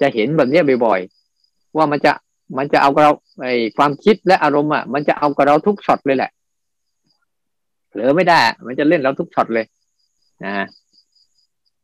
[0.00, 2.12] จะเห็นแบบนี้บ่อยๆ ว่ามันจะ
[2.58, 3.12] มันจะเอากับเรา
[3.42, 6.30] ไอ้ความคิดและอารมณ์อะมันจะเอากับเราทุกช็อตเลยแหละ
[7.88, 9.66] เผลอไม่ได้ มันจะเล่นเราทุกช็อตเลย
[10.44, 10.66] นะ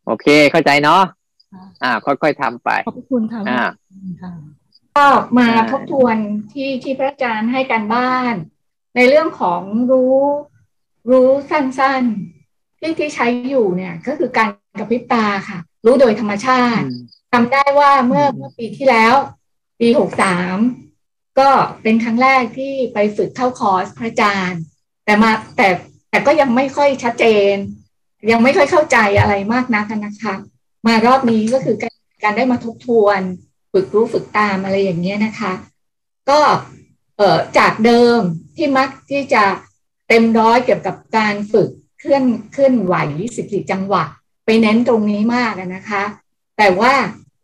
[0.07, 1.03] โอเคเข้าใจเนาะ
[1.83, 3.63] อ่า ค่อยๆทำไปขอบคุณค่ะอ่า
[4.97, 5.07] ก็
[5.39, 6.17] มาทบทวน
[6.53, 8.35] ที่ที่พระอาจารย์ให้การบ้าน
[8.97, 10.17] ในเรื่องของรู้
[11.11, 16.85] รู้สั้นๆ ที่ที่ใช้อยู่เนี่ยก็คือการกระพริบตาค่ะ รู้โดยธรรมชาติ
[17.33, 19.15] จำได้ว่าเมื่อเมื่อปีที่แล้ว
[19.81, 20.57] ปีหกสาม
[21.39, 21.51] ก็
[21.83, 24.61] เป็นครั้งแรกที่ไปฝึกเข้าคอร์สพระอาจารย์
[25.05, 25.69] แต่มาแต่
[26.11, 27.55] แต่ก็ยังไม่ค่อยชัดเจน
[28.31, 30.35] ยังไม่ค่อยเข้าใจอะไรมากนักนะคะ
[30.87, 33.21] มารอบนี้ก็คือการการได้มาทบทวน
[33.75, 35.53] ฝึกรู้ฝึกตามอะไรอย่างเงี้ยนะคะ
[36.31, 36.41] ก็
[37.17, 38.21] เอ่อจากเดิม
[38.57, 39.45] ที่มักที่จะ
[40.09, 41.69] เต็มร้อยเกี่ยวกับการฝึก
[41.99, 42.95] เคลื่อนเคลื่อนไหว
[43.37, 44.05] สิบสี่จังหวะ
[44.45, 46.05] ไปเน้นตรงนี้มากนะคะ
[46.59, 46.93] แต่ว่า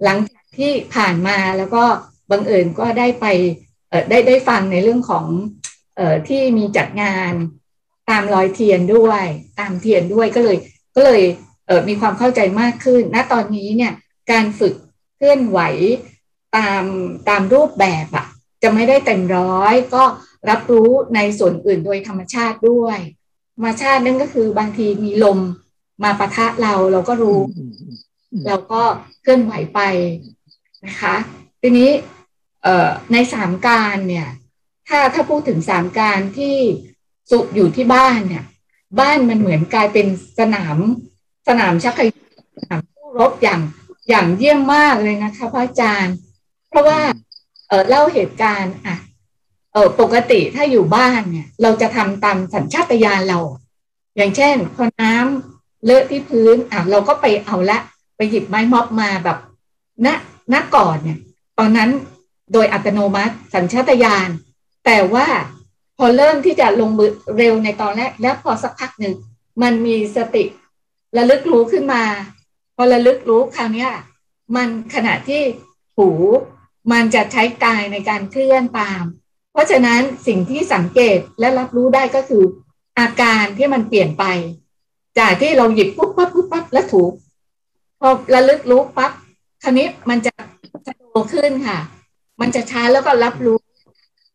[0.05, 1.85] หลังจากที่ผ่านมาแล้วก็
[2.31, 3.27] บังเอิญก็ได้ไป
[4.11, 5.27] ได้ได้ฟังในเรื่องของ
[5.99, 7.33] ออที่มีจัดงาน
[8.11, 9.25] ตามรอยเทียนด้วย
[9.59, 10.57] ตามเทียนด้วยก็เลย
[10.97, 11.23] ก็เลย
[11.67, 13.93] เมีความเข้าใจมากขึ้นณตอนนี้เนี่ย
[14.31, 14.75] การฝึก
[15.17, 15.61] เคลื่อนไหว
[16.57, 16.85] ตาม
[17.29, 18.27] ตามรูปแบบอะ
[18.63, 20.03] จะไม่ได้เต็มร้อย ก็
[20.51, 22.99] รับรู้ในส่วนอื่นโดยธรรมชาติด้วย
[23.55, 25.39] ธรรมชาตินั่นก็คือบางทีมีลม
[26.03, 27.41] มาปะทะเราเราก็รู้
[28.47, 28.83] เราก็
[29.23, 29.81] เคลื่อนไหวไป
[30.87, 31.15] นะคะ
[31.61, 31.91] ทีนี้
[32.63, 34.29] เอ่อในสามการเนี่ย
[34.89, 36.57] ถ้าถ้าพูดถึงสามการที่
[37.31, 38.45] สุอยู่ที่บ้านเนี่ย
[39.01, 40.07] บ้านมันเหมือนกลายเป็น
[40.39, 40.77] สนาม
[41.49, 42.01] สนามชักไค
[42.57, 43.61] สนามผู้รบอย่าง
[44.09, 46.17] อย่างเยี่ยมมากเลยนะคะพระอาจารย์
[46.71, 47.01] เพราะว่า
[47.69, 48.97] เออเล่าเหตุการณ์อะ
[49.73, 53.39] เออปกติถ้าอยู่บ้านเนี่ย เราจะทำตามสัญชาตญาณเรา
[54.17, 57.79] อย่างเช่นพอน้ำเลอะที่พื้นอะเราก็ไปเอาละ
[58.17, 59.39] ไปหยิบไม้ม็อบมาแบบ
[60.07, 60.09] ณ
[60.53, 61.19] ณก่อนเนี่ย
[61.59, 61.91] ตอนนั้น
[62.53, 64.29] โดยอัตโนมัติสัญชาตญาณ
[64.87, 65.27] แต่ว่า
[65.99, 69.15] พอเริ่มที่จะลงมือเร็วในตอนแรก แล้วพอสักพักหนึ่ง
[69.63, 70.45] มันมีสติ
[71.17, 72.03] ระลึกรู้ขึ้นมา
[72.77, 73.89] พอระลึกรู้คราวนี้
[74.57, 75.43] มันขณะที่
[75.97, 76.09] หู
[76.93, 79.05] มันจะใช้กายในการเคลื่อนตาม
[79.53, 82.45] เพราะฉะนั้นสิ่งที่สังเกตและรับรู้ได้ก็คือ
[82.99, 84.25] อาการที่มันเปลี่ยนไป
[85.19, 87.03] จากที่เราหยิบปุ๊บปั๊บปุ๊บปั๊บแล้วถู
[88.01, 89.13] พอระลึกรู้ปั๊บ
[89.63, 90.33] คราวนี้มันจะ
[90.87, 91.79] จะโตขึ้นค่ะ
[92.41, 93.59] มันจะช้าแล้วก็รับรู้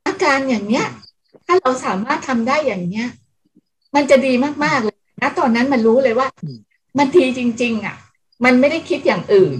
[0.08, 0.86] อาการอย่างเนี้ย
[1.46, 3.08] ถ้าเราสามารถทำได้อย่างเนี้ย
[3.96, 4.34] มันจะดี
[4.64, 6.28] มากๆเลยนะตอนนั้นมันรู้เลยว่า
[6.98, 7.96] มันทีจริง ๆ อะ
[8.46, 9.54] มันไม่ได้คิดอย่างอื่น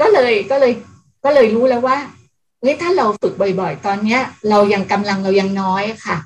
[0.00, 0.72] ก็เลยก็เลย
[1.24, 1.98] ก็เลยรู้แล้วว่า
[2.60, 4.20] เฮ้ยถ้าเราฝึกบ่อยๆ ตอนเนี้ย
[4.50, 6.16] เรายังกำลังเรายังน้อยค่ะ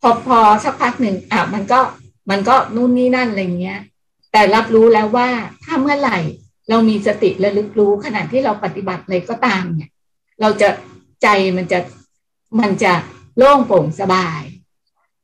[0.00, 1.80] พอพอสักพักหนึ่งอะมันก็
[2.30, 3.80] มันก็นู่นนี่นั่นอะไรเงี้ย
[4.32, 5.28] แต่รับรู้แล้วว่า
[5.64, 6.18] ถ้าเมื่อไหร่
[6.68, 9.90] เรามีสติระลึกรู้ขณะที่เราปฏิบัติอะไรก็ตามเนี่ย
[10.40, 10.68] เราจะ
[11.22, 11.78] ใจมันจะ
[12.60, 12.92] มันจะ
[13.36, 14.42] โล่งโปร่งสบาย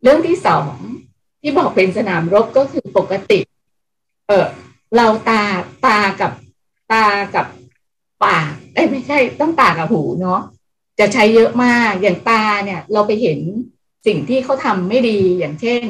[0.02, 0.74] เรื่องที่สอง
[1.42, 3.40] ที่บอกเป็นสนามรบก็คือปกติ
[4.26, 4.46] เออ
[4.96, 5.42] เราตา
[5.86, 6.32] ตากับ
[6.92, 7.46] ตากับ
[8.24, 10.40] ปากเอ้ไม่ใช่ต้องตากับหูเนาะ
[10.98, 13.38] จะใช้เยอะมากอย่างตาเนี่ยเราไปเห็น
[14.06, 15.84] สิ่งที่เขาทำไม่ดีอย่างเช่น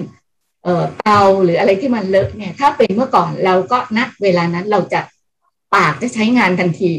[0.64, 5.00] เอ่อเตาหรืออะไรที่มันเลอะเนี่ย ถ้าเป็นเมื่อก่อนเราก็ณเวลานั้นเราจะ
[5.74, 6.92] ปากจะใช้งานทันที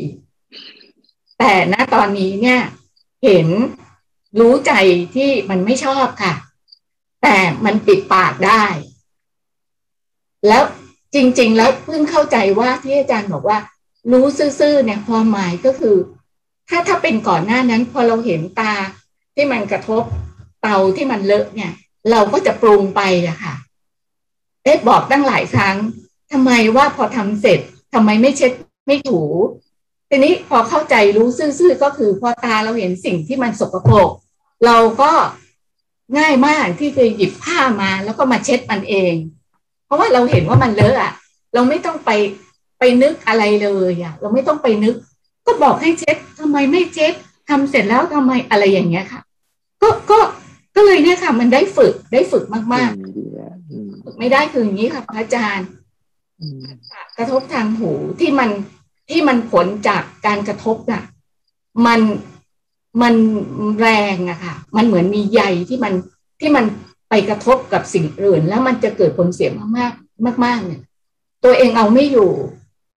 [1.40, 2.60] แต่ณตอนนี้เนี่ย
[3.24, 3.48] เห็น
[4.40, 4.72] รู้ใจ
[5.16, 6.34] ที่มันไม่ชอบค่ะ
[7.24, 8.64] แต่มันปิดปากได้
[10.48, 10.64] แล้ว
[11.16, 13.58] จริง ๆ แล้วเพิ่งเข้าใจว่าที่อาจารย์บอกว่า
[14.12, 14.26] รู้
[14.60, 15.96] ซื่อๆเนี่ยความหมายก็คือ
[16.70, 18.74] ถ้าถ้าเป็นก่อนหน้านั้นพอเราเห็นตา
[19.36, 20.04] ที่มันกระทบ
[20.62, 21.72] เตาที่มันเลอะเนี่ย
[22.12, 23.56] เราก็จะปรุงไปอะค่ะ
[24.64, 25.76] เอ๊ะบอกตั้งหลายครั้ง
[26.32, 27.60] ทำไมว่าพอทำเสร็จ
[27.94, 28.52] ทำไมไม่เช็ด
[28.88, 29.22] ไม่ถู
[30.10, 34.10] ทีนี้พอเข้าใจรู้ซื่อๆก็คือพอตาเราเห็นสิ่งที่มันสกปรก
[34.66, 35.12] เราก็
[36.18, 39.14] ง่ายมากที่จะหยิบผ้ามาแล้วก็มาเช็ดมันเอง
[39.86, 41.14] เพราะว่าเราเห็นว่ามันเลอะอะ
[41.54, 42.10] เราไม่ต้องไป
[42.82, 44.96] ไปนึกอะไรเลยอะเราไม่ต้องไปนึก
[45.46, 47.14] ก็บอกให้เช็ดทำไมไม่เช็ด
[47.50, 49.22] ทำเสร็จแล้วทำไมอะไรอย่างเงี้ยค่ะ
[49.82, 50.20] ก็ก็
[50.76, 55.68] ก็เลยเนี่ยค่ะ มันได้ฝึกได้ฝึกมากๆฝึกไม่ได้คืออย่างนี้ค่ะพระอาจารย์
[57.18, 58.50] กระทบทางหูที่มัน
[59.10, 61.04] ที่มันผลจากการกระทบน่ะ
[61.86, 62.02] มัน
[63.02, 63.16] มัน
[63.80, 65.94] แรงอะค่ะ มันเหมือนมีใยที่มัน
[66.40, 66.66] ที่มัน
[67.10, 69.70] ไปกระทบกับสิ่งอื่น แล้วมันจะเกิดผลเสียมาก
[70.26, 70.82] มากมากเนี่ย
[71.44, 72.30] ตัวเองเอาไม่อยู่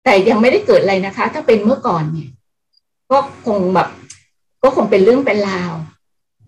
[0.03, 2.29] แต่ยังไม่ได้เกิดอะไรนะคะ ถ้าเป็นเมื่อก่อนเนี่ย
[3.11, 3.87] ก็คงแบบ
[4.63, 5.73] ก็คงเป็นเรื่องเป็นราว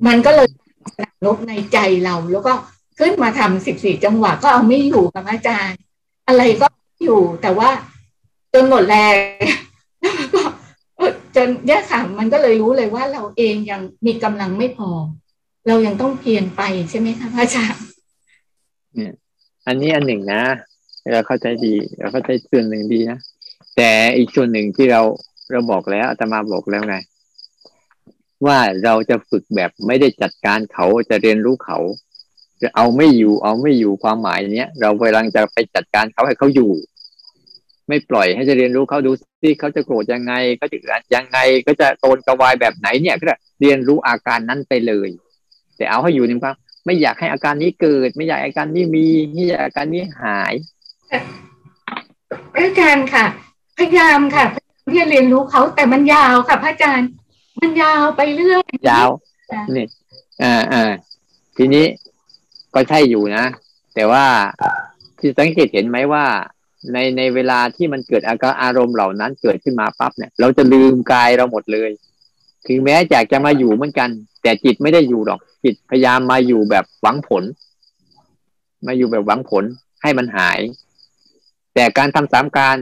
[0.08, 0.50] มันก็เลย
[1.26, 2.54] ลบในใจเรา แล้วก็
[3.00, 5.80] ขึ้นมาทำสิบสี่จังหวะก็เอาไม่อยู่กับอาจารย์
[6.28, 6.68] อะไรก็
[7.04, 7.70] อยู่แต่ว่า
[8.54, 9.16] จนหมดแรง
[11.36, 14.90] จนเนี่ยค่ะมันก็เลยรู้เลยว่าเราเองยังมีกำลังไม่พอ
[15.68, 17.84] เรายังต้องเพียรไปใช่ไหมคะพระอาจารย์
[18.96, 19.14] เนี่ย
[19.68, 20.42] อันนี้อันหนึ่งนะ
[21.12, 23.20] เราเข้าใจดีเราเข้าใจส่วนหนึ่งดีนะ
[23.76, 25.02] แต่อีกส่วนหนึ่งที่เรา
[25.52, 26.96] เราบอกแล้วอาตมาบอกแล้วไง
[28.46, 31.78] ว่าเราจะฝึกแบบไม่ได้จัดการเขาจะเรียนรู้เขา
[32.62, 36.72] จะเอาไม่อยู่ เอาไม่อยู่ความหมายเนี้ยเรากำลังจะไปจัดการเขาให้เขาอยู่
[37.88, 39.12] ไม่ปล่อยให้จะเรียนรู้เขาดู
[39.42, 40.78] ที่เขาจะโกรธยังไงเขาจะ
[41.16, 43.26] ยังไงก็จะโตนกระวายแบบไหนเนี่ยก็
[43.62, 45.10] เรียนรู้อาการนั้นไปเลย
[45.78, 46.56] แต่เอาให้อยู่นิ่งครับ
[46.86, 50.54] ไม่อยากให้อาการนี้เกิด ไม่อยากอาการนี้มีไม่อยากอาการนี้หาย
[52.56, 53.26] อาจารย์ค่ะ
[53.78, 54.46] พยายามค่ะ
[54.86, 57.10] พยายามเรียนรู้เขาแต่มันยาวค่ะพระอาจารย์
[57.60, 59.10] มันยาวไปเรื่อยยาว
[59.76, 59.86] นี่
[60.42, 60.92] อ่าอ่า
[61.58, 61.86] ทีนี้
[62.74, 63.46] ก็ใช่อยู่นะ
[63.96, 64.26] แต่ว่า
[65.20, 66.26] ที่สังเกตเห็นไหมว่า
[66.94, 71.90] ในในเวลาที่มันเกิดอาการอารมณ์เหล่านั้นเกิดขึ้นมาปั๊บเนี่ย เราจะลืมกายเราหมดเลย
[72.68, 74.10] ถึงแม้อยากจะมาอยู่เหมือนกัน
[74.44, 77.44] แต่จิตไม่ได้อยู่หรอก จิตพยายามมาอยู่แบบหวังผล
[78.88, 79.64] มาอยู่แบบหวังผล
[80.02, 80.60] ให้มันหาย
[81.74, 82.78] แต่การทำสามการ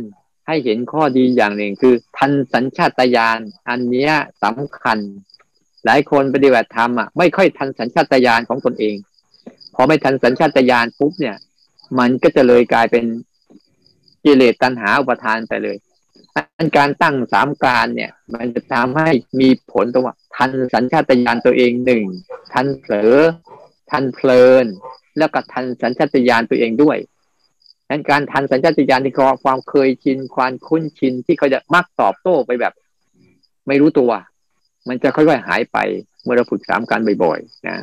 [0.47, 3.39] ให้เห็นข้อดีอย่างหนึ่งคือ ทันสัญชาตญาณ
[3.69, 4.09] อันนี้
[4.43, 4.97] สำคัญ
[5.85, 8.95] หลายคนปฏิบัติธรรมอะไม่ค่อยทันสัญชาตญาณของตนเอง
[9.75, 11.37] พอไม่ทันสัญชาตญาณปุ๊บเนี่ย
[11.99, 13.05] มันก็จะเลยกลายเป็น
[14.25, 15.77] กิเลสตัณหาอุปทานไปเลย
[16.77, 22.03] การตั้งสามการเนี่ย มันจะทำให้มีผลตรงว่า ทันสัญชาตญาณตัวเองหนึ่ง
[22.53, 23.15] ทันเผลอ
[23.91, 24.65] ทันเพลิน
[25.17, 26.97] แล้วก็ทันสัญชาตญาณตัวเองด้วย
[27.93, 29.13] ดังการทันสัญชาตญาณที่
[29.43, 32.73] ความเคยชินความคุ้นชินที่เขาจะมักตอบโต้ไปแบบ
[33.67, 34.11] ไม่รู้ตัว
[34.87, 35.77] มันจะค่อยๆหายไป
[36.23, 37.77] เมื่อเราฝึกสามการบ่อยๆนะ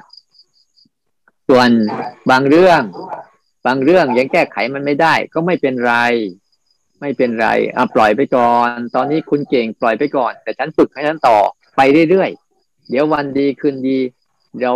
[1.49, 1.69] ส่วน
[2.31, 2.83] บางเรื่อง
[3.67, 5.95] บางเรื่องยังแก้ไขมันไม่ได้ ก็ไม่เป็นไร
[7.01, 11.39] ไม่เป็นไรอะปล่อยไปก่อน ตอนนี้คุณเก่งปล่อยไปก่อน แต่ฉันฝึกให้ฉันต่อ
[11.77, 11.81] ไป
[12.11, 13.99] เรื่อยๆเดี๋ยววันดีคืนดี
[14.61, 14.73] เรา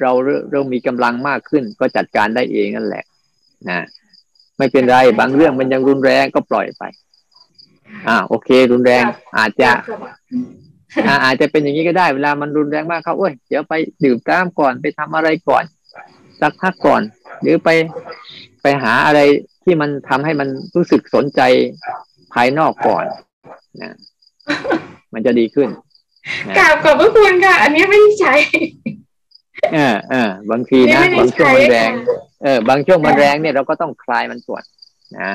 [0.00, 0.12] เรา
[0.52, 3.04] เรามีกำลังมากขึ้น ก็จัดการได้เองนั่นแหละ
[3.68, 3.80] นะ
[4.58, 6.82] ไม่เป็นไรบางเรื่องมันยังรุนแรงก็ปล่อยไป
[8.08, 9.04] อ่า โอเค รุนแรง
[9.38, 9.70] อาจจะ
[11.24, 15.64] อาจจะเป็นอย่างนี้ก็ได้เวลามันรุนแรงมากเขาเอ้ยเดี๋ยวไปดื่มน้ำก่อนไปทำอะไรก่อน
[16.40, 17.02] สักพักก่อน
[17.42, 17.68] หรือไป
[18.62, 19.20] ไปหาอะไร
[19.64, 21.40] ที่มันทำให้มันรู้สึกสนใจ
[22.32, 23.04] ภายนอกก่อน
[23.82, 23.94] นะ
[25.14, 25.68] มันจะดีขึ้น
[26.58, 28.34] กราบขอบพระคุณค่ะ อันนี้ไม่ใช่
[29.76, 31.92] ออเออบางทีนะบางช่วงมันแรง
[32.42, 34.64] เออบางช่วงมันแรงเนี่ยเราก็ต้องคลายมันก่อน
[35.18, 35.30] นะ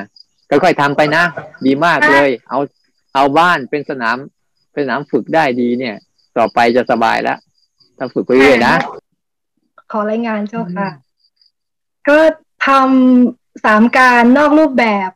[0.48, 1.24] ค่อยๆทำไปนะ
[1.66, 2.58] ดีมากเลย เอา
[3.14, 4.16] เอาบ้านเป็นสนาม
[4.72, 5.96] เป็นสนามฝึกได้ดีเนี่ย
[6.36, 7.38] ต่อไปจะสบายแล้ว
[7.98, 8.74] ถ้าฝึกไปเรื่อยนะ
[9.92, 10.88] ขอรายงานเจ้าค่ะ
[12.08, 12.18] ก็
[12.66, 15.10] ทำสามการนอกรูปแบบ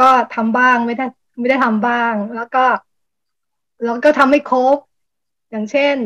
[0.00, 1.06] ก็ทำบ้างไม่ได้
[1.38, 2.64] ไม่ได้ทำบ้าง แล้วก็
[3.84, 4.76] แล้วก็ทำไม่ครบ
[5.50, 5.96] อย่างเช่น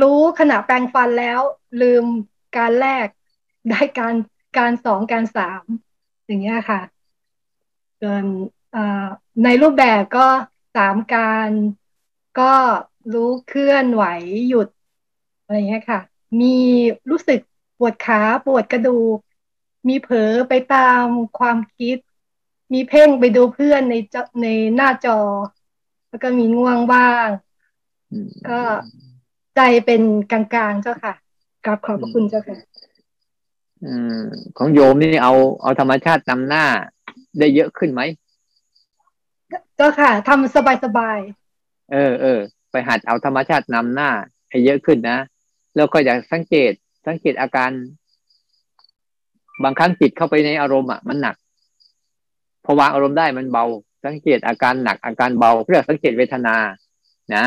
[0.00, 1.40] รู้ขณะแปลงฟันแล้ว
[1.80, 2.04] ลืม
[2.56, 3.06] การแรก
[3.68, 4.14] ได้การ
[4.58, 5.64] การสองการสาม
[6.26, 6.80] อย่างเงี้ยค่ะ
[8.02, 8.24] จน
[9.44, 10.26] ในรูปแบบก็
[10.76, 11.50] สามการ
[12.40, 12.52] ก็
[13.12, 14.04] รู้เคลื่อนไหว
[14.48, 14.68] หยุด
[15.42, 16.00] อะไรเงี้ยค่ะ
[16.40, 16.56] มี
[17.10, 17.40] รู้สึก
[17.78, 19.18] ปวดขาปวดกระดูก
[19.88, 21.04] มีเผลอไปตาม
[21.38, 21.96] ความคิด
[22.72, 25.18] มีเพ่งไปดูเพื่อนในจอในหน้าจอ
[26.08, 27.28] แล้วก็มีง่วงบ้าง
[28.10, 28.60] อืมก็
[29.58, 30.02] ใจเป็น
[30.32, 31.14] กลางๆเจ้าค่ะ
[31.66, 32.58] กราบขอบพระคุณเจ้าค่ะ
[33.84, 34.22] อืม
[34.56, 36.64] ของโยมนี่เอาเอาธรรมชาตินำหน้า
[37.38, 38.00] ได้เยอะขึ้นไหม
[39.76, 41.18] เจ้าค่ะทำสบาย
[41.92, 42.38] เออเออ
[42.70, 44.10] ไปหัดเอาธรรมชาตินำหน้า
[44.50, 45.18] ให้เยอะขึ้นนะ
[45.76, 46.72] แล้วก็อยากสังเกต
[47.06, 47.70] สังเกตอาการ
[49.62, 51.36] บางครั้งจิตเข้าไปในอารมณ์อะมันหนัก
[52.64, 53.64] พอวางอารมณ์ได้มันเบา
[54.04, 56.56] สังเกตอาการหนักอาการเบาเรียกสังเกตเวทนา
[57.34, 57.44] นะ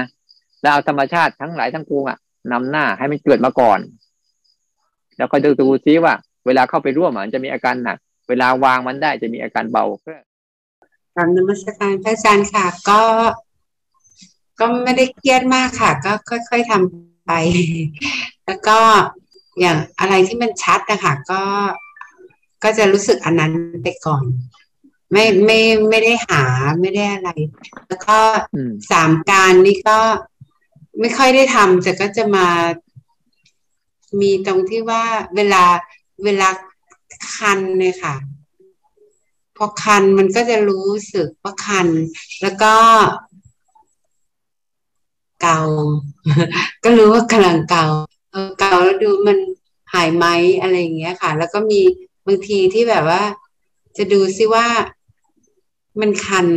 [0.62, 2.18] แล้วเอาธรรมชาติทั้งหลายทั้งปวงอะ
[2.52, 3.80] นำหน้าให้มันเกิดมาก่อน
[5.18, 6.14] แล้วก็ดูดูซิว่า
[6.46, 7.98] เวลาเข้าไปร่วมอะมันจะมีอาการหนัก
[8.30, 10.08] เวลาวางมันได้จะมีอาการเบาก
[11.18, 13.02] ราบนมัสการพระอาจารย์ค่ะ ก็
[14.60, 17.32] ก็ไม่ได้เครียดมากค่ะ ก็ค่อยๆทำไป
[18.46, 18.78] แล้วก็
[19.60, 21.42] อย่างอะไรที่มันชัดนะคะก็
[22.64, 23.52] ก็จะรู้สึกอันนั้น
[23.84, 24.24] ไปก่อน
[25.12, 25.60] ไม่ไม่
[25.90, 26.44] ไม่ได้หา
[26.82, 27.30] ไม่ได้อะไร
[27.88, 28.18] แล้วก็
[28.56, 30.00] อืมสามการนี่ก็
[31.00, 32.48] ไม่ค่อยได้ทำแต่ก็จะมา
[34.22, 35.04] มีตรงที่ว่า
[35.36, 35.64] เวลา
[36.24, 36.50] เวลา
[37.36, 38.16] คันเนี่ยค่ะ
[39.58, 41.88] พอคันมันก็จะรู้สึกว่าคัน
[42.42, 42.76] แล้วก็
[45.42, 45.60] เกา
[46.84, 47.86] ก็รู้ว่ากำลังเกา
[48.32, 49.38] เออเกาแล้วดูมัน
[49.94, 50.26] หายไหม
[50.62, 51.82] อะไรอย่างเงี้ยค่ะ แล้วก็มี
[52.26, 53.24] บางทีที่แบบว่า
[53.98, 54.68] จะดูซิว่า
[56.00, 56.48] มันคัน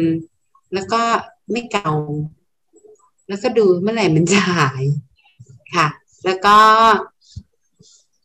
[0.74, 1.02] แล้วก็
[1.50, 1.90] ไม่เกา
[3.28, 4.84] แล้วก็ดูเมื่อไหร่มันจะหาย
[5.74, 5.86] ค่ะ
[6.24, 6.56] แล้วก็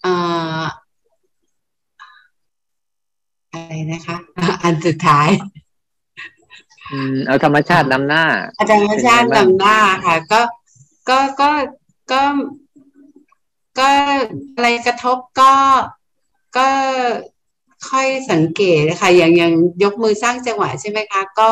[0.01, 0.13] เอ่
[0.59, 0.61] อ
[3.51, 4.17] อะไรนะคะ
[4.63, 5.29] อันสุดท้าย
[6.91, 8.23] อืมเอาธรรมชาตินำหน้า
[8.59, 10.41] อาจารย์ชาติเป็นไงบ้างจำหน้าค่ะ ก็
[11.09, 11.51] ก็ก็
[12.11, 12.21] ก็
[13.79, 13.89] ก็
[14.55, 15.53] อะไรกระทบก็
[16.57, 16.67] ก็
[17.89, 21.49] ค่อยสังเกตนะคะอย่างอย่างยกมือสร้างจังหวะใช่ไหมคะ ก็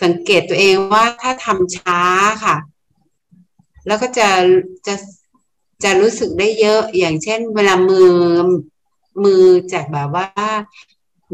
[0.00, 2.00] สังเกตตัวเองว่าถ้าทำช้า
[2.44, 2.56] ค่ะ
[3.86, 4.28] แล้วก็จะ
[4.86, 4.94] จะ
[5.84, 8.10] จะรู้สึกได้เยอะอย่างเช่น เวลามือ
[9.24, 10.28] มือจากแบบว่า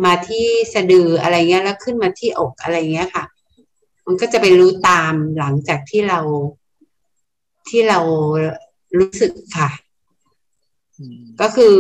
[0.04, 3.24] มาที่สะดืออะไรเงี้ย แล้วขึ้นมาที่อกอะไรเงี้ยค่ะ
[4.06, 6.20] มันก็จะไปรู้ตามหลังจากที่เรา
[7.68, 7.98] ที่เรา
[8.98, 9.70] รู้สึกค่ะ
[11.40, 11.74] ก็คือ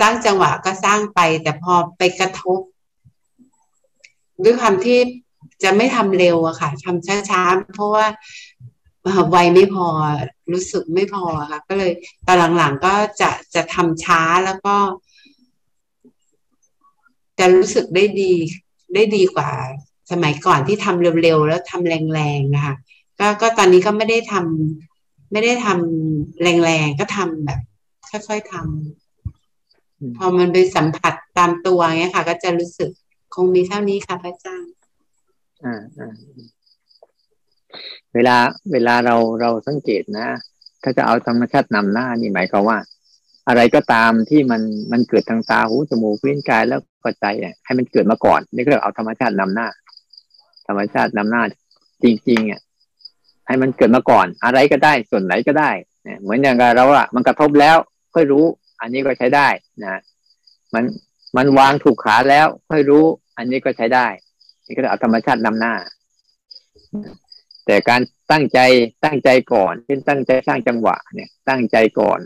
[0.00, 2.58] สร้างจังหวะก็สร้างไป แต่พอไปกระทบ
[4.44, 4.98] ด้วยความที่
[5.64, 8.06] จะไม่ทำเร็วอะค่ะทำช้าๆเพราะว่า
[9.02, 9.86] เอ่อวัยไม่พอ
[10.52, 11.92] รู้สึกไม่พอค่ะ ก็เลย
[12.26, 14.76] ตอนหลังๆก็จะจะทำช้าแล้วก็
[17.38, 18.32] จะรู้สึกได้ดี
[18.94, 19.50] ได้ดีกว่า
[20.10, 22.74] สมัยก่อนที่ทำเร็วๆแล้วทำแรงๆนะคะ
[23.18, 27.60] ก็ก็ตอนนี้ก็ไม่ได้ทำไม่ได้ทำแรงๆก็ทำแบบ
[28.10, 32.90] ค่อยๆทำอืมพอมันไปสัมผัสตามตัวเงี้ยค่ะ ก็จะรู้สึก
[33.34, 34.73] คงมีเท่านี้ค่ะพระอาจารย์อ่าอ่า
[38.14, 38.36] เวลา
[38.72, 40.28] เวลาเราเราสังเกตนะ
[40.82, 42.78] ถ้าจะเอาธรรมชาตินำหน้านี่หมายความว่า
[43.48, 44.62] อะไรก็ตามที่มัน
[44.92, 49.68] มันเกิดทางตาหูจมูกลิ้นกายแล้วก็ใจเนี่ยให้มันเกิดมาก่อนนี่ก็เรียกเอาธรรมชาตินำหน้า
[50.68, 51.42] ธรรมชาตินำหน้า
[52.02, 52.60] จริงๆอะ
[53.46, 55.70] ให้มันเกิดมาก่อน อะไรก็ได้ส่วนไหนก็ได้
[56.04, 57.76] เนี่ยเหมือนอย่างกับเราอะมันกระทบแล้ว
[58.14, 58.44] ค่อยรู้
[58.80, 59.48] อันนี้ก็ใช้ได้
[59.84, 60.00] นะ
[60.74, 60.84] มัน
[61.36, 63.04] มันวางถูกขาแล้ว ค่อยรู้
[63.36, 64.06] อันนี้ก็ใช้ได้
[64.66, 65.74] นี่ก็เรียกเอาธรรมชาตินำหน้า
[67.66, 68.00] แต่การ
[68.32, 68.58] ตั้งใจ
[69.04, 72.20] ตั้งใจก่อนเช่นตั้งใจสร้างจังหวะ เนี่ย ตั้งใจก่อน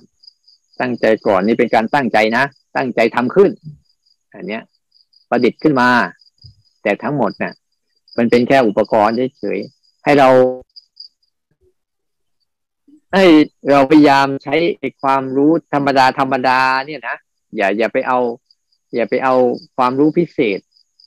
[0.80, 2.44] ตั้งใจก่อนนี่เป็นการตั้งใจนะ
[2.76, 3.50] ตั้งใจทำขึ้น
[4.34, 4.62] อันเนี้ย
[5.30, 5.88] ประดิษฐ์ขึ้นมา
[6.82, 7.52] แต่ทั้งหมดเนี่ย
[8.18, 10.28] มันเป็นแค่อุปกรณ์เฉยๆให้เรา
[13.14, 13.24] ให้
[13.70, 14.56] เราพยายามใช้
[15.02, 17.16] ความรู้ธรรมดาธรรมดาเนี่ยนะ
[17.56, 18.18] อย่าอย่าไปเอา
[18.94, 19.34] อย่าไปเอา
[19.76, 20.60] ความรู้พิเศษ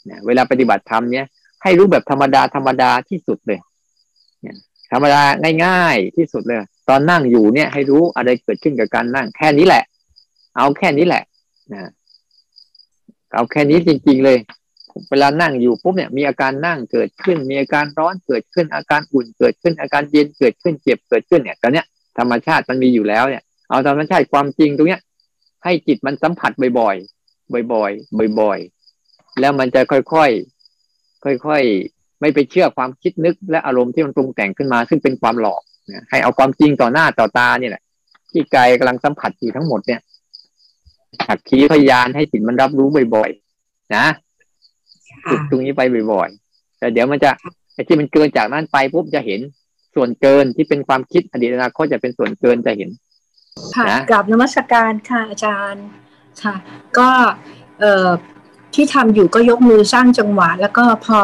[0.05, 1.25] เนี่ยเวลาปฏิบัติธรรมเนี่ย
[1.63, 3.59] ให้รู้แบบธรรมดาธรรมดาที่สุดเลย
[4.41, 4.55] เนี่ย
[4.91, 5.21] ธรรมดา
[5.65, 6.57] ง่าย ๆ ที่สุดเลย
[6.89, 9.83] ตอนนั่งอยู่เนี่ย ให้รู้อะไรเกิดขึ้นกับการนั่ง แค่นี้แหละ
[10.57, 11.23] เอาแค่นี้แหละ
[11.73, 11.91] นะ
[13.33, 14.37] เอาแค่นี้จริง ๆ เลย
[15.09, 21.85] เวลานั่งอยู่ปุ๊บเนี่ยมีอาการนั่งเกิดขึ้น มีอาการร้อนเกิดขึ้น อาการอุ่นเกิดขึ้น อาการเย็นเกิดขึ้นเจ็บเกิดขึ้นเนี่ยตอนเนี้ย
[22.17, 25.01] ธรรมชาติมันมีอยู่แล้วเนี่ยเอาธรรมชาติความจริงตรงเนี้ย
[25.63, 28.80] ให้จิตมันสัมผัสบ่อยๆบ่อยๆบ่อยๆ
[29.39, 35.61] แล้วมันจะค่อยๆค่อยๆไม่ไปเชื่อความคิดนึก และอารมณ์ที่มันปรุงแต่งขึ้นมา ซึ่งเป็นความหลอก
[35.91, 37.83] นะให้เอาความจริงต่อหน้าต่อตาเนี่ยแหละ
[38.31, 40.01] ที่กายกำลังสัมผัสอยู่ทั้งหมดเนี่ย
[41.27, 44.05] หักขีพยานให้จิตมันรับรู้บ่อยๆนะ
[45.29, 47.31] ฝึกตรงนี้ไปบ่อยๆแต่เดี๋ยวมันจะ
[47.73, 49.39] ไอ้ที่มันเกินจากนั้นไปปุ๊บจะเห็น
[49.95, 52.89] ส่วนเกินที่เป็นความคิดอดีตอนาคตจะเป็นส่วนเกินจะเห็น
[53.75, 55.85] ค่ะนะกราบนมัสการค่ะอาจารย์
[56.43, 56.55] ค่ะ
[56.97, 57.09] ก็
[57.79, 58.07] เอ่อ
[58.73, 61.19] ที่ทำอยู่ก็ยกมือสร้างจังหวะ แล้วก็พอ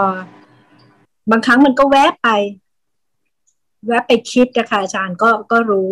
[1.31, 2.29] บางครั้งมันก็แวบไป
[3.87, 5.91] แวบไปคิดนะคะอาจารย์ก็ก็รู้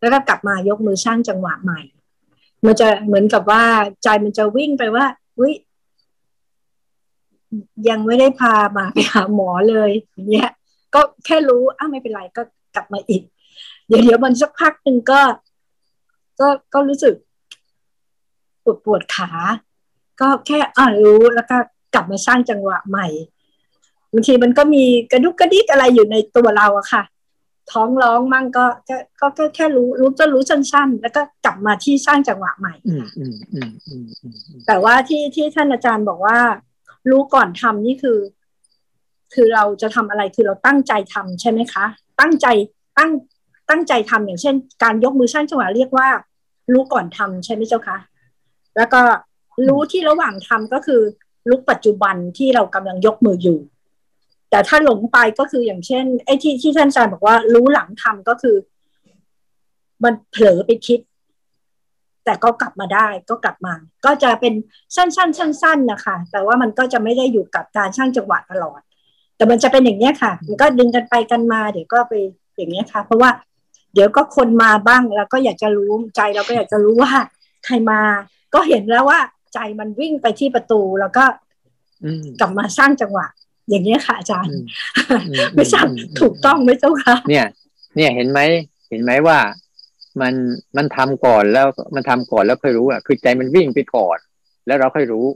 [0.00, 1.80] แล้วก็กลับมายกมือสร้างจังหวะใหม่
[2.64, 3.62] มันจะเหมือนกับว่า
[4.02, 5.04] ใจมันจะวิ่งไปว่า
[5.38, 5.52] อุ้ย
[7.88, 10.50] ยังไม่ได้พามาไปหาหมอเลยอย่างเงี้ย
[10.94, 12.42] ก็แค่รู้อ้าไม่เป็นไรก็
[12.74, 13.22] กลับมาอีก
[13.86, 15.20] เดี๋ยวเดี๋ยวมันสักพักหนึ่งก็
[16.40, 17.14] ก็ก็รู้สึก
[18.64, 19.30] ปวดปวดขา
[20.20, 21.56] ก็แค่อ่ารู้แล้วก็
[21.94, 23.06] กลับมาสร้างจังหวะใหม่
[24.12, 27.02] บางทีมันก็มีกระดุกกระดิกอะไรอยู่ในตัวเราอะค่ะ
[27.72, 36.38] ท้องร้องมั่งก็ก็ก็ก็แค่รู้รู้จะรู้สั้นๆ แล้วก็กลับมาที่สร้างจังหวะใหม่อืมอืมอืมอืมอืมอืมแต่ว่าที่ที่ท่านอาจารย์บอกว่า
[37.10, 38.18] รู้ก่อนทำนี่คือ
[39.34, 41.84] คือเราจะทำอะไรคือเราตั้งใจทำใช่ไหมคะ
[42.20, 42.46] ตั้งใจ
[42.98, 43.10] ตั้ง
[43.70, 46.08] ตั้งใจทำอย่างเช่น การยกมือสร้างจังหวะเรียกว่า
[46.72, 47.98] รู้ก่อนทำใช่ไหมเจ้าคะ
[48.76, 49.00] แล้วก็
[49.68, 51.00] รู้ที่ระหว่างทำก็คือ
[51.48, 53.58] รู้ปัจจุบันที่เรากำลังยกมืออยู่
[54.50, 58.56] แต่ถ้าหลงไปก็คืออย่างเช่น ไอ้ที่ที่ท่านอาจารย์บอกว่ารู้หลังทำก็คือ
[60.04, 61.00] มันเผลอไปคิด
[62.24, 64.54] แต่ก็กลับมาได้ก็กลับมา ก็จะเป็น
[64.96, 68.80] สั้นๆสั้นๆนะคะ แต่ว่ามันก็จะไม่ได้อยู่กับการช่างจังหวะตลอด
[69.36, 72.12] แต่มันจะเป็นอย่างเนี้ยค่ะ มันก็ดึงกันไปกันมา เดี๋ยวก็ไป
[72.56, 73.30] อย่างเนี้ยค่ะ เพราะว่า
[73.94, 77.12] เดี๋ยวก็คนมาบ้างแล้วก็อยากจะรู้ใจเราก็อยากจะรู้ว่า
[77.64, 78.00] ใครมา
[78.54, 79.20] ก็เห็นแล้วว่า
[79.54, 81.24] ใจมันวิ่งไปที่ประตู แล้วก็
[82.04, 83.26] อืมกลับมาสร้างจังหวะ
[83.68, 84.64] อย่างเนี้ยค่ะอาจารอืย์ม
[85.28, 87.46] อืมไม่ทราบอืมอืมถูกต้องไหมเจ้าคะเนี่ย
[87.96, 88.40] เนี่ยเห็นไหม
[88.90, 89.38] เห็นไหมว่า
[90.20, 90.34] มัน
[90.76, 94.18] มันทำก่อนแล้วมันทำก่อนแล้วค่อยรู้อะคือใจมันวิ่งไปก่อน
[94.66, 95.26] แล้วเราค่อยรู้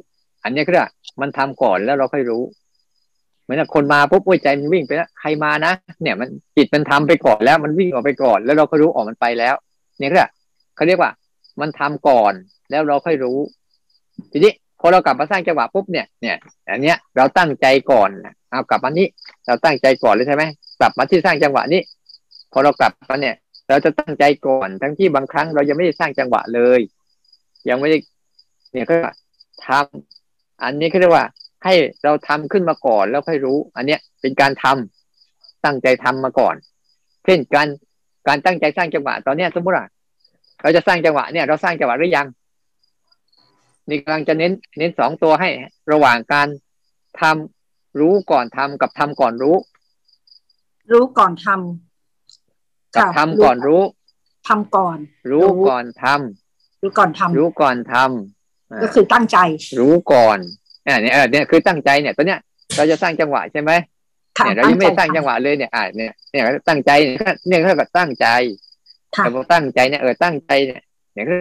[0.45, 0.85] อันเนี้ยก็ได้
[1.21, 2.43] มันทำก่อนแล้วเราค่อยรู้
[3.43, 9.55] เหมือนกับคนมาปุ๊บโอ้ยใจมันวิ่งไปแล้วใครมานะเนี่ย มันจิตมันทำไปก่อนแล้วมันวิ่งออกไปก่อน แล้วเราค่อยรู้ออกมันไปแล้ว
[9.99, 10.29] เนี่ยก็ได้
[10.77, 11.11] เขาเรียกว่า
[11.61, 12.33] มันทำก่อน
[12.71, 13.39] แล้วเราค่อยรู้
[14.33, 16.37] ทีนี้พอเรากลับมาสร้างจังหวะปุ๊บเนี่ยเนี่ย
[16.71, 18.11] อันเนี้ยเราตั้งใจก่อน
[18.51, 19.07] เอากลับมานี้
[19.47, 20.45] เราตั้งใจก่อนเลยใช่ไหม
[20.81, 21.81] กลับมาที่สร้างจังหวะนี้
[22.53, 23.35] พอเรากลับมาเนี่ย
[23.69, 26.81] เราจะตั้งใจก่อนทั้งที่บางครั้งเรายังไม่ได้สร้างจังหวะเลย
[27.69, 27.99] ยังไม่ได้
[28.73, 28.97] เนี่ยก็
[29.67, 31.27] ทำอันนี้เขาเรียกว่า
[31.65, 36.55] ให้เราทำขึ้นมาก่อนแล้วค่อยรู้ อันเนี้ยเป็นการทำตั้งใจทำมาก่อน
[37.25, 37.69] เช่นการ
[38.29, 39.87] การตั้งใจสร้างจังหวะ ตอนเนี้ยสมมติว่า
[40.63, 42.27] เราจะสร้างจังหวะเนี่ย เราสร้างจังหวะหรือยัง
[43.89, 45.49] นี่กำลังจะเน้น เน้นสองตัวให้
[45.93, 46.49] ระหว่างการ
[47.20, 49.57] ทำรู้ก่อนทำกับทำก่อนรู้
[50.93, 53.83] รู้ก่อนทำกับค่ะทำก่อนรู้
[54.49, 54.99] ทำก่อน
[55.30, 59.39] รู้ก่อนทำรู้ก่อนทำรู้ก่อนทำอ่าก็คือตั้งใจ
[59.78, 60.39] รู้ก่อน
[60.87, 62.41] อ่าเนี่ยเออเนี่ยคือตั้งใจเนี่ยตัวเนี้ย
[62.76, 63.70] เราจะสร้างจังหวะใช่ไหม
[64.39, 68.26] ค่ะเนี่ยเรายังไม่ได้สร้างทำจังหวะเลยเนี่ยอ่าเนี่ยเนี่ยตั้งใจเนี่ยก็เนี่ยเท่ากับตั้งใจ
[69.16, 70.83] ค่ะแต่พอตั้งใจเนี่ยเออตั้งใจเนี่ย
[71.14, 71.41] เนี่ยคือ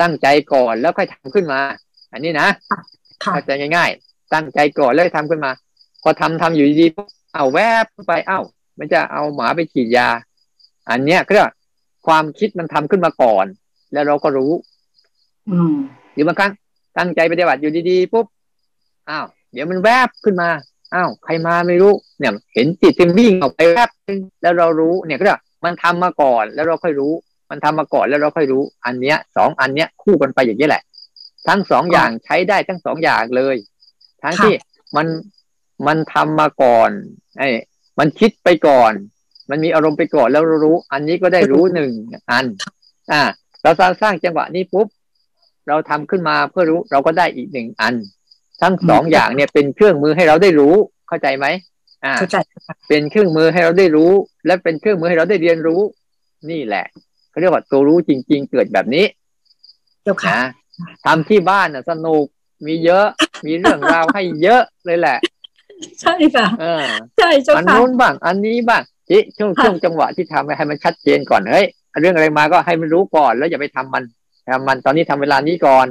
[0.00, 1.60] ตั้งใจก่อนแล้วค่อยทำขึ้นมา
[2.12, 5.50] อันนี้นะค่ะเข้าใจง่าย ๆ ตั้งใจก่อนแล้วค่อยทำขึ้นมา
[6.02, 8.40] พอทำทำอยู่ดีๆปุ๊บเอาแวบไปเอ้า
[8.78, 10.08] มันจะเอาหมาไปฉีดยา
[10.90, 11.54] อันเนี้ยก็เรียกว่า
[12.06, 13.46] ความคิดมันทำขึ้นมาก่อน
[13.92, 14.52] แล้วเราก็รู้
[15.50, 15.74] อืม
[16.12, 16.52] หรือบางครั้ง
[16.98, 18.26] ตั้งใจปฏิบัติอยู่ดีๆปุ๊บ
[19.10, 20.48] อ้าวเดี๋ยวมันแวบขึ้นมา
[20.94, 27.12] อ้าวใครมาไม่รู้ เนี่ย เห็นจิตมันวิ่งออกไปแวบนึงแล้วเรารู้เนี่ยก็เรียกว่ามันทำมาก่อนแล้วเราค่อยรู้
[27.54, 30.82] มันทำมาก่อนแล้วเราค่อยรู้ อันเนี้ยสองอันเนี้ยคู่กันไปอย่างนี้แหละ
[31.48, 33.56] ทั้งสองอย่างใช้ได้ทั้งสองอย่างเลย
[34.22, 34.54] ทั้งค่ะที่
[34.96, 35.06] มัน
[35.86, 36.90] มันทำมาก่อน
[37.38, 37.48] ไอ้
[37.98, 38.92] มันคิดไปก่อน
[39.50, 41.92] มันมีอารมณ์ไปก่อนแล้วเรารู้ อันนี้ก็ได้รู้หนึ่ง
[42.30, 42.46] อัน
[43.12, 43.22] อ่า
[43.62, 44.86] เราสร้างสร้างจังหวะนี้ปุ๊บ
[45.68, 47.94] เราทำขึ้นมาเพื่อรู้เราก็ได้อีกหนึ่งอัน
[48.62, 50.74] ทั้งสองอย่างเนี่ยเป็นเครื่องมือให้เราได้รู้
[51.08, 51.46] เข้าใจไหม
[52.04, 52.36] อ่าเข้าใจ
[52.66, 54.12] ค่ะเป็นเครื่องมือให้เราได้รู้
[54.46, 55.80] และเป็นเครื่องมือให้เราได้เรียนรู้
[56.50, 56.84] นี่แหละ
[57.34, 59.04] เขาเรียกว่าตัวรู้จริง ๆ เกิดแบบนี้
[60.02, 60.46] เจ้าค่ะนะ
[61.06, 62.24] ทำที่บ้านน่ะสนุก
[62.66, 63.06] มีเยอะ
[63.46, 65.18] มีเรื่องราวให้เยอะเลยแหละ
[66.00, 66.82] ใช่ค่ะเออ
[67.18, 71.66] ใช่เจ้าอันค่ะนู้นบ้าง อันนี้บ้างที่ช่วงค่ะช่วงจังหวะที่ทำให้มันชัดเจนก่อนเฮ้ย
[72.00, 74.04] เรื่องอะไรมาก็ให้มันรู้ก่อน แล้วอย่าไปทำมัน
[74.52, 75.86] ทำมันตอนนี้ทำเวลานี้ก่อน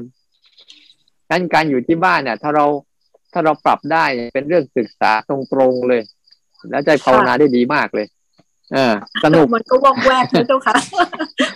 [1.30, 2.66] งั้นการอยู่ที่บ้านเนี่ย ถ้าเรา
[3.34, 6.02] ถ้าเราปรับได้เนี่ยเป็นเรื่องศึกษาตรงๆเลย
[6.72, 8.08] แล้วจะภาวนาได้ดีมากเลย
[8.74, 8.94] เออ
[9.24, 10.76] สนุกมันก็วอกแวกนะเจ้าค่ะ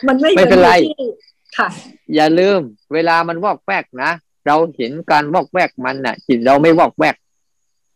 [0.08, 1.10] มันไม่ไม่เป็นไรหมือที่
[1.58, 1.68] ค่ะ
[2.16, 2.60] อย่าลืม
[2.94, 4.12] เวลามันวอกแวกนะ
[4.48, 7.16] เราเห็นการวอกแวกมันน่ะ จิตเราไม่วอกแวก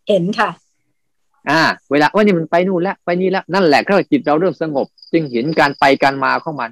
[0.10, 0.50] เห็นค่ะ
[1.50, 6.70] อ่า เวลาว่านี่มันไปนู่นแล้วไปนี่แล้วนั่นแหละเพราะจิตเราเริ่มสงบ จึงเห็นการไปการมาของมัน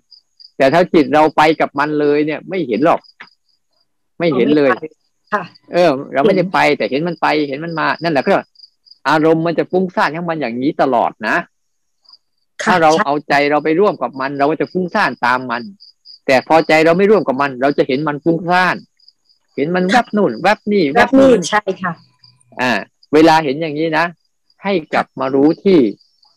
[0.58, 3.00] แต่ถ้าจิตเราไปกับมันเลยเนี่ย ไม่เห็นหรอก
[4.20, 4.70] ไม่เห็นเลย
[5.34, 8.32] ค่ะเออ เราไม่ได้ไปแต่เห็นมันไปเห็นมันมา นั่นแหละก็
[9.10, 11.36] อารมณ์มันจะฟุ้งซ่านของมันอย่างนี้ตลอดนะ
[12.64, 15.62] ถ้าเราเอาใจเราไปร่วมกับมัน เราก็จะฟุ้งซ่านตามมัน
[16.26, 18.76] แต่พอใจเราไม่ร่วมกับมัน เราจะเห็นมันฟุ้งซ่าน
[19.56, 21.94] เห็นมันแวบนู่นแวบนี่แวบนี่ใช่ค่ะ
[22.62, 22.72] อ่า
[23.14, 24.06] เวลาเห็นอย่างนี้นะ
[24.64, 25.80] ให้กลับมารู้ที่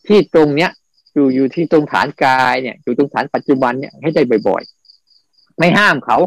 [0.07, 0.71] ที่ตรงเนี้ย
[1.13, 6.17] อยู่อยู่ที่ตรงฐานกายเนี่ย อยู่ตรงฐานปัจจุบันเนี่ยให้ได้บ่อยๆ ไม่ห้ามเขา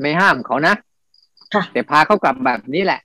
[0.00, 0.74] ไม่ห้ามเขานะ
[1.72, 3.00] แต่พาเขากลับแบบนี้แหละ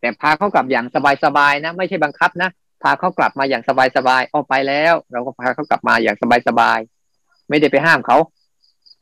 [0.00, 0.86] แต่พาเขากลับอย่าง
[1.24, 2.50] สบายๆนะ ไม่ใช่บังคับนะ
[2.82, 3.62] พาเขากลับมาอย่าง
[3.96, 6.16] สบายๆออกไปแล้ว เราก็พาเขากลับมาอย่าง
[6.48, 8.16] สบายๆไม่ได้ไปห้ามเขา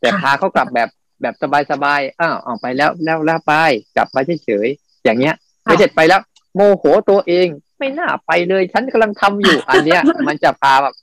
[0.00, 0.88] แต่พาเขากลับแบบ
[1.22, 1.34] แบบ
[1.72, 3.54] สบายๆอ้าวออกไปแล้วแล้วแล้วไป
[3.96, 6.20] กลับมาเฉยๆอย่างเงี้ยไม่ใช่ไปแล้ว
[6.54, 7.46] โมโหตัวเอง
[7.78, 10.94] ไม่น่าไปเลยฉันกำลังทำอยู่ อันเนี้ย มันจะพาแบบ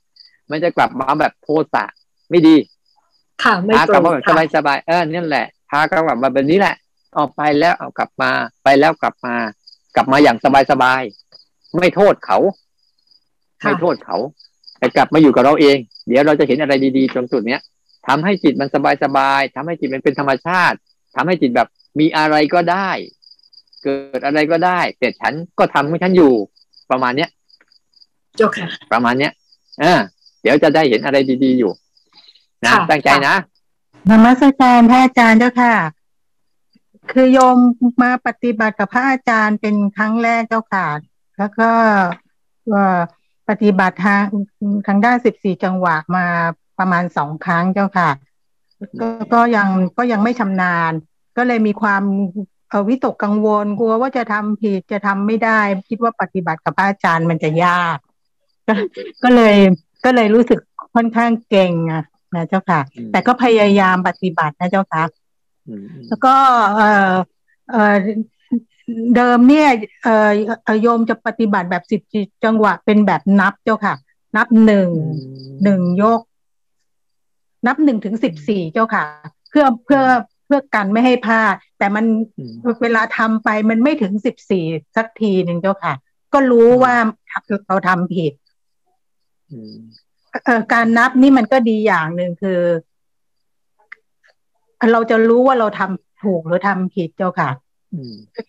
[0.50, 1.84] มันจะกลับมาแบบโทสะ
[2.30, 2.56] ไม่ดี
[3.42, 4.24] ค่ะไม่พาตกรลับงมาแบบ
[4.56, 6.74] สบายๆเออนั่นแหละพากลับมาแบบนี้แหละ
[7.18, 8.30] ออกไปแล้วเอากลับมา
[8.64, 9.34] ไปแล้วกลับมา
[9.96, 10.36] กลับมาอย่าง
[10.70, 11.23] สบายๆ
[11.76, 12.38] ไม่โทษเขา
[13.64, 14.16] ไม่โทษเขา
[14.78, 15.76] แต่กลับมาอยู่กับเราเอง
[16.08, 17.60] เดี๋ยวเราจะเห็นอะไรดีๆตรงจุดเนี้ย
[18.08, 18.68] ทำให้จิตมัน
[19.02, 20.76] สบายๆทำให้จิตมันเป็นธรรมชาติ
[21.16, 21.68] ทำให้จิตแบบ
[22.00, 22.90] มีอะไรก็ได้
[23.82, 26.32] เกิดอะไรก็ได้ แต่ฉันก็ทำให้ฉันอยู่
[26.90, 27.30] ประมาณเนี้ย
[28.36, 29.32] เจ้าค่ะ ประมาณเนี้ย
[29.82, 29.94] อ่า
[30.42, 31.72] เดี๋ยวจะได้เห็นอะไรดีๆอยู่
[32.64, 33.34] นะค่ะตั้งใจนะ
[34.10, 35.74] นมัสการพระอาจารย์เจ้าค่ะ
[37.12, 37.56] คือโยม
[38.02, 40.86] มาปฏิบัติกับพระอาจารย์เป็นครั้งแรกเจ้าค่ะ
[41.38, 41.68] แล้วก็
[42.68, 42.98] เอ่อ
[43.48, 44.24] ปฏิบัติทาง
[44.86, 46.26] ทางด้านสิบสี่จังหวะมา
[46.78, 48.10] ประมาณสองครั้งเจ้าค่ะ
[49.00, 50.92] ก็ก็ยังก็ยังไม่ชำนาญ
[51.36, 52.02] ก็เลยมีความ
[52.68, 57.98] เอ่อวิตกกังวลกลัวว่าจะทำผิดจะทำไม่ได้ คิดว่าปฏิบัติกับพระอาจารย์มันจะยาก
[58.66, 58.74] ก็
[59.22, 59.56] ก็เลย
[60.04, 60.60] ก็เลยรู้สึก
[60.94, 62.04] ค่อนข้างเก่งอะ
[62.34, 65.02] นะเจ้าค่ะอืมแต่ก็พยายามปฏิบัตินะเจ้าค่ะ
[65.68, 66.34] อืมแล้วก็
[66.76, 67.12] เออ
[67.70, 67.94] เออ
[69.16, 69.68] เดิมเนี่ย
[70.02, 70.30] เออ
[70.64, 72.02] เอ่อโยมจะปฏิบัติแบบสิบ
[72.44, 73.94] จังหวะเป็นแบบนับเจ้าค่ะ
[74.36, 74.90] นับหนึ่ง
[75.64, 76.20] หนึ่งยก
[77.66, 79.04] นับหนึ่งถึงสิบสี่เจ้าค่ะ
[79.50, 80.00] เพื่อเพื่อ
[80.44, 82.04] เพื่อกันไม่ให้พลาดแต่มัน
[82.38, 84.64] อืมเวลาทำไปมันไม่ถึงสิบสี่
[84.96, 85.94] สักทีหนึ่งเจ้าค่ะ
[86.32, 86.94] ก็รู้ว่า
[87.68, 88.32] เราทำผิด
[89.50, 89.74] อืม
[90.44, 92.60] เอ่อการนับนี่มันก็ดีอย่างหนึ่งคือ
[94.92, 97.63] เราจะรู้ว่าเราทำถูกหรือทำผิดเจ้าค่ะอืม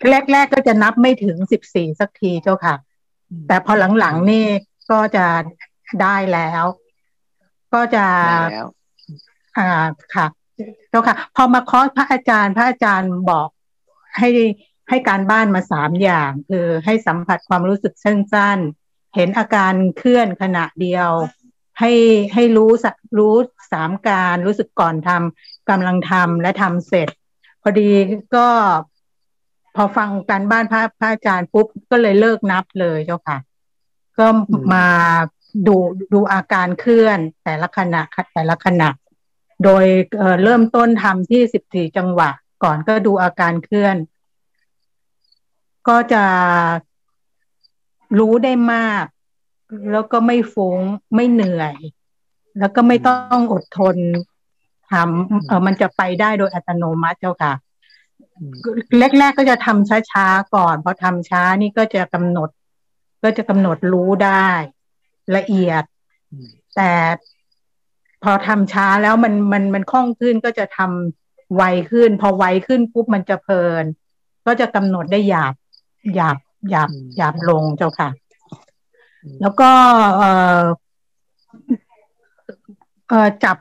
[0.09, 2.75] แรกๆก็จะนับไม่ถึงสิบสี่สักทีเจ้าค่ะ
[3.47, 4.45] แต่พอหลังๆนี่
[4.91, 5.25] ก็จะ
[6.01, 6.63] ได้แล้ว
[7.73, 8.67] ก็จะได้แล้ว
[9.57, 9.69] อ่า
[10.15, 10.27] ค่ะ
[10.89, 13.47] เจ้าค่ะ พอมาคอร์สพระอาจารย์ พระอาจารย์บอก
[14.17, 14.29] ให้
[14.89, 21.09] ให้การบ้านมาสามอย่าง คือให้สัมผัสความรู้สึกสั้นๆ เห็นอาการเคลื่อนขณะเดียว
[21.79, 21.91] ให้
[22.33, 23.35] ให้รู้สักรู้
[23.71, 27.09] สามการรู้สึกก่อนทำกำลังทำและทำเสร็จ
[27.61, 27.89] พอดี
[28.35, 28.47] ก็
[29.75, 33.37] พอฟังการบ้านพระพระอาจารย์ปุ๊บก็เลยเลิกนับเลยเจ้าค่ะ
[34.17, 34.27] ก็
[34.73, 34.85] มา
[35.67, 35.75] ดู
[36.13, 38.01] ดูอาการเคลื่อน แต่ละขณะ
[38.33, 38.89] แต่ละขณะ
[39.63, 39.85] โดย
[40.17, 42.29] เเริ่มต้นทำที่สิบสี่จังหวะ
[42.63, 43.95] ก่อนก็ดูอาการเคลื่อน
[45.87, 46.25] ก็จะ
[48.19, 49.05] รู้ได้มาก
[49.91, 50.77] แล้วก็ไม่ฟุง้ง
[51.15, 51.75] ไม่เหนื่อย
[52.59, 53.97] แล้วก็ไม่ต้องอดทน
[54.91, 57.53] ทำเออมันจะไปได้โดยอัตโนมัติเจ้าค่ะ
[59.19, 62.49] แรกๆก็จะทำช้าๆก่อนพอทำช้านี่ก็จะกำหนด
[63.23, 64.49] ก็จะกำหนดรู้ได้
[65.35, 65.83] ละเอียด
[66.75, 66.91] แต่
[68.23, 73.85] พอทำช้าแล้วมันมันมันคล่องขึ้นก็จะทำไวขึ้น พอไวขึ้นปุ๊บมันจะเพลิน
[74.45, 75.53] ก็จะกำหนดได้หยาบ
[76.15, 76.37] หยาบ
[76.69, 78.09] หยาบหยาบลงเจ้าค่ะ
[79.41, 79.71] แล้วก็
[80.17, 80.23] เอ
[80.59, 80.61] อ
[83.09, 83.57] เออจับ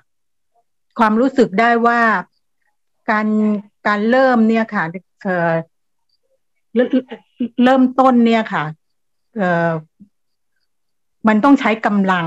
[0.98, 2.00] ความรู้สึกได้ว่า
[3.10, 3.26] การ
[3.86, 4.84] การเริ่มเนี่ยค่ะ
[5.22, 5.50] เออ
[6.74, 6.88] เริ่ม
[7.64, 8.64] เริ่มต้นเนี่ยค่ะ
[9.36, 9.70] เออ
[11.28, 12.26] มันต้องใช้กำลัง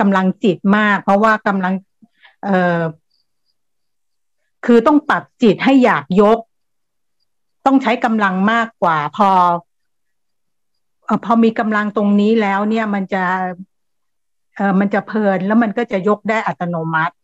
[0.00, 1.72] กำลังจิตมาก เพราะว่ากำลัง
[2.44, 2.80] เออ
[4.64, 6.38] คือต้องปรับจิตให้อยากยก
[7.66, 9.30] ต้องใช้กำลังมากกว่าพอ
[11.06, 13.24] เอ่อพอมีกำลังตรงนี้แล้ว เนี่ยมันจะ
[14.56, 17.14] เออมันจะเพลินแล้วมันก็จะยกได้อัตโนมัติ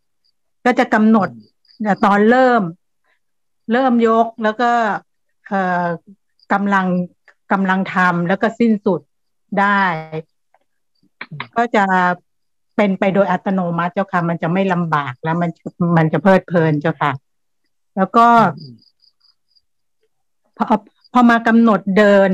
[0.65, 1.29] ก็จะกำหนด
[2.05, 2.61] ตอนเริ่ม
[3.71, 4.71] เริ่มยกแล้วก็
[6.53, 6.87] กำลัง
[7.51, 9.01] กำลังทำแล้วก็สิ้นสุด
[9.59, 9.81] ได้
[11.57, 11.85] ก็จะ
[12.75, 15.49] เป็นไปโดยอัตโนมัติเจ้าค่ะ มันจะไม่ลำบากแล้วมัน
[15.97, 17.11] มันจะเพลิดเพลินเจ้าค่ะ
[17.95, 18.27] แล้วก็
[20.57, 20.65] พอ
[21.13, 22.31] พอมากำหนดเดิน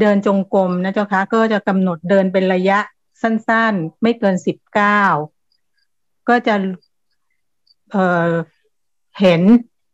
[0.00, 2.78] เดินจงกรมนะเจ้าค่ะก็จะกำหนดเดินเป็นระยะ
[3.22, 5.02] สั้นๆ ไม่เกินสิบเก้า
[6.28, 6.54] ก็จะ
[7.92, 9.42] เเห็น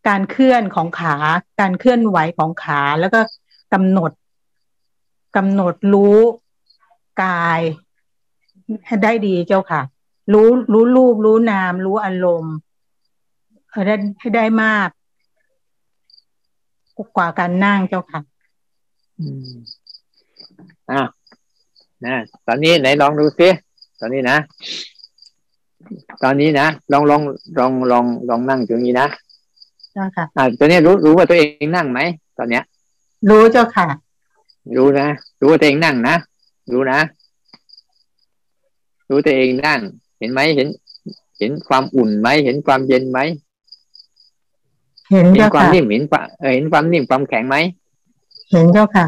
[0.08, 1.16] การเคลื่อนของขา
[1.60, 3.20] การเคลื่อนไหวของขาแล้วก็
[3.72, 4.12] กำหนด
[5.36, 6.18] กำหนดรู้
[7.22, 7.60] กาย
[8.86, 9.82] ให้ได้ดีเจ้าค่ะ
[10.32, 12.56] รู้รู้รูปรู้นาม รู้อารมณ์
[13.70, 13.94] ให้ได้
[14.36, 14.88] ได้มาก
[17.16, 18.20] กว่าการนั่งเจ้าค่ะ
[19.18, 19.54] อืม
[20.90, 21.02] อะ
[22.04, 22.14] นะ
[22.46, 23.48] ตอนนี้ไหนลองดูซิ
[24.00, 24.36] ตอนนี้นะ
[26.22, 27.22] ตอนนี้นะลองลอง
[27.58, 29.08] ลองลองลองนั่งตรงนี้นะ
[29.94, 32.00] เจ้าค่ะอ่าตอนนี้รู้รู้ว่าตัวเองนั่งไหม
[32.38, 32.64] ตอนเนี้ย
[33.28, 33.86] รู้เจ้าค่ะ
[34.76, 35.08] รู้นะ
[35.40, 36.16] รู้ว่าตัวเองนั่งนะ
[36.72, 36.98] รู้นะ
[39.08, 39.80] รู้ตัวเองนั่ง
[40.18, 40.68] เห็นไหมเห็น
[41.38, 43.18] เห็นความอุ่นไหมเห็นความเย็นไหม
[45.10, 47.56] เห็นเห็นเจ้าความค่ะนิ่มเห็นความเออเห็นความนิ่มความแข็งไหม
[48.50, 49.06] เห็นเจ้าค่ะ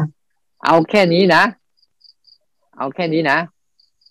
[0.65, 1.43] เอาแค่นี้นะ
[2.77, 3.37] เอาแค่นี้นะ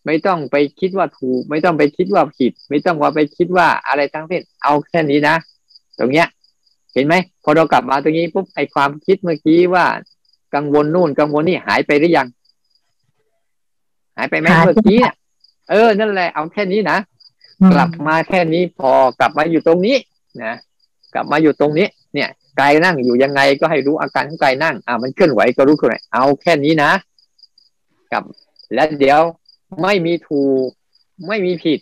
[0.07, 5.35] ไม่ต้องไปคิดว่าถูก ไม่ต้องไปคิดว่าผิด ไม่ต้องว่าไปคิดว่าอะไรทั้งสิ้นเอาแค่นี้นะ
[5.99, 6.29] ตรงเนี้ย
[6.97, 9.87] เห็นไหมพอเรากลับมาตรงนี้ปุ๊บไอความคิดเมื่อกี้ว่า
[10.55, 12.27] กังวลนู่นกังวลนี่หายไปหรือยัง
[14.17, 15.15] หายไปไหมหายไปเมื่อกี้น่ะ
[15.71, 16.99] เออนั่นแหละเอาแค่นี้นะ
[17.61, 19.97] อืมกลับมาแค่นี้พอกลับมาอยู่ตรงนี้
[20.45, 20.55] นะ
[21.15, 22.29] กลับมาอยู่ตรงนี้ เนี่ย
[22.61, 26.91] กายนั่งอยู่ยังไงก็ให้รู้อาการของกายนั่ง อ่ามันเคลื่อนไหวก็รู้เคลื่อนไหวเอาแค่นี้นะ
[28.13, 28.23] กับ
[28.75, 29.21] และเดี๋ยว
[29.83, 30.69] ไม่มีถูก
[31.27, 31.79] ไม่มีผิด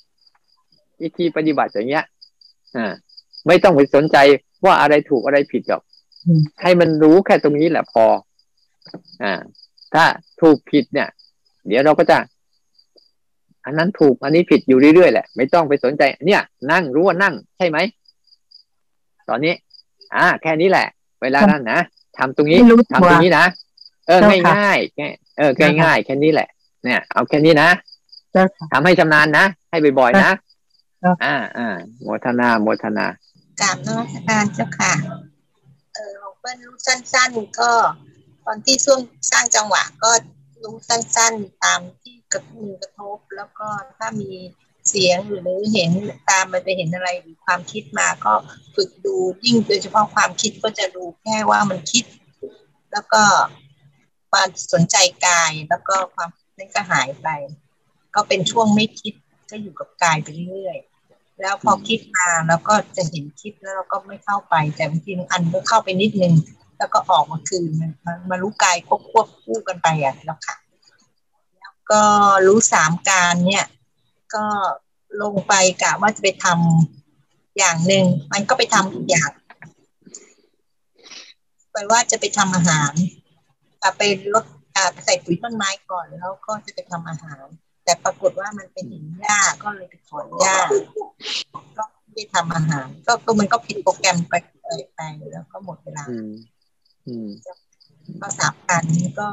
[1.03, 2.05] วิธีปฏิบัติอย่างเงี้ย
[2.77, 2.93] อ่า
[3.47, 4.17] ไม่ต้องไปสนใจ
[4.65, 5.83] ว่าอะไรถูกอะไรผิดหรอก
[6.27, 8.05] อืมให้มันรู้แค่ตรงนี้แหละพอ
[9.23, 9.41] อ่า
[9.95, 10.05] ถ้า
[10.41, 11.09] ถูกผิดเนี่ย
[11.67, 12.19] เดี๋ยวเราก็จะ
[13.65, 16.43] อันนั้นถูกอันนี้ผิดอยู่เรื่อยๆแหละ ไม่ต้องไปสนใจ เนี่ย
[16.73, 17.79] นั่งรู้ว่านั่ง ใช่ไหม
[19.29, 19.55] ตอนนี้
[20.17, 20.87] อ่า แค่นี้แหละ
[21.23, 21.79] เวลานั่งนะ
[22.19, 23.47] ทำตรงนี้ไม่รู้ทำตรงนี้นะ
[24.07, 25.07] เออเจ้าค่ะง่ายๆแค่
[25.39, 26.49] เออเจ้าค่ะง่ายๆแค่นี้แหละ
[26.85, 27.69] เนี่ย เอาแค่นี้นะ
[28.33, 30.31] เจ้าค่ะทำให้ชำนาญนะให้บ่อยๆนะ
[31.05, 31.69] ครับอ่าอ่า
[32.03, 33.07] โมทนาโมทนา
[33.61, 34.93] กราบนมัสการเจ้าค่ะ
[35.95, 37.73] เออของเปิ้ลรู้สั้น ๆ ก็
[38.45, 39.01] ตอนที่ช่วง
[39.31, 40.11] สร้างจังหวะก็
[40.63, 44.31] รู้สั้น ๆ ตามที่กระมือกระทบ แล้วก็ถ้ามี
[44.89, 45.91] เสียงหรือเห็น
[46.31, 48.35] ตามมันไปเห็นอะไรหรือความคิดมาก็
[48.75, 52.05] ฝึกดูยิ่งโดยเฉพาะความคิดก็จะดูแค่ว่ามันคิด
[52.93, 53.23] แล้วก็
[54.33, 54.97] มามสนใจ
[55.27, 56.29] กายแล้วก็ความ
[56.59, 57.29] นั้นก็หายไป
[58.15, 59.15] ก็เป็นช่วงไม่คิด
[59.51, 60.94] ก็อยู่กับกายไปเรื่อยๆ
[61.41, 66.35] แล้วพอคิดมาแล้วก็จะเห็นคิดแล้วเราก็ไม่เข้าไป แต่บางทีบางอันก็เข้าไปนิดนึง
[66.79, 67.71] แล้วก็ออกมาคืน
[68.07, 70.57] มันมารู้กายควบควบคู่กันไปอะแล้วค่ะ
[71.61, 72.03] แล้วก็
[72.47, 73.65] รู้สามการเนี่ย
[74.35, 74.45] ก็
[75.23, 79.31] ลงไปกะว่าจะไปทำอย่างหนึ่งมันก็ไปทำอีกอย่าง
[81.73, 82.93] ไปว่าจะไปทำอาหาร
[83.99, 84.03] ไป
[84.35, 84.45] ลด
[85.05, 87.45] ใส่ปุ๋ยต้นไม้ก่อนแล้วก็จะไปทำอาหาร
[87.85, 90.57] แต่ปรากฏว่ามันเป็นหินหญ้าก็เลยไปถอนหญ้า
[91.79, 95.01] ก็ไม่ได้ทำอาหาร ก็ก็มันก็ผิดโปรแกรมไปไปไป
[95.33, 96.31] แล้วก็หมดเวลาอืม
[97.09, 97.29] อืม
[98.23, 99.27] ก็สามการนี้ก็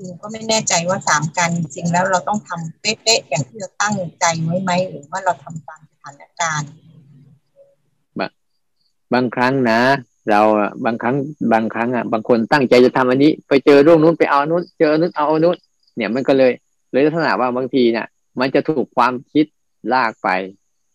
[0.00, 6.70] หนูก็ไม่แน่ใจว่าสามการจริงๆแล้วเราต้องทำเป๊ะๆอย่างที่เราตั้งใจไว้ไหมหรือว่าเราทำตามสถานการณ์
[9.14, 9.80] บางครั้งนะ
[10.30, 11.16] เราอะบางครั้ง
[11.52, 15.56] บางครั้งอะบางคนตั้งใจจะทำอันนี้ ไปเจอเรื่องนู้นไปเอาอันนู้นเจออันนู้นเอาอันนู้น
[15.96, 16.52] เนี่ยมันก็เลย
[16.94, 18.06] เลยลักษณะว่าบางทีเนี่ย
[18.40, 19.46] มันจะถูกความคิด
[19.92, 20.28] ลากไป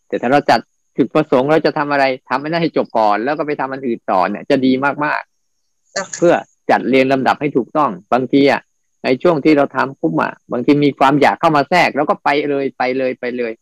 [0.08, 0.60] แต่ถ้าเราจัด
[0.96, 4.72] จุดประสงค์เราจะทำอะไรทำให้ได้ให้จบก่อน แล้วก็ไปทำอันอื่นต่อเนี่ยจะดี
[5.04, 6.34] มากๆ เพื่อ
[6.70, 8.60] จัดเรียงลำดับให้ถูกต้อง บางทีอะ
[9.04, 13.52] ในช่วงที่เราทำปุ๊บอะบางทีมีความอยากเข้ามาแทรก แล้วก็ไปเลยไปเลยไปเลย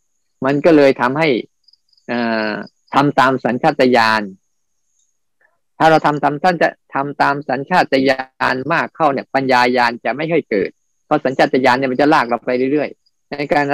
[0.45, 1.29] มันก็เลยทำให้
[2.11, 2.53] อ่า
[2.95, 4.23] ทำตามสัญชาตญาณ
[5.79, 10.71] ถ้าเราทำตามท่านจะทำตามสัญชาตญาณมากเข้าเนี่ย ปัญญายาณจะไม่ค่อยเกิด
[11.09, 13.65] เพราะสัญชาตญาณเนี่ยมันจะลากเราไปเรื่อยๆ ในการ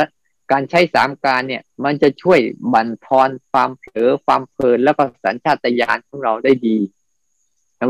[0.52, 2.38] การใช้สามการเนี่ย มันจะช่วย
[2.72, 6.76] บั่นทอนความเผลอความเพลินแล้วก็สัญชาตญาณของเราได้ดี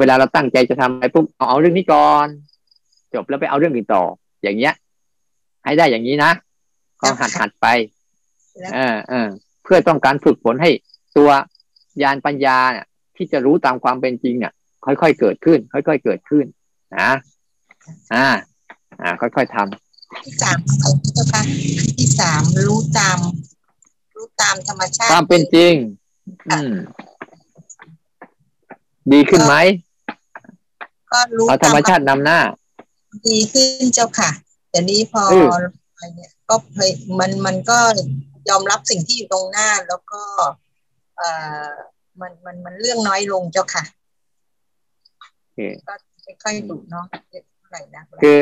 [0.00, 2.26] เวลาเราตั้งใจจะทำอะไรปุ๊บเอาเอาเรื่องนี้ก่อน
[3.14, 4.04] จบแล้วไปเอาเรื่องอื่นต่อ
[4.42, 4.74] อย่างเงี้ย
[5.64, 6.30] ให้ได้อย่างนี้นะ
[7.00, 7.66] ก็หัดหัดไป
[8.74, 9.28] เออเออ
[9.64, 10.70] เพื่อต้องการฝึกฝนให้
[11.16, 11.30] ตัว
[12.02, 12.86] ยานปัญญาเนี่ย
[13.16, 14.52] ที่จะรู้ตามความเป็นจริงเนี่ย
[14.84, 16.44] ค่อยๆเกิดขึ้น ค่อย ๆ เกิดขึ้น
[16.98, 17.10] นะ
[18.14, 18.26] อ่า
[19.02, 20.58] อ่า ค่อย ๆทำที่สาม
[21.14, 21.42] เจ้าค่ะ
[21.98, 23.18] ที่สามรู้ตาม
[24.14, 25.72] รู้ตามธรรมชาติความเป็นจริง
[26.50, 26.72] อืม
[29.12, 29.54] ดีขึ้นไหม
[31.12, 32.40] ก็รู้เอาธรรมชาตินำหน้า
[33.28, 34.30] ดีขึ้นเจ้าค่ะ
[34.70, 37.78] แต่นี้พอเอออะไรเนี่ย ก็เพยมันมันก็
[38.48, 40.22] ยอมรับสิ่งที่อยู่ตรงหน้าแล้วก็
[41.18, 41.30] เอ่
[41.66, 41.68] อ
[42.20, 43.84] มันมันมันเรื่องน้อยลงเจ้าค่ะ
[45.40, 45.94] โอเคก็
[46.42, 47.04] ค่อยๆดูเนาะ
[47.58, 48.38] เท่าไหร่นะคือ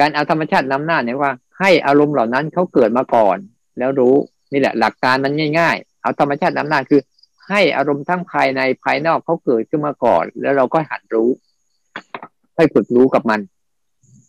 [0.00, 3.36] การเอาธรรมชาตินำหน้าเนี่ยว่า ให้อารมณ์เหล่านั้นเขาเกิดมาก่อน
[3.78, 4.14] แล้วรู้
[4.52, 7.00] นี่แหละ หลักการมันง่าย ๆ เอาธรรมชาตินำหน้าคือ
[7.48, 11.28] ให้อารมณ์ทั้งภายในภายนอกเขาเกิดขึ้นมาก่อน แล้วเราก็หัดรู้
[12.56, 13.40] ให้ฝึกรู้กับมัน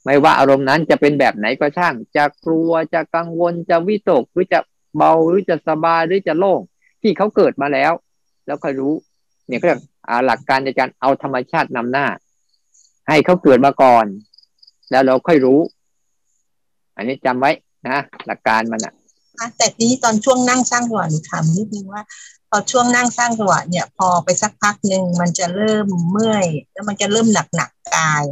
[0.05, 4.59] ไม่ว่าอารมณ์นั้นจะเป็นแบบไหนก็ช่าง จะกลัวจะกังวลจะวิตกหรือจะ
[4.97, 6.61] เบาหรือจะสบายหรือจะโล่ง
[7.01, 7.91] ที่เขาเกิดมาแล้ว
[8.45, 8.93] แล้วค่อยรู้
[9.47, 9.81] เนี่ยก็เรียก
[10.25, 12.05] หลักการในการเอาธรรมชาตินำหน้า
[13.07, 14.05] ให้เขาเกิดมาก่อน
[14.91, 15.59] แล้วเราค่อยรู้
[16.95, 17.51] อันนี้จำไว้
[17.87, 18.93] นะหลักการมันอะ
[19.57, 22.03] แต่ทีนี้ตอนช่วงนั่งสร้างจังหวะหนูถามนิดนึงว่า
[22.49, 28.23] พอช่วงนั่งสร้างจังหวะเนี่ย พอไปสักพักหนึ่งมันจะเริ่มเมื่อย แล้วมันจะเริ่มหนักหนักกาย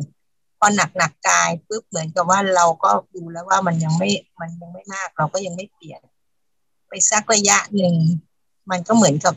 [0.60, 4.10] พอหนักหนักกายปุ๊บเหมือนกับว่าเราก็ดูแล้วว่ามันยังไม่
[4.42, 6.02] มันยังไม่มาก เราก็ยังไม่เปลี่ยน
[6.88, 7.96] ไปสักระยะหนึ่ง
[8.72, 9.34] มันก็เหมือนกับ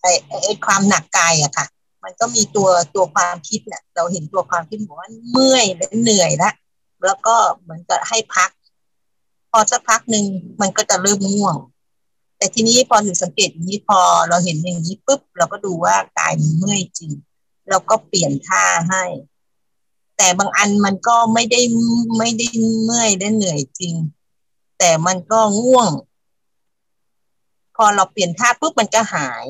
[0.00, 0.12] ไอ้
[0.42, 1.66] ไอ้ความหนักกายอะค่ะ
[2.06, 6.54] มันก็มีตัวตัวความคิดเนี่ยเราเห็นตัวความคิดบอกว่าเมื่อยและเหนื่อยแล้ว
[7.06, 8.50] แล้วก็เหมือนกับให้พัก
[9.50, 10.24] พอสักพักหนึ่ง
[10.60, 11.56] มันก็จะเริ่มง่วง
[12.38, 17.12] แต่ทีนี้พอหนูสังเกตอย่างนี้พอเราเห็นอย่างนี้ปุ๊บเราก็ดูว่ากายมันเมื่อยจริง
[17.68, 19.04] เราก็เปลี่ยนท่าให้
[20.16, 21.60] แต่บางอันมันก็ไม่ได้
[22.18, 22.46] ไม่ได้
[22.84, 23.94] เมื่อยได้เหนื่อยจริง
[24.78, 25.90] แต่มันก็ง่วง
[27.76, 29.44] พอเราเปลี่ยนท่าปุ๊บมันก็หาย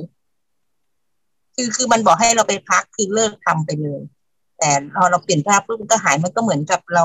[1.56, 4.02] คือคือมันบอกให้เราไปพักคือเลิกทำไปเลย
[4.58, 7.04] แต่พอเราเปลี่ยนท่าปุ๊บมันก็หายมันก็เหมือนกับเรา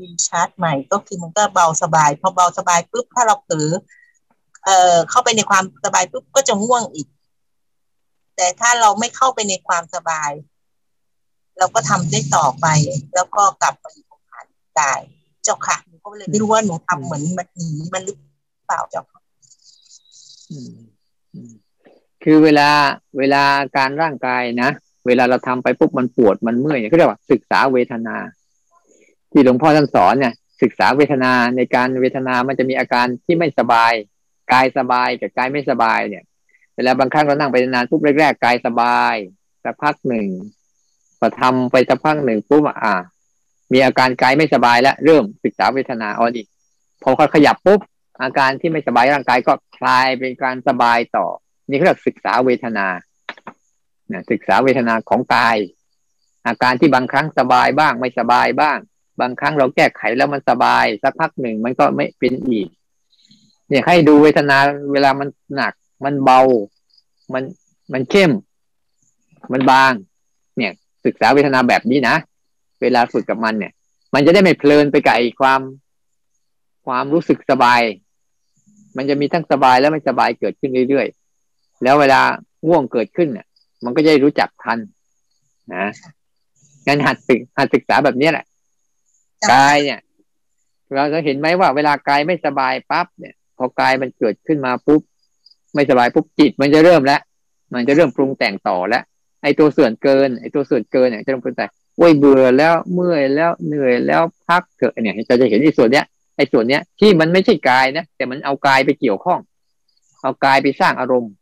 [0.00, 3.70] มีชาร์จใหม่ก็คือมันก็เบาสบาย พอเบาสบายปุ๊บถ้าเราเผลอ
[4.64, 7.08] เอ่อเข้าไปในความสบายปุ๊บก็จะง่วงอีก
[8.36, 10.30] แต่ถ้าเราไม่เข้าไปในความสบาย
[11.58, 12.66] เราก็ทำได้ต่อไป
[13.14, 14.46] แล้วก็กลับมาอยู่กับผ่าน
[14.76, 14.92] ได้
[15.44, 18.16] เจ้าค่ะหนูก็เลยไม่รู้ว่าหนูทำเหมือนมันหนีมันหรือ
[18.66, 19.20] เปล่าเจ้าค่ะ
[22.24, 22.68] คือเวลา
[23.18, 23.44] เวลา
[23.76, 24.70] การร่างกายนะ
[25.06, 28.16] เวลาเราทำไปปุ๊บมันปวดมันเมื่อยเขาเรียกว่าศึกษาเวทนา
[29.32, 33.92] ที่หลวงพ่อท่านสอนเนี่ยศึกษาเวทนาในการเวทนามันจะมีอาการที่ไม่สบาย
[34.52, 36.24] กายสบายกับกายไม่สบายเนี่ย
[36.76, 39.14] เวลาบางครั้งเรานั่งไปนานปุ๊บแรกๆกายสบาย
[39.64, 40.26] สักพักหนึ่ง
[41.18, 42.94] พอทำไปสักพักหนึ่งปุ๊บอ่า
[43.72, 46.42] มีอาการกายไม่สบายแล้วเริ่มศึกษาเวทนาอ๋อดิ
[47.02, 47.80] พอเขาขยับปุ๊บ
[48.22, 51.26] อาการที่ไม่สบายร่างกายก็คลายเป็นการสบายต่อ
[51.68, 52.86] นี่เขาเรียกศึกษาเวทนา
[54.30, 55.56] ศึกษาเวทนาของกาย
[56.46, 58.78] อาการที่บางครั้งสบายบ้าง ไม่สบายบ้าง
[59.20, 62.68] บางครั้งเราแก้ไขแล้วมันสบาย สักพักหนึ่งมันก็ไม่เป็นอีก
[63.68, 64.56] เนี่ยให้ดูเวทนา
[64.92, 65.72] เวลามันหนัก
[66.04, 66.40] มันเบา
[67.32, 67.42] มัน
[67.92, 68.32] มันเข้ม
[69.52, 69.92] มันบาง
[70.56, 70.72] เนี่ย
[71.04, 72.16] ศึกษาเวทนาแบบนี้นะ
[72.82, 73.72] เวลาฝึกกับมันเนี่ย
[74.14, 75.60] มันจะได้ไม่เพลินไปกับไอ้ความ
[76.86, 77.80] ความรู้สึกสบาย
[78.96, 81.21] มันจะมีทั้งสบายและไม่สบายเกิดขึ้นเรื่อยๆ
[81.82, 82.20] แล้วเวลา
[82.66, 83.46] ง่วงเกิดขึ้นเนี่ย
[83.84, 84.78] มันก็จะรู้จักทัน
[85.74, 85.84] นะ
[86.86, 88.44] งั้นหัดศึกหัดศึกษาแบบนี้แหละ
[89.52, 90.00] กายเนี่ย
[90.94, 95.02] เราจะเห็นไหมว่าเวลากายไม่สบายปั๊บเนี่ยพอกายมันเกิดขึ้นมาปุ๊บ
[95.74, 97.20] ไม่สบายปุ๊บจิตมันจะเริ่มแล้ว
[97.74, 99.02] มันจะเริ่มปรุงแต่งต่อแล้ว
[99.42, 106.04] ไอ้ตัวส่วนเกินไอ้ตัวส่วนเกินเนี่ยจะเริ่มปรุงแต่งโอ้ยเบื่อแล้วเมื่อยแล้วเหนื่อยแล้วพักเถอะเนี่ยจะจะเห็นไอ้ส่วนเนี้ย
[106.36, 109.40] ไอ้ส่วนเนี้ยที่มันไม่ใช่กายนะแต่มันเอากายไปเกี่ยวข้อง
[110.22, 111.32] เอากายไปสร้างอารมณ์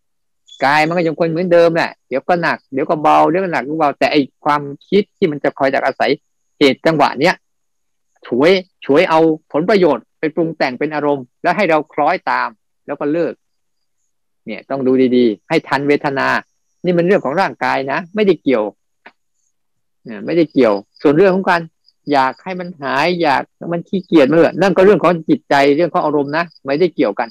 [0.64, 6.10] กายมันก็ยังคงเหมือนเดิมแหละเดี๋ยวก็หนักเดี๋ยวก็เบาเดี๋ยวก็หนักก็เบาแต่ไอความคิดที่มันจะคอยจากอาศัย
[6.58, 7.34] เหตุจังหวะเนี้ย
[8.26, 8.52] ช่วย
[8.86, 9.20] ช่วยเอา
[9.52, 12.48] ผลประโยชน์ไปปรุงแต่งเป็นอารมณ์ แล้วให้เราคล้อยตาม
[12.86, 13.34] แล้วก็เลิก
[14.46, 16.28] เนี่ยต้องดูดีๆ ให้ทันเวทนา
[16.84, 18.64] นี่มันเรื่องของร่างกายนะไม่ได้เกี่ยว
[20.04, 21.60] เนี่ยไม่ได้เกี่ยว ส่วนเรื่องของการ
[22.12, 23.42] อยากให้มันหายอยาก
[23.72, 27.28] มันขี้เกียจเมื่อนั่นก็เรื่องของจิตใจเรื่องของอารมณ์นะไม่ได้เกี่ยวกัน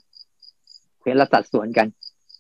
[1.00, 1.88] เพียงละสัดส่วนกัน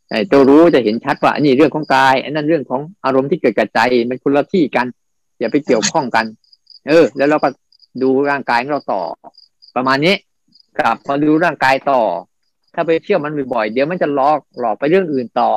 [0.09, 3.79] ไอ้ตัวรู้จะเห็นชัดว่าอันี่เรื่องของกายอันนั้นเรื่องของอารมณ์ที่เกิดกับใจ
[4.09, 4.85] มันคนละที่กัน
[5.39, 6.25] อย่าไปเกี่ยวข้องกัน
[6.87, 7.49] เออ แล้วเราก็
[8.01, 9.01] ดูร่างกายของเราต่อ
[9.75, 10.15] ประมาณนี้
[10.79, 12.01] กลับมาดูร่างกายต่อ
[12.73, 15.51] ถ้าไปเที่ยวมันบ่อยๆเดี๋ยวมันจะหลอกหลอกไปเรื่องอื่นต่อ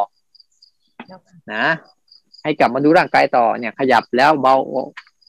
[1.53, 1.65] นะ
[2.43, 4.55] ให้กลับมาดูร่างกายต่อเนี่ย ขยับแล้วเบา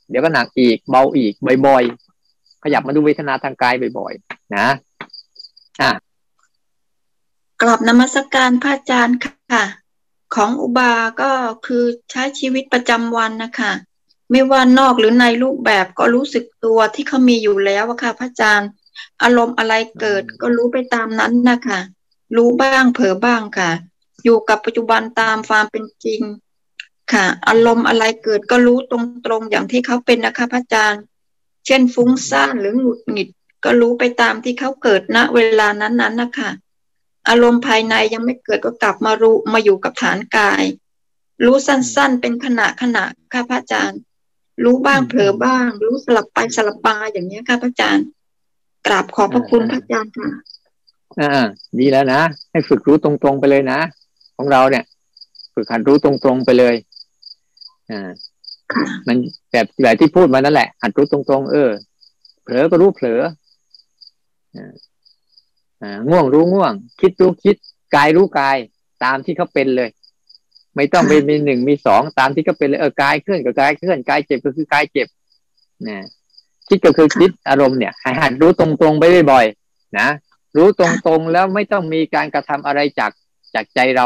[0.09, 1.33] เดี๋ยวก็หนักอีกเบาอีก
[1.67, 4.67] บ่อยๆขยับมาดูเวทนาทางกายบ่อยๆนะ
[5.81, 5.91] อะ
[7.65, 9.64] กลับนมัสการพระอาจารย์ค่ะ
[10.35, 11.31] ของอุบาก็
[11.65, 13.72] คือใช้ชีวิตประจำวันนะคะ
[14.31, 18.69] ไม่ว่านอกหรือในรูปแบบก็รู้สึกตัวที่เขามีอยู่แล้วค่ะ พระอาจารย์
[19.23, 21.80] อารมณ์อะไรเกิดก็รู้ไปตามนั้นนะคะ
[22.35, 23.72] รู้บ้างเผลอบ้างค่ะ
[24.23, 26.22] อยู่กับปัจจุบันตามความเป็นจริง
[27.14, 28.94] ค่ะ อารมณ์อะไรเกิดก็รู้ต
[29.30, 31.03] รงๆอย่างที่เขาเป็นนะคะพระอาจารย์
[31.65, 33.30] เช่นฟุ้งซ่านหรือหงุดหงิด
[33.64, 36.52] ก็รู้ไปตามที่เขาเกิดณเวลานั้นๆนะคะ
[37.29, 40.63] อารมณ์ภายในยังไม่เกิดก็กลับมารู้มาอยู่กับฐานกาย
[41.45, 44.01] รู้สั้นๆ เป็นขณะขณะค่ะพระอาจารย์
[44.63, 48.07] รู้บ้างเผลอบ้าง รู้สลับไปสลับมาอย่างนี้ค่ะพระอาจารย์
[48.85, 50.29] กราบขอบพระคุณพระอาจารย์ค่ะ
[51.19, 51.45] อ่า
[51.79, 52.21] ดีแล้วนะ
[52.51, 53.79] ให้ฝึกรู้ตรงๆไปเลยนะ
[54.37, 54.83] ของเราเนี่ย
[55.53, 56.75] ฝึกหัดรู้ตรงๆไปเลย
[57.91, 58.09] อ่า
[59.07, 59.17] มัน
[59.51, 61.69] แบบแบบที่พูดมานั่นแหละหัดรู้ตรงๆ เออ
[62.43, 63.21] เผลอก็รู้เผลอ
[64.55, 64.71] อ่า
[66.10, 67.55] ง่วงรู้ง่วง คิดรู้คิด
[67.95, 68.57] กายรู้กาย
[69.03, 69.89] ตามที่เขาเป็นเลย
[70.76, 75.07] ไม่ต้องไปมีหนึ่งมีสองตามที่เขาเป็นเลยเออกายเคลื่อนก็กายเคลื่อนกายเจ็บก็คือกายเจ็บ
[75.88, 75.97] นะ
[76.68, 80.07] คิดก็คือคิดอารมณ์เนี่ยให้หัดรู้ตรงๆไปบ่อยๆนะ
[80.57, 83.11] รู้ตรงๆแล้วไม่ต้องมีการกระทำอะไรจาก
[83.55, 84.05] จากใจเรา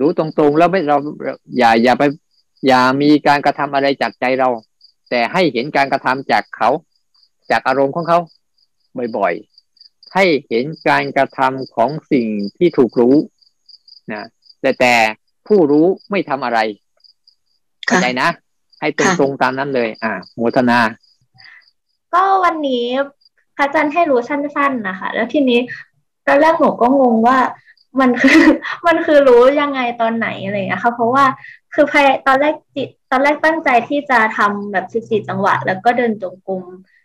[0.00, 0.98] รู้ตรงๆแล้วไม่เรา
[1.58, 2.02] อย่าอย่าไป
[2.66, 4.48] อย่ามีการกระทำอะไรจากใจเรา
[5.10, 6.70] แต่ให้เห็นการกระทำจากเขา
[7.50, 8.18] จากอารมณ์ของเขา
[9.16, 9.49] บ่อยๆ
[10.14, 12.26] ให้เห็นการกระทำของสิ่ง
[12.58, 13.16] ที่ถูกรู้
[14.12, 14.24] นะ
[14.60, 14.94] แต่แต่
[15.46, 16.58] ผู้รู้ไม่ทำอะไร
[17.86, 18.28] เข้าใจนะ
[18.80, 20.80] ให้ตรงๆตามนั้นเลย อ่าโมทนา
[22.14, 22.84] ก็วันนี้
[23.56, 25.60] พระอาจารย์ให้รู้สั้น ๆนะคะ แล้วทีนี้
[26.26, 27.38] ตอนแรกหนูก็งงว่า
[28.00, 28.40] มันคือ
[28.86, 31.24] มันคือรู้ยังไงตอนไหนอะไรอย่างเงี้ยค่ะเพราะว่า
[31.74, 36.99] คือภายตอนแรกจิตตอนแรกตั้งใจที่จะทำแบบสิบสี่จังหวะ แล้วก็เดินจงกรมแบบ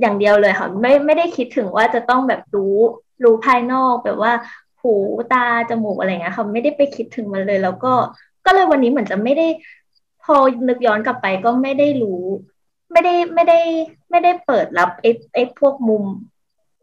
[0.00, 2.76] อย่างเดียวเลยค่ะไม่ไม่ได้คิดถึงว่าจะต้องแบบรู้
[3.24, 4.32] รู้ภายนอกแบบว่า
[4.80, 4.94] หู
[5.32, 7.92] ตาจมูกอะไรเงี้ยค่ะไม่ได้ไปคิดถึงมันเลย แล้วก็
[8.46, 9.46] ก็เลยวันนี้เหมือนจะไม่ได้
[10.24, 10.36] พอ
[10.68, 12.22] นึกย้อนกลับไปก็ไม่ได้รู้
[12.92, 13.60] ไม่ได้ไม่ได้
[14.10, 16.04] ไม่ได้เปิดรับไอ้ไอ้พวกมุม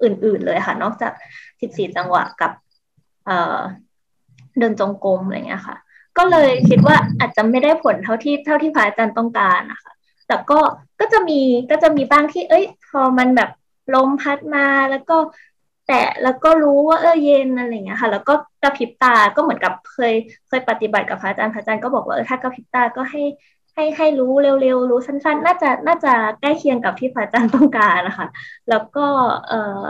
[0.04, 1.14] อื่น ๆ เลยค่ะ นอกจาก
[1.62, 2.52] สิบสี่จังหวะกับ
[3.26, 3.58] เอ่อ
[4.60, 5.76] เดินจงกรมอะไรเงี้ยค่ะ
[6.18, 9.92] ก็เลยคิดว่าอาจจะไม่ได้ผลเท่าที่เท่าที่พระอาจารย์ต้องการนะคะ
[10.28, 10.60] แต่ก็
[11.00, 11.40] ก็จะมี
[11.72, 13.50] ก็จะมีบ้างที่ เอ้ย พอมันแบบ
[13.94, 15.18] ลมพัดมาแล้วก็
[15.88, 18.34] แต่แล้วก็รู้ว่าเออเย็นอะไรเงี้ยค่ะ แล้วก็
[18.64, 20.14] กระพริบตาก็เหมือนกับเคย
[20.48, 23.24] เคยปฏิบัติกับพระอาจารย์พระอาจารย์ก็บอกว่าเออถ้ากระพริบตาก็ให้
[23.74, 24.32] ให้ให้รู้
[24.62, 28.28] เร็วๆรู้สั้น ๆ น่าจะน่าจะใกล้เคียงกับที่พระอาจารย์ต้องการนะคะ
[28.70, 29.08] แล้วก็
[29.48, 29.86] เออ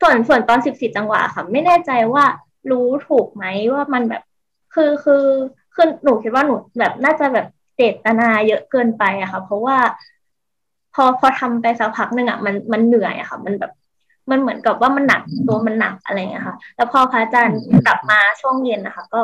[0.00, 2.24] ส่วนส่วนตอนสิบสี่จังหวะค่ะ ไม่แน่ใจว่า
[2.70, 4.22] รู้ถูกไหมว่ามันแบบ
[4.74, 5.24] คือคือ
[5.74, 7.46] คือหนูคิดว่าหนูแบบน่าจะแบบ
[7.76, 9.78] เจตนาเยอะเกินไปอะค่ะ เพราะว่า
[10.94, 13.72] พอพอทำไปสักพักหนึ่งอะมันมันเหนื่อยอะค่ะ มันแบบ
[14.30, 19.20] มันเหมือนกับว่ามันหนักตัวมันหนักอะไรเงี้ยค่ะ แล้วพอพระอาจารย์กลับมาช่วงเย็นนะคะ ก็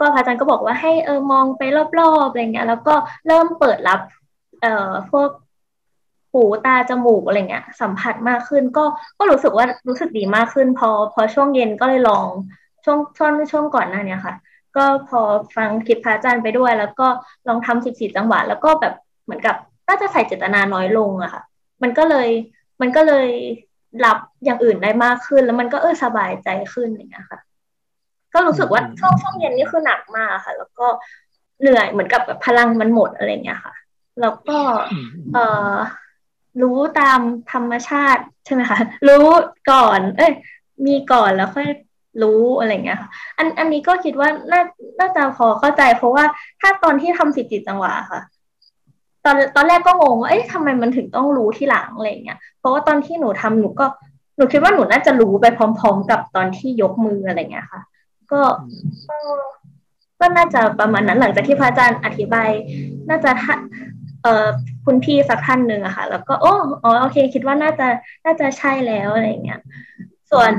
[0.00, 1.62] ก็พระอาจารย์ก็บอกว่าให้เออมองไป
[2.00, 2.94] รอบๆอะไรเงี้ย แล้วก็
[3.26, 4.00] เริ่มเปิดรับ
[4.60, 5.28] เอ่อพวก
[6.32, 8.84] หูตาจมูกอะไรเงี้ย สัมผัสมากขึ้น ก็
[9.18, 12.26] ก็รู้สึกว่ารู้สึกดีมากขึ้น พอพอช่วงเย็นก็เลยลอง
[12.84, 14.34] ช่วงช่วงช่วงก่อนหน้านี้ค่ะ
[14.76, 15.20] ก็พอ
[15.56, 17.06] ฟังคลิปพระอาจารย์ไปด้วย แล้วก็
[17.48, 18.94] ลองทำสิบสี่จังหวะ แล้วก็แบบ
[19.24, 19.56] เหมือนกับ
[19.88, 21.42] น่าจะใส่เจตนาน้อยลงอะค่ะ
[21.82, 22.28] มันก็เลย
[22.80, 23.28] มันก็เลย
[24.04, 27.40] รับอย่างอื่นได้มากขึ้น แล้วมันก็เออสบายใจขึ้นอย่างเงี้ยค่ะ
[28.34, 30.86] ก็รู้สึกว่าช่วงช่วงเย็นนี่คือหนักมากค่ะ แล้วก็
[31.60, 33.74] เหนื่อยเหมือนกับแบบพลังมันหมดอะไรเงี้ยค่ะ
[34.20, 34.58] แล้วก็
[35.34, 35.38] เอ
[35.72, 35.76] อ
[36.62, 37.20] รู้ตาม
[37.52, 38.78] ธรรมชาติใช่ไหมคะ
[39.08, 39.26] รู้
[39.70, 40.32] ก่อน เอ้ย
[40.86, 41.68] มีก่อนแล้วค่อย
[42.22, 44.62] รู้อะไรเงี้ยค่ะอันอันนี้ก็คิดว่าน่า
[45.00, 46.24] น่าจะพอเข้าใจ เพราะว่า
[46.60, 48.20] ถ้าตอนที่ทำสิบจิตจังหวะค่ะ
[49.24, 53.86] ตอนตอนแรกก็งงว่าเอ๊ะทำไมมันถึงต้องรู้ที่หลังอะไรเงี้ยเพราะว่าตอนที่หนูทำหนูก็
[54.36, 57.80] หนูคิดว่าหนูน่าจะรู้ไปพร้อม ๆ กับตอนที่ยกมืออะไรเงี้ยค่ะ
[58.32, 58.40] ก็
[60.20, 62.50] ก็น่าจะประมาณนั้นหลังจากที่พระอาจารย์อธิบาย
[63.08, 63.30] น่าจะ
[64.22, 64.46] เอ่อ
[64.84, 66.52] คุณพี่สักท่านหนึ่งอะค่ะ แล้วก็โอ้
[66.82, 67.88] อ๋อโอเค คิดว่าน่าจะ
[68.24, 69.60] น่าจะใช่แล้วอะไรเงี้ย
[70.30, 70.52] ส่วน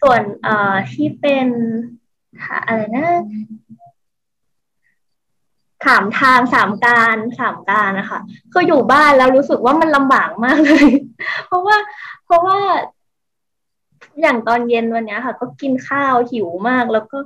[0.00, 1.48] ส่วนเอ่อที่เป็น
[2.66, 3.06] อะไรนะ
[5.84, 8.20] ถามทางสามการสามการนะคะ
[8.52, 10.86] คืออยู่บ้านแล้วรู้สึกว่ามันลำบากมากเลย
[11.46, 11.76] เพราะว่า
[12.24, 12.58] เพราะว่า
[14.20, 17.18] อย่างตอนเย็นวันนี้ค่ะ ก็กินข้าวหิวมาก แล้วก็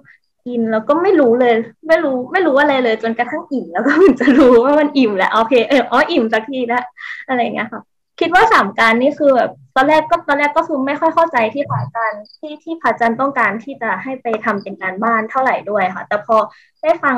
[0.46, 1.54] กินแล้วก็ไม่รู้เลย
[1.88, 6.84] ไม่รู้ ไม่รู้อะไรเลย จนกระทั่งอิ่มแล้วก็ถึงจะรู้ว่ามันอิ่มแล้วโอเคเอออ๋ออิ่มสักทีล้ว
[7.28, 7.80] อะไรเงี้ยค่ะ
[8.20, 16.36] คิดว่าสามการนี่คือแบบตอนแรกก็ตอนแรกก็คือไม่ค่อยเข้าใจที่ผาจันที่ที่ผาจันต้องการที่จะให้ไปทำเป็นการบ้านเท่าไหร่ด้วยค่ะ แต่พอ
[16.82, 17.16] ได้ฟัง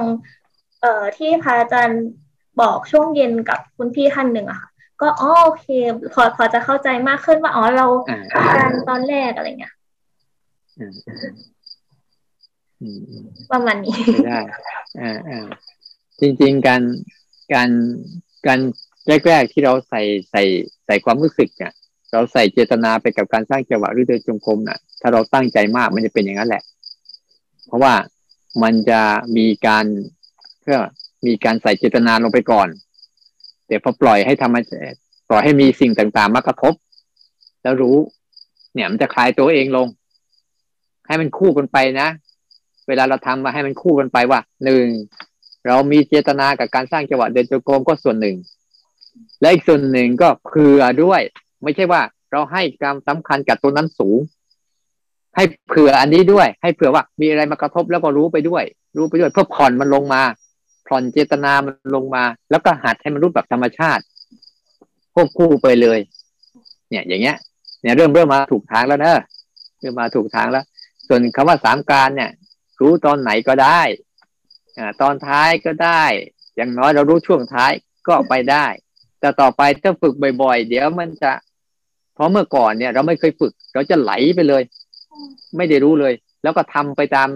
[0.81, 1.90] เอ่อที่พาจัน
[2.60, 4.68] บอกช่วงเย็นกับคุณพี่ท่านหนึ่งอะค่ะ
[5.01, 5.66] ก็อ๋อโอเค
[6.14, 7.86] พอพอจะเข้าใจมากขึ้นว่าอ๋อเรา
[8.35, 9.74] การตอนแรกอะไรเงี้ย
[13.52, 13.97] ประมาณนี้
[14.27, 14.40] ได้
[15.01, 15.47] อ่าอ่า
[16.20, 16.82] จริง ๆ การ
[17.55, 17.70] การ
[18.47, 18.60] การ
[19.27, 20.43] แรกๆที่เราใส่ใส่
[20.87, 21.73] ใส่ความรู้สึกเนี่ย
[22.13, 26.63] เราใส่เจตนาไปกับการสร้างจังหวะหรือเดินจงกรมน่ะ ถ้าเราตั้งใจมากมันจะเป็นอย่างนั้นแหละ
[27.67, 27.95] เพราะว่า
[28.63, 29.01] มันจะ
[29.37, 29.85] มีการ
[30.61, 30.79] เพื่อ
[31.27, 32.69] มีการใส่เจตนาลงไปก่อน
[33.67, 36.75] เดี๋ยวพอปล่อยให้ทำปล่อยให้มีสิ่งต่างๆมากระทบ
[37.63, 37.97] แล้วรู้
[38.75, 39.87] เนี่ยมันจะคลายตัวเองลง
[41.07, 42.09] ให้มันคู่กันไปนะ
[42.89, 44.87] เวลาเราทำมาให้มันคู่กันไปว่าหนึ่ง
[45.67, 48.37] เรามีเจตนากับการสร้างจังหวะเดินจงกรมก็ส่วนหนึ่ง
[49.40, 51.20] และอีกส่วนหนึ่งก็เผื่อด้วย
[51.62, 54.18] ไม่ใช่ว่าเราให้ความสำคัญกับตัวนั้นสูง
[55.36, 58.64] ให้เผื่ออันนี้ด้วย ให้เผื่อว่ามีอะไรมากระทบแล้วก็รู้ไปด้วย
[58.97, 60.22] รู้ไปด้วย เพื่อผ่อนมันลงมา
[60.88, 64.02] ผ่อนเจตนามันลงมา แล้วก็หัดให้มันรู้แบบธรรมชาติ
[65.14, 65.98] ควบคู่ไปเลย
[66.90, 67.36] เนี่ย อย่างเงี้ย
[67.82, 69.18] เนี่ยเริ่มเริ่มมาถูกทางแล้วเนอะ
[69.80, 70.64] เริ่มมาถูกทางแล้ว
[71.06, 72.30] ส่วนคำว่าสามการเนี่ย
[72.80, 73.80] รู้ตอนไหนก็ได้
[74.78, 76.02] อ่าตอนท้ายก็ได้
[76.56, 77.72] อย่างน้อยเรารู้ช่วงท้าย
[78.09, 78.66] ก็ไปได้
[79.27, 81.32] แต่ต่อไปถ้าฝึกบ่อยๆ เดี๋ยวมันจะ
[82.15, 84.62] เพราะเมื่อก่อนเนี่ย เราไม่เคยฝึก เราจะไหลไปเลย
[85.57, 87.28] ไม่ได้รู้เลย แล้วก็ทำไปตาม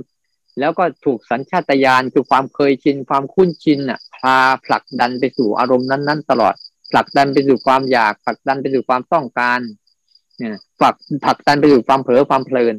[0.61, 4.37] แล้วก็ถูกสัญชาตญาณคือความเคยชิน ความคุ้นชินอะพา
[4.67, 6.55] ผลักดันไปสู่อารมณ์นั้น ๆ ตลอด
[6.91, 9.61] ผลักดันไปสู่ความอยากผลักดันไปสู่ความต้องการ
[10.39, 10.95] เนี่ยผลัก
[11.25, 12.75] ผลักดันไปสู่ความเผลอความเพลิน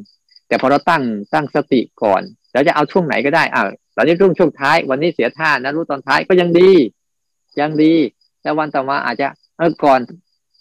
[0.48, 1.02] แต่พอเราตั้ง
[1.34, 2.22] ตั้งสติก่อน
[2.52, 3.62] แล้วจะเอาช่วงไหนก็ได้อ่า
[3.96, 6.70] ตอนนี้ช่วงช่วงท้าย วันนี้เสียท่านะรู้ตอนท้ายก็ยังดี
[7.60, 7.94] ยังดี
[8.42, 9.28] แล้ววันต่อมาอาจจะ
[9.58, 10.00] เออก่อน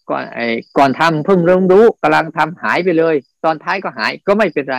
[0.10, 0.48] ก่อนไอ้
[0.78, 4.78] ก่อนทำเพิ่งเริ่มรู้กำลังทำหายไปเลย ตอนท้ายก็หายก็ไม่เป็นไร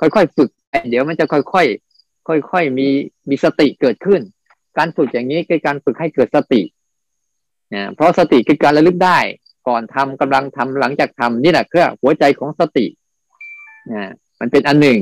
[0.00, 0.50] ค่อยๆฝึก
[0.88, 2.88] เดี๋ยวมันจะค่อยๆค่อยๆมี
[3.28, 4.20] มีสติเกิดขึ้น
[4.78, 6.62] การฝึกอย่างนี้คือการฝึกให้เกิดสติ
[7.74, 9.18] นะเพราะสติคือการระลึกได้
[9.68, 12.86] ก่อนทำกำลังทำหลังจากทำนี่แหละคือหัวใจของสติ
[13.92, 14.10] นะ
[14.40, 14.98] มันเป็นอันหนึ่ง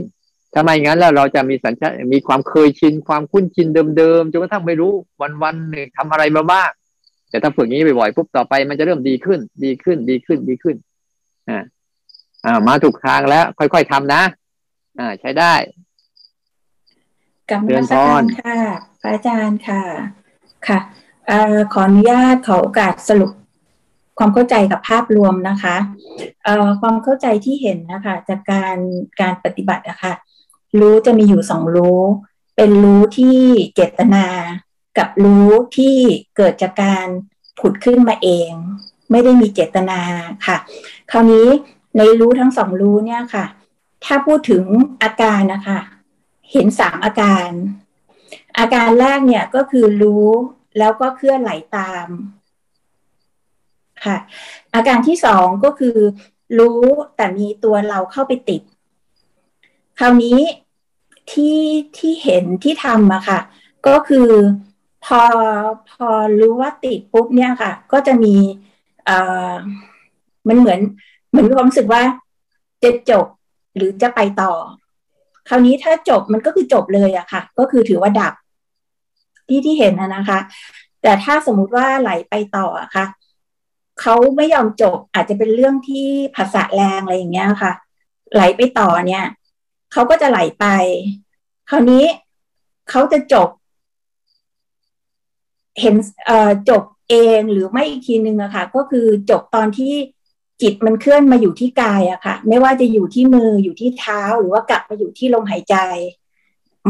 [0.53, 3.67] ถ้าไมงั้นแล้วเราจะมีสัญชาตมีความเคยชินความคุ้นชิน
[3.97, 6.71] เดิมๆจนกระทั่งไม่รู้วันวันหนึ่งทำอะไรมาบ้าง
[7.37, 10.77] แต่ถ้าฝึกอย่างนี้บ่อยๆปุ๊บต่อไปมันจะเริ่มดีขึ้น ดีขึ้น ดีขึ้น ดีขึ้น
[11.49, 11.59] อ่า
[12.45, 14.23] อ่า มาถูกทางแล้ว ค่อยๆทำนะ
[14.99, 15.55] อ่า ใช้ได้
[17.51, 18.59] กับนมัสการค่ะ
[19.01, 19.83] พระอาจารย์ค่ะ
[20.69, 20.79] ค่ะ
[21.31, 21.33] อ
[21.73, 23.31] ขออนุญาตขอโอกาสสรุป
[24.19, 25.77] ความเข้าใจกับภาพรวมนะคะ
[26.81, 28.77] ความเข้าใจที่เห็นนะคะ จากการ
[29.21, 30.15] การปฏิบัติอะคะ่ะ
[30.81, 32.03] รู้จะมีอยู่สองรู้
[32.57, 33.39] เป็นรู้ที่
[33.75, 34.27] เจตนา
[34.99, 35.97] กับรู้ที่
[36.37, 37.07] เกิดจากการ
[37.59, 38.51] ผุดขึ้นมาเอง
[39.11, 40.01] ไม่ได้มีเจตนา
[40.47, 40.57] ค่ะ
[41.11, 41.49] คราวนี้
[41.97, 43.45] ในรู้ทั้งสองรู้เนี่ยค่ะ
[44.05, 44.65] ถ้าพูดถึง
[45.03, 45.79] อาการนะคะ
[46.53, 47.49] เห็นสามอาการ
[48.59, 50.29] อาการแรกเนี่ยก็คือรู้
[50.79, 52.09] แล้วก็เคลื่อนไหลตาม
[54.05, 54.17] ค่ะ
[54.75, 55.97] อาการที่สองก็คือ
[56.59, 56.81] รู้
[57.17, 58.63] แต่มีตัวเราเข้าไปติด
[59.99, 60.39] คราวนี้
[61.33, 61.61] ที่
[61.99, 63.41] ที่เห็นที่ทำอะค่ะ
[63.87, 64.29] ก็คือ
[65.07, 65.23] พอ
[65.91, 66.09] พอ
[66.41, 68.35] รู้ว่าติดปุ๊บเนี่ยค่ะ ก็จะมี
[69.05, 69.19] เอ่
[69.51, 69.53] อ
[70.49, 70.81] มันเหมือน
[71.31, 72.03] เหมือนความรู้สึกว่า
[72.83, 73.27] จะจบ
[73.77, 74.53] หรือจะไปต่อ
[75.49, 78.35] คราวนี้ถ้าจบมันก็คือจบเลยอะค่ะ ก็คือถือว่าดับ
[79.49, 80.39] ที่ที่เห็นนะนะคะ
[81.03, 83.07] แต่ถ้าสมมุติว่าไหลไปต่ออะค่ะ
[84.01, 87.73] เขาไม่ยอมจบอาจจะเป็นเรื่องที่ภาษาแรงอะไรอย่างเงี้ยค่ะ
[88.35, 89.25] ไหลไปต่อเนี่ย
[89.93, 90.67] เขาก็จะไหลไป
[91.71, 92.05] คราวนี้
[92.91, 93.49] เขาจะจบ
[95.81, 95.95] เห็น
[96.71, 99.95] จบเองหรือไม่อีกทีนึงอะค่ะ ก็คือจบตอนที่
[100.63, 105.77] จิตมันเคลื่อนมาอยู่ที่กายอะค่ะ ไม่ว่าจะอยู่ที่มืออยู่ที่เท้าหรือว่ากลับมาอยู่ที่ลมหายใจ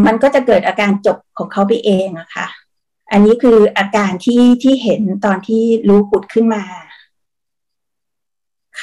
[0.07, 2.47] มันก็จะเกิดอาการจบของเขาไปเองอะค่ะ
[3.13, 6.63] อันนี้คืออาการที่ที่เห็นตอนที่รู้ปุดขึ้นมา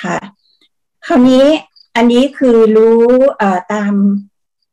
[0.01, 0.17] ค่ะ
[1.07, 1.45] คราวนี้
[1.95, 3.01] อันนี้คือรู้
[3.73, 3.93] ตาม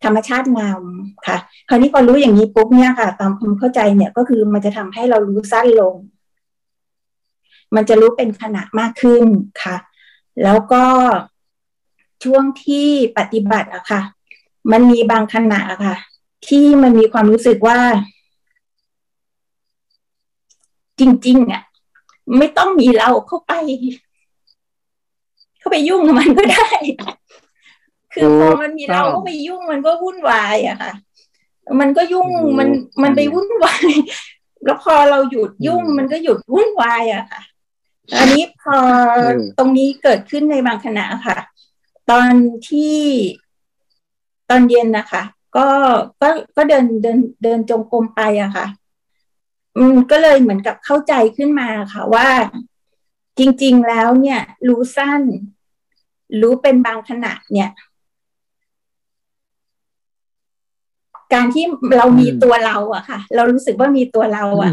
[0.04, 0.82] ธรรมชาติงาม
[1.26, 1.36] ค่ะ
[1.68, 5.94] คราวนี้พอรู้อย่างนี้ปุ๊บเนี่ยค่ะ ตามความเข้าใจเนี่ยก็คือมันจะทำให้เรารู้สั้นลง
[7.74, 9.24] มันจะรู้เป็นขณะมากขึ้น
[9.62, 9.76] ค่ะ
[10.42, 10.84] แล้วก็
[12.24, 14.00] ช่วงที่ปฏิบัติอะค่ะ
[14.72, 15.96] มันมีบางขณะอะค่ะ
[16.48, 17.78] ที่มันมีความรู้สึกว่า
[21.00, 21.62] จริงๆอะ
[22.38, 23.52] ไม่ต้องมีเราเข้าไป
[25.58, 26.70] เข้าไปยุ่งกับมันก็ได้
[28.12, 30.92] คือพอมันมีเราก็ไปยุ่งมันก็วุ่นวายอะค่ะ
[31.80, 32.28] มันก็ยุ่ง
[32.58, 32.68] มัน
[33.02, 33.88] มันไปวุ่นวาย
[34.64, 37.40] แล้วพอเราหยุดยุ่งมันก็หยุดวุ่นวายอะค่ะ
[38.18, 38.76] อันนี้พอ
[39.58, 41.38] ตรงนี้เกิดขึ้นในบางขณะค่ะ
[42.10, 42.32] ตอน
[42.68, 42.98] ที่
[44.50, 45.22] ตอนเย็นนะคะ
[45.56, 45.66] ก็
[46.22, 48.66] ก็ก็เดินเดินเดินจงกรมไปอะค่ะ
[49.76, 52.28] อืมก็เลยเหมือนกับเข้าใจขึ้นมาค่ะว่า
[53.38, 55.22] จริง ๆ แล้วเนี่ย รู้สั้น
[56.40, 57.70] รู้เป็นบางขณะเนี่ย
[61.34, 61.64] การที่
[61.96, 64.72] เรามีตัวเราอะค่ะ เรารู้สึกว่ามีตัวเราอะ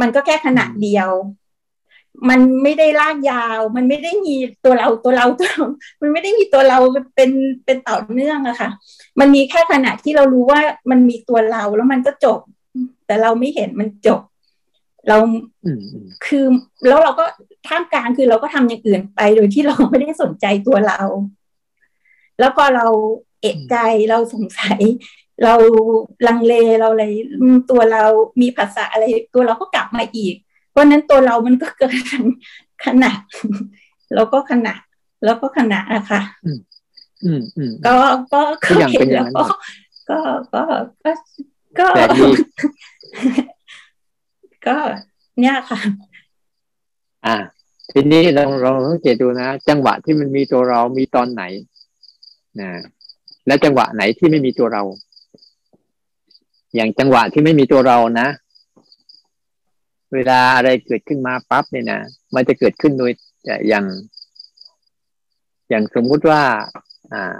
[0.00, 1.10] มันก็แค่ขณะเดียว
[2.28, 4.34] มันไม่ได้ลากยาว มันไม่ได้มี
[4.64, 5.50] ตัวเราตัวเราตัว
[6.00, 6.78] มันไม่ได้มีตัวเรา
[7.16, 7.30] เป็น
[7.64, 8.70] เป็นต่อเนื่องอะค่ะ
[9.20, 10.60] มันมีแค่ขณะที่เรารู้ว่า
[10.90, 12.40] มันมีตัวเราแล้วมันก็จบ
[13.06, 14.20] แต่เราไม่เห็นมันจบ
[15.08, 15.16] เรา
[16.26, 16.46] คือ
[16.86, 17.24] แล้วเราก็
[17.68, 21.00] ท่ามกลางคือเราก็ทำอย่างอื่นไปโดยที่เราไม่ได้สนใจตัวเรา
[22.38, 22.86] แล้วพอเรา
[23.40, 23.76] เอกใจ
[24.10, 24.80] เราสงสัย
[25.42, 25.54] เรา
[26.26, 27.04] ลังเลเราอะไร
[27.70, 28.04] ตัวเรา
[28.40, 29.04] มีภาษาอะไร
[29.34, 30.34] ตัวเราก็กลับมาอีก
[30.70, 31.96] เพราะนั้นตัวเรามันก็เกิด
[32.84, 33.20] ขนาด
[34.14, 34.80] แล้วก็ขนาด
[35.24, 36.20] แล้วก็ขนาดอะค่ะ
[37.86, 37.94] ก็
[38.32, 38.40] ก็
[38.92, 39.44] เห็นแล้วก็
[40.10, 40.18] ก็
[40.54, 40.62] ก็
[41.78, 41.86] ก็
[44.66, 44.76] ก็
[45.40, 45.78] เนี่ยค่ะ
[47.26, 47.36] อ่า
[47.92, 51.42] ทีนี้เราเราสังเกตดูนะ จังหวะที่มันมีตัวเรามีตอนไหน
[52.60, 52.70] นะ
[53.46, 54.82] และจังหวะไหนที่ไม่มีตัวเรา
[56.76, 58.28] อย่างจังหวะที่ไม่มีตัวเรานะ
[60.14, 62.00] เวลาอะไรเกิดขึ้นมาปั๊บเนี่ยนะ
[62.34, 63.10] มันจะเกิดขึ้นโดย
[63.68, 63.84] อย่าง
[65.68, 66.42] อย่างสมมุติว่า
[67.12, 67.34] อ่า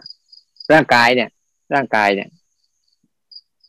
[0.72, 1.28] ร่างกายเนี่ย
[1.74, 2.28] ร่างกายเนี่ย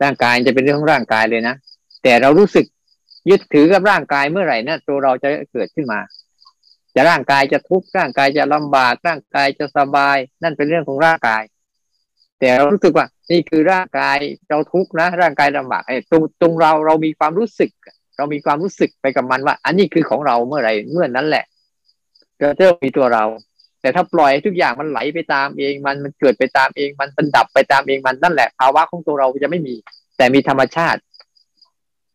[0.04, 1.56] ร่างกายจะเป็นเรื่องของร่างกายเลยนะ
[2.04, 2.66] แต่เรารู้สึก
[3.30, 6.00] ยึดถือกับร่างกายเมื่อไหร่นะตัวเราจะเกิดขึ้นมา
[6.96, 11.44] จะร่างกายจะทุกข์ร่างกายจะลำบากร่างกายจะสบาย นั่นเป็นเรื่องของร่างกาย
[12.40, 14.18] แต่เรารู้สึกว่า นี่คือร่างกาย
[14.50, 17.72] เราทุกข์นะ ร่างกายลำบากไอ้ตรงตรงเราเรามีความรู้สึก
[18.18, 21.46] เรามีความรู้สึกไปกับมันว่า อันนี้คือของเราเมื่อไรเมื่อนั้นแหละ
[22.40, 23.24] เราจะมีตัวเรา
[23.82, 29.76] แต่ถ้าปล่อยทุกอย่างมันไหลไปตามเองมันมันเกิดไปตามเองมันมันดับไปตามเองมันนั่นแหละภาวะของตัวเราจะไม่มี
[30.18, 31.00] แต่มีธรรมชาติ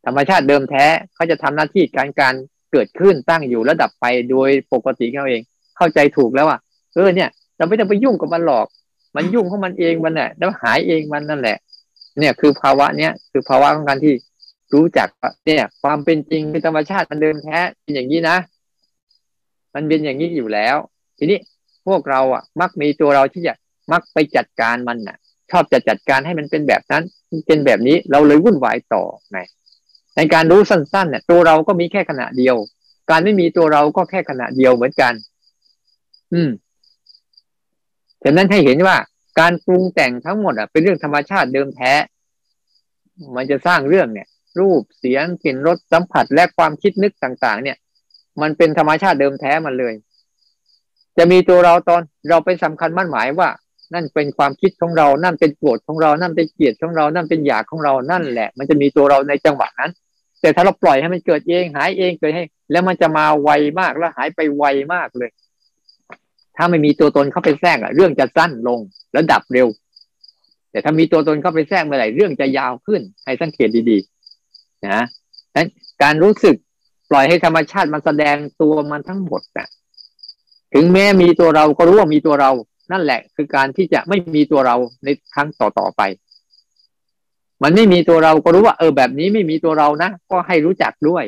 [0.06, 0.84] ธรรมชาติเดิมแท้
[1.14, 2.34] เขาจะทำหน้าที่การการ
[2.72, 5.42] เกิดขึ้นตั้งอยู่แล้วดับไปโดยปกติเขาเอง
[5.76, 6.58] เข้าใจถูกแล้วว่า
[6.94, 8.66] เออเนี่ย เราไม่ต้องไปยุ่งกับมันหรอก
[9.16, 11.56] มันยุ่งของมันเองมันแหละแล้วหายเองมันนั่นแหละ
[12.18, 14.14] เนี่ยคือภาวะเนี้ยคือภาวะของการที่
[14.74, 15.08] รู้จัก
[15.46, 18.36] เนี่ย ความเป็นจริงคือธรรมชาติมันเดิมแท้เป็นอย่างนี้นะ
[19.74, 20.76] มันเป็นอย่างนี้อยู่แล้ว
[21.18, 21.38] ทีนี้
[21.86, 23.54] พวกเราอะ มักมีตัวเราที่จะ
[23.92, 25.16] มักไปจัดการมันน่ะ
[25.50, 27.04] ชอบจะจัดการให้มันเป็นแบบนั้น
[27.46, 29.38] เป็นแบบนี้เราเลยวุ่นวายต่อไง
[30.16, 32.56] ในการรู้สั้นๆเนี่ยตัวเราก็มีแค่ขณะเดียว
[33.10, 35.12] การไม่มีตัวเราก็แค่ขณะเดียวเหมือนกัน
[36.32, 36.50] อืม
[38.24, 38.96] ฉะนั้นให้เห็นว่า
[39.40, 41.92] การปรุงแต่งทั้งหมดอะเป็นเรื่องธรรมชาติเดิมแท้
[43.36, 44.28] มันจะสร้างเรื่องเนี่ย
[44.60, 47.76] รูปเสียงกลิ่นรสสัมผัสและความคิดนึกต่าง ๆ เนี่ย
[48.42, 49.94] มันเป็นธรรมชาติเดิมแท้มันเลย
[51.18, 53.48] จะมีตัวเราตอนเราไปสำคัญมั่นหมายว่า
[53.94, 59.90] นั่นเป็นความคิดของเรา นั่นเป็นโกรธของเรา นั่นเป็นเกลียดของเรา นั่นเป็นอยากของเรา นั่นแหละ มันจะมีตัวเราในจังหวะนั้น
[60.40, 63.50] แต่ถ้าเราปล่อยให้มันเกิดเองหายเองเกิดให้ แล้วมันจะมาไว
[63.80, 65.30] มากแล้วหายไปไวมากเลย
[66.56, 68.80] ถ้าไม่มีตัวตนเข้าไปแทรกอะเรื่องจะสั้นลง
[69.12, 69.68] แล้วดับเร็ว
[70.70, 75.02] แต่ถ้ามีตัวตนเข้าไปแทรกเมื่อไหร่เรื่องจะยาวขึ้น ให้สังเกตดีๆนะ
[75.56, 75.68] นั้น
[76.02, 76.56] การรู้สึก
[77.10, 79.68] ปล่อยให้ธรรมชาติมันแสดงตัวมันทั้งหมดนะ
[80.74, 82.50] ถึงแม้มีตัวเราก็รู้ว่ามีตัวเรา
[82.92, 86.02] นั่นแหละ คือการที่จะไม่มีตัวเราในครั้งต่อๆไป
[87.62, 91.24] มันไม่มีตัวเราก็รู้ว่า เออแบบนี้ไม่มีตัวเรานะก็ให้รู้จักด้วย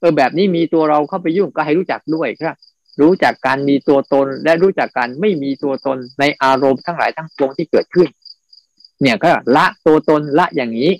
[0.00, 2.56] เออแบบนี้มีตัวเราเข้าไปยุ่งก็ให้รู้จักด้วยครับ
[3.00, 8.08] รู้จักการมีตัวตนและรู้จักการไม่มีตัวตนในอารมณ์ทั้งหลายทั้งปวงที่เกิดขึ้น
[9.00, 10.90] เนี่ยก็ละตัวตนละอย่างนี้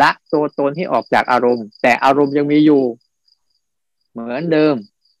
[0.00, 2.82] ละตัวตนที่ออกจากอารมณ์ แต่อารมณ์ยังมีอยู่
[4.10, 4.74] เหมือนเดิม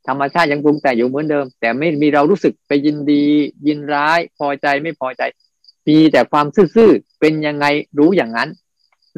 [0.06, 3.24] ธรรมชาติยังปรุงแต่อยู่เหมือนเดิม แต่ไม่มีเรารู้สึกไปยินดี
[3.66, 5.22] ยินร้าย พอใจไม่พอใจ
[5.88, 7.66] มีแต่ความซื่อๆเป็นยังไง
[7.98, 8.48] รู้อย่างนั้น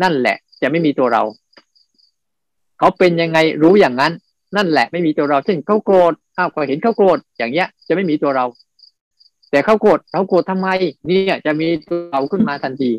[0.02, 1.22] นั่นแหละ จะไม่มีตัวเรา
[2.78, 4.12] เขาเป็นยังไงรู้อย่างนั้น
[4.56, 8.44] นั่นแหละ ไม่มีตัวเราเช่นเขาโกรธ อ้าวก็เห็นเขาโกรธอย่างเงี้ย จะไม่มีตัวเรา
[9.50, 10.68] แต่เขาโกรธเขาโกรธทำไม
[11.06, 12.90] เนี่ยจะมีตัวเราขึ้นมาทันที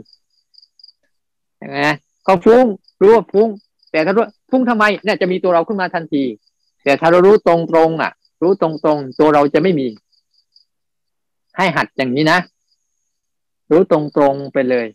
[1.61, 1.79] ยังไง
[2.23, 2.65] เขาฟุ้ง
[3.01, 3.47] รู้ว่าฟุ้ง
[3.91, 6.23] แต่ถ้ารู้ฟุ้งทำไมเนี่ยจะมีตัวเราขึ้นมาทันที
[6.83, 8.11] แต่ถ้าเรารู้ตรงตรงอะ
[8.41, 9.87] รู้ตรงตรงตัวเราจะไม่มี
[11.57, 12.39] ให้หัดอย่างนี้นะ
[13.71, 14.87] รู้ตรงตรงไปเลย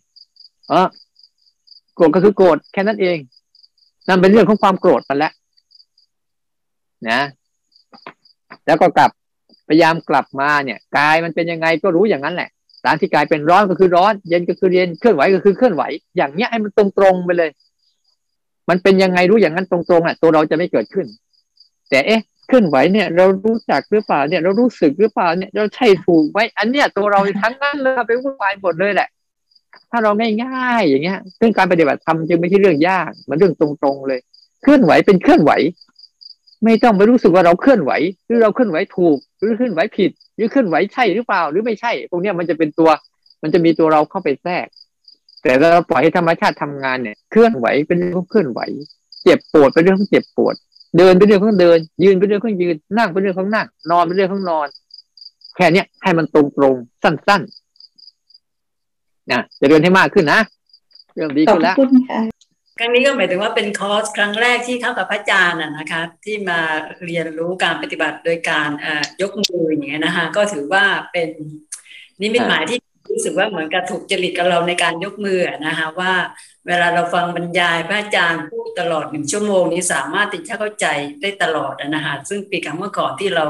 [0.69, 0.87] เออ
[1.95, 3.17] โกรธก็คือโกรธแค่นั้นเอง
[4.07, 5.31] นั่นเป็นเรื่องของความโกรธนั่นแหละ
[7.09, 7.19] นะ
[8.69, 9.11] แล้วก็กลับ
[9.67, 12.49] พยายามกลับมาเนี่ยกายมันเป็นยังไงก็รู้อย่างนั้นแหละ
[12.83, 15.83] สารที่กายเป็นร้อนก็คือร้อน เย็นก็คือเย็นเคลื่อนไหวก็คือเคลื่อนไหว
[16.17, 17.49] อย่างเนี้ยให้มันตรงๆไปเลย
[18.69, 21.07] มันเป็นยังไงรู้อย่างนั้นตรงๆอะตัวเราจะไม่เกิดขึ้น
[21.89, 29.09] แต่เอ๊ะเคลื่อนไหวเนี่ย เรารู้จักหรือเปล่าเนี่ยเรารู้สึกหรือเปล่าเนี่ยเราใช่ถูกไหมอันเนี้ยตัวเราทั้งนั้นเลยไปวุ่นวายหมดเลยแหละ
[29.91, 30.11] ถ้าเรา
[30.43, 34.19] ง่ายๆอย่างเงี้ยซึ่งการปฏิบัติธรรมจึงไม่ใช่เรื่องยากมันเรื่องตรงๆเลย
[34.61, 35.51] เคลื่อนไหวเป็นเคลื่อนไหว
[36.63, 37.91] ไม่ต้องไปรู้สึกว่าเราเคลื่อนไหว
[38.25, 42.89] หรือเราเคลื่อนไหวถูก หรือเคลื่อนไหวผิด หรือเคลื่อนไหวใช่หรือเปล่า หรือไม่ใช่พวกนี้มันจะเป็นตัว
[43.43, 44.67] มันจะมีตัวเราเข้าไปแทรก
[45.41, 48.59] แต่เราปล่อยให้ธรรมชาติทำงานเนี่ยเคลื่อนไหวเป็นเรื่องของเคลื่อนไหว
[49.23, 50.55] เจ็บปวดเป็นเรื่องของเจ็บปวด
[50.97, 54.67] เดินเป็นเรื่องของเดิน ยืนเป็นเรื่องของยืนนั่งเป็นเรื่องของนั่งนอนเป็นเรื่องของนอน
[55.55, 56.41] แค่เนี้ยให้มันตร
[56.73, 60.39] งๆสั้นๆนะจะเรียนให้มากขึ้นนะ
[61.15, 61.75] เริ่มดีขึ้นแล้ว
[62.81, 66.59] ครั้งนี้ก็หมายถึงว่าเป็นคอร์สครั้งแรกที่เข้ากับพระอาจารย์นะคะที่มา
[67.05, 68.69] เรียนรู้การปฏิบัติโดยการ
[69.21, 71.29] ยกมืออย่างเงี้ยนะคะก็ถือว่าเป็น
[72.21, 72.79] นิมิตหมายที่
[73.11, 76.13] รู้สึกว่าเหมือนกับถูกจริตกับเราในการยกมือนะคะว่า
[76.67, 80.85] เวลาเราฟังบรรยายพระอาจารย์พูดตลอดหนึ่งชั่วโมงนี้สามารถติดเข้าใจ
[81.21, 83.45] ได้ตลอดนะคะซึ่งปีกับเมื่อก่อนที่เรา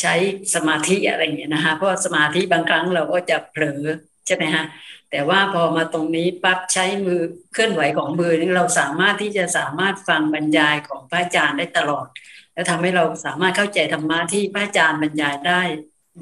[0.00, 0.14] ใช้
[0.54, 3.82] สมาธิอะไรอย่างเงี้ยนะคะเพราะสมาธิบางครั้งเราก็จะเผลอ
[4.26, 4.64] ใช่ไหมฮะ
[5.10, 7.20] แต่ว่าพอมาตรงนี้ปั๊บใช้มือ
[7.52, 12.06] เคลื่อนไหวของมือนี่เราสามารถที่จะสามารถฟังบรรยายของพระอาจารย์ได้ตลอด
[12.54, 15.62] และทำให้เราสามารถเข้าใจธรรมะที่พระอาจารย์บรรยายได้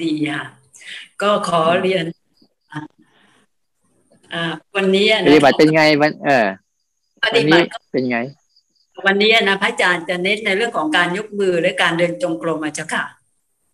[0.02, 0.44] ดีค่ะ
[1.22, 2.04] ก็ขอเรียน
[4.34, 6.46] อ่าวันนี้ปฏิบัติเป็นไงวันเออ
[7.24, 8.18] ปฏิบัติเป็นไง
[9.06, 13.04] วันนี้นะพระอาจารย์จะเน้นในเรื่องของการยกมือและการเดินจงกรมอาจารย์ค่ะ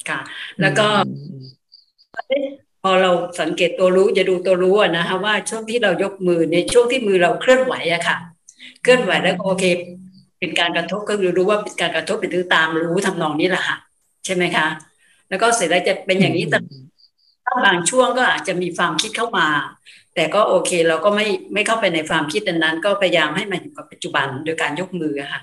[0.08, 0.20] ค่ะ
[0.60, 0.86] แล้วก็
[2.82, 8.16] พอเราสังเกตตัวรู้จะดูตัวรู้อะนะคะว่าช่วงที่เรายกมือในช่วงที่มือเราเคลื่อนไหวอะค่ะ
[8.82, 9.64] เคลื่อนไหวแล้วก็โอเค
[10.38, 13.76] เป็นการกระทบก็คือรู้ว่าเป็นการกระทบเป็นถือตามรู้ทำนองนี้แหละค่ะ
[14.24, 14.66] ใช่ไหมคะ
[15.28, 16.58] แล้วก็เสร็จแล้วจะเป็นอย่างนี้แต่
[17.64, 19.48] บางช่วงก็อาจจะมีความคิดเข้ามา
[20.14, 25.40] แต่ก็โอเคเราก็ไม่ไม่เข้าไปในความคิดนั้นก็พยายามให้มันอยู่กับปัจจุบันโดยการยกมือค่ะ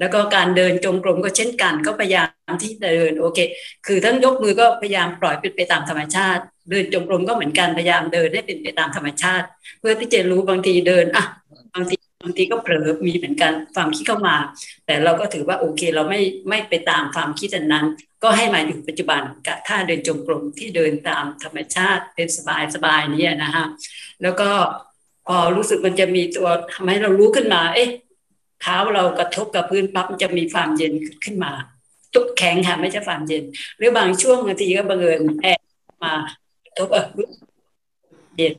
[0.00, 3.38] แล้วก็การเดินจงกรมก็เช่นกันก็พยายามที่เดินโอเค
[3.86, 9.46] คือทั้งยกมือก็พยายามปล่อยเป็นไปตามธรรมชาติ เดินจงกรมก็เหมือนกันพยายามเดินให้เป็นไปตามธรรมชาติ
[9.80, 11.24] เพื่อที่จะรู้บางทีเดินอะ
[11.74, 14.36] บางทีบางทีก็เผลอมีเหมือนกันความคิดเข้ามา
[14.86, 17.86] แต่เราก็ถือว่าโอเคเราไม่ไม่ไปตามความคิดนั้น
[18.22, 23.66] ก็ให้มาอยู่ปัจจุบันกับท่าเดินจงกรมที่เดินตามธรรมชาติเป็นสบายสบายนี่นะฮะ
[24.22, 24.50] แล้วก็
[25.26, 27.88] พอรู้สึกมันจะมีตัวทำให้เรารู้ขึ้นมา เอ๊ะ
[28.60, 30.92] เท้าเรากระทบกับพื้นปั๊บจะมีความเย็น
[31.24, 31.52] ขึ้นมา
[32.14, 33.44] ตุกแข็งค่ะไม่ใช่ความเย็น
[33.78, 35.60] หรือบางช่วงบางทีก็บังเอิญแอบ
[36.04, 36.14] มา
[36.64, 37.06] กระทบเออ
[38.36, 38.54] เย็น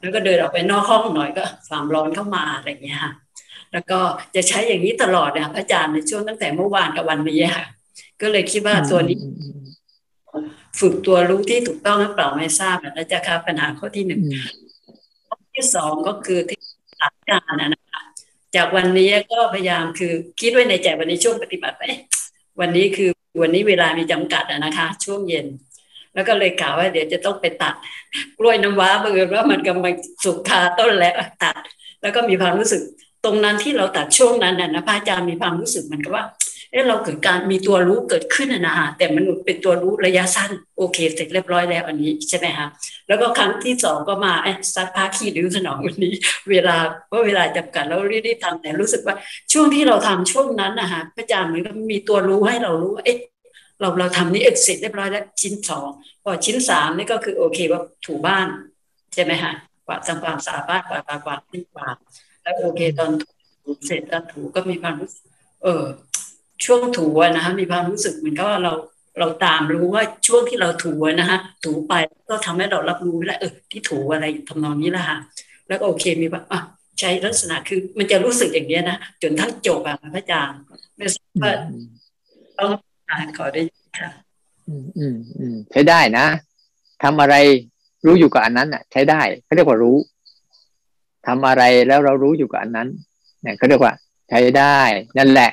[0.00, 3.12] แล้วก็เดินออกไปนอกห้องหน่อยก็ความร้อนเข้ามาอะไรอย่างเงี้ยค่ะ
[3.72, 3.98] แล้วก็
[4.34, 7.66] จะใช้อย่างนี้ตลอดนะพระอาจารย์ในช่วงตั้งแต่เมื่อวานกับวันนี้ค่ะ
[8.20, 9.18] ก็เลยคิดว่าตัวนี้
[10.80, 14.22] ฝึกตัวรู้ที่ถูกต้องหรือเปล่าไม่ทราบนะจะค่ะปัญหาข้อที่หนึ่ง
[15.28, 16.60] ข้อที่สองก็คือที่
[16.98, 17.87] หลักการนะคะ
[18.58, 21.82] จากวันนี้ก็พยายามคือคิดไว้ในใจวันนี้ช่วงปฏิบัติไป
[22.60, 23.10] วันนี้คือ
[23.40, 25.46] วันนี้เวลามีจำกัดนะคะ ช่วงเย็น
[26.14, 27.74] แล้วก็เลยกล่าวว่าเดี๋ยวจะต้องไปตัด
[28.38, 29.94] กล้วยน้ำว้าบังเอิญว่ามันกำลัง
[30.24, 31.56] สุกคาต้นแล้วตัด
[32.02, 32.82] แล้วก็มีความรู้สึก
[33.24, 36.24] ตรงนั้นที่เราตัดช่วงนั้นน่ะพระอาจารย์มีความรู้สึกเหมือนกับว่า
[36.70, 42.66] เอ้เราเกิดการมีตัวรู้เกิดขึ้นนะฮะแต่มันเป็นตัวรู้ระยะสั้นโอเคเสร็จเรียบร้อยแล้วอันนี้ใช่ไหมฮะ
[43.08, 46.14] แล้วก็ครั้งที่สองก็มาไอ้ซัดพาขี้ดื้อสนองวันนี้
[46.50, 46.76] เวลา
[47.08, 49.14] เพราะเวลาจำกัดแล้วรีบๆทำแต่รู้สึกว่า
[49.52, 53.18] ช่วงที่เราทำช่วงนั้นนะฮะพระอาจารย์เหมือนกับมีตัวรู้ให้เรารู้ว่าเอ๊ะ
[53.80, 55.88] เราเราทำนี้เสร็จเรียบร้อยแล้วชิ้นสอง
[56.24, 58.46] พอชิ้นสามนี่ก็คือโอเคว่าถูบ้าน
[59.14, 59.52] ใช่ไหมฮะ
[59.86, 61.96] กวาดทำความสะอาดบ้านกวาดกวาดกวาดที่กวาด
[62.42, 63.10] แล้วโอเคตอน
[63.62, 65.28] ถูเสร็จแล้วถูก็มีความรู้สึก
[65.62, 65.82] เออ
[66.64, 67.06] ช่วงถู
[67.36, 68.72] นะคะมีความรู้สึกเหมือนกับว่าเรา
[69.18, 71.94] เราตามรู้ว่าช่วงที่เราถูนะคะถูไป
[72.28, 75.18] ก็ทำให้เรารับรู้แล้วเออที่ถูอะไรทำนองนี้ละค่ะ
[75.68, 76.60] แล้วก็โอเคมีว่าอะ
[77.00, 80.60] ใช้ลักษณะคือมันจะรู้สึกอย่างเนี้ยนะจนทั้งจบอะพระอาจารย์
[80.96, 81.52] ไม่ทราบว่า
[82.58, 82.70] ต้อง
[83.38, 83.62] ขอได้
[84.00, 84.10] ค่ะ
[84.68, 86.26] อืมอืมอืมใช้ได้นะ
[87.02, 87.34] ทำอะไร
[88.04, 89.96] รู้อยู่กับอันนั้นอะ ใช้ได้เขาเรียกว่ารู้
[91.26, 92.88] ทำอะไรแล้วเรารู้อยู่กับอันนั้น
[93.42, 93.92] เนี่ยเขาเรียกว่า
[94.30, 94.78] ใช้ได้
[95.18, 95.50] นั่นแหละ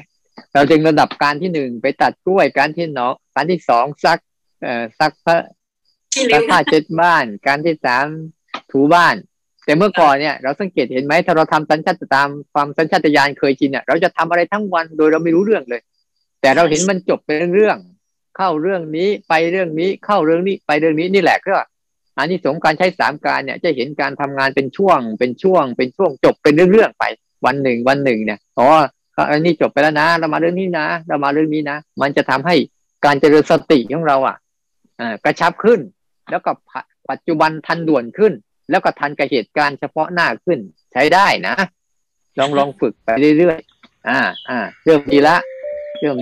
[0.54, 4.20] เราจึงระดับการที่หนึ่งไปตัดกล้วยการที่สองการที่สองซัก
[4.62, 5.36] เอ่อซักผ้า
[6.34, 8.06] ซักผ้าเช็ดบ้าน การที่สาม
[8.72, 9.16] ถูบ้าน
[9.66, 15.82] แต่เมื่อก่อนเนี่ยเราสังเกตเห็นไหมถ้าเราทำสัญชาตตามความสัญชาตญาณเคยชินเนี่ยเราจะทำอะไรทั้งวันโดยเราไม่รู้เรื่องเลย
[16.42, 17.78] แต่เราเห็นมันจบเป็นเรื่อง
[18.38, 21.56] เข้าเรื่องนี้ไปเรื่องนี้เข้าเรื่องนี้ไปเรื่องนี้นี่แหละก็
[22.18, 27.04] อันนี้สงการใช้สามการเนี่ย จะเห็นการทำงานเป็นช่วง เป็นช่วง เป็นช่วงจบเป็นเรื่องๆไป
[27.46, 28.68] วันหนึ่งวันหนึ่งเนี่ยอ๋อ
[29.16, 32.56] ก็อันนี้จบไปแล้วนะ เรามาเรื่องนี้นะ เรามาเรื่องนี้นะ มันจะทำให้
[33.06, 34.38] การเจริญสติของเราอะ
[35.26, 35.80] กระชับขึ้น
[36.32, 36.52] แล้วก็
[37.10, 38.34] ปัจจุบันทันด่วนขึ้น
[38.70, 40.60] แล้วก็ทันกับเหตุการณ์เฉพาะหน้าขึ้น
[40.94, 41.56] ใช้ได้นะ
[42.40, 44.20] ลองลองฝึกไปเรื่อยๆอ่า
[44.50, 45.36] อ่าเริ่มดีละ
[46.00, 46.18] เริ่ม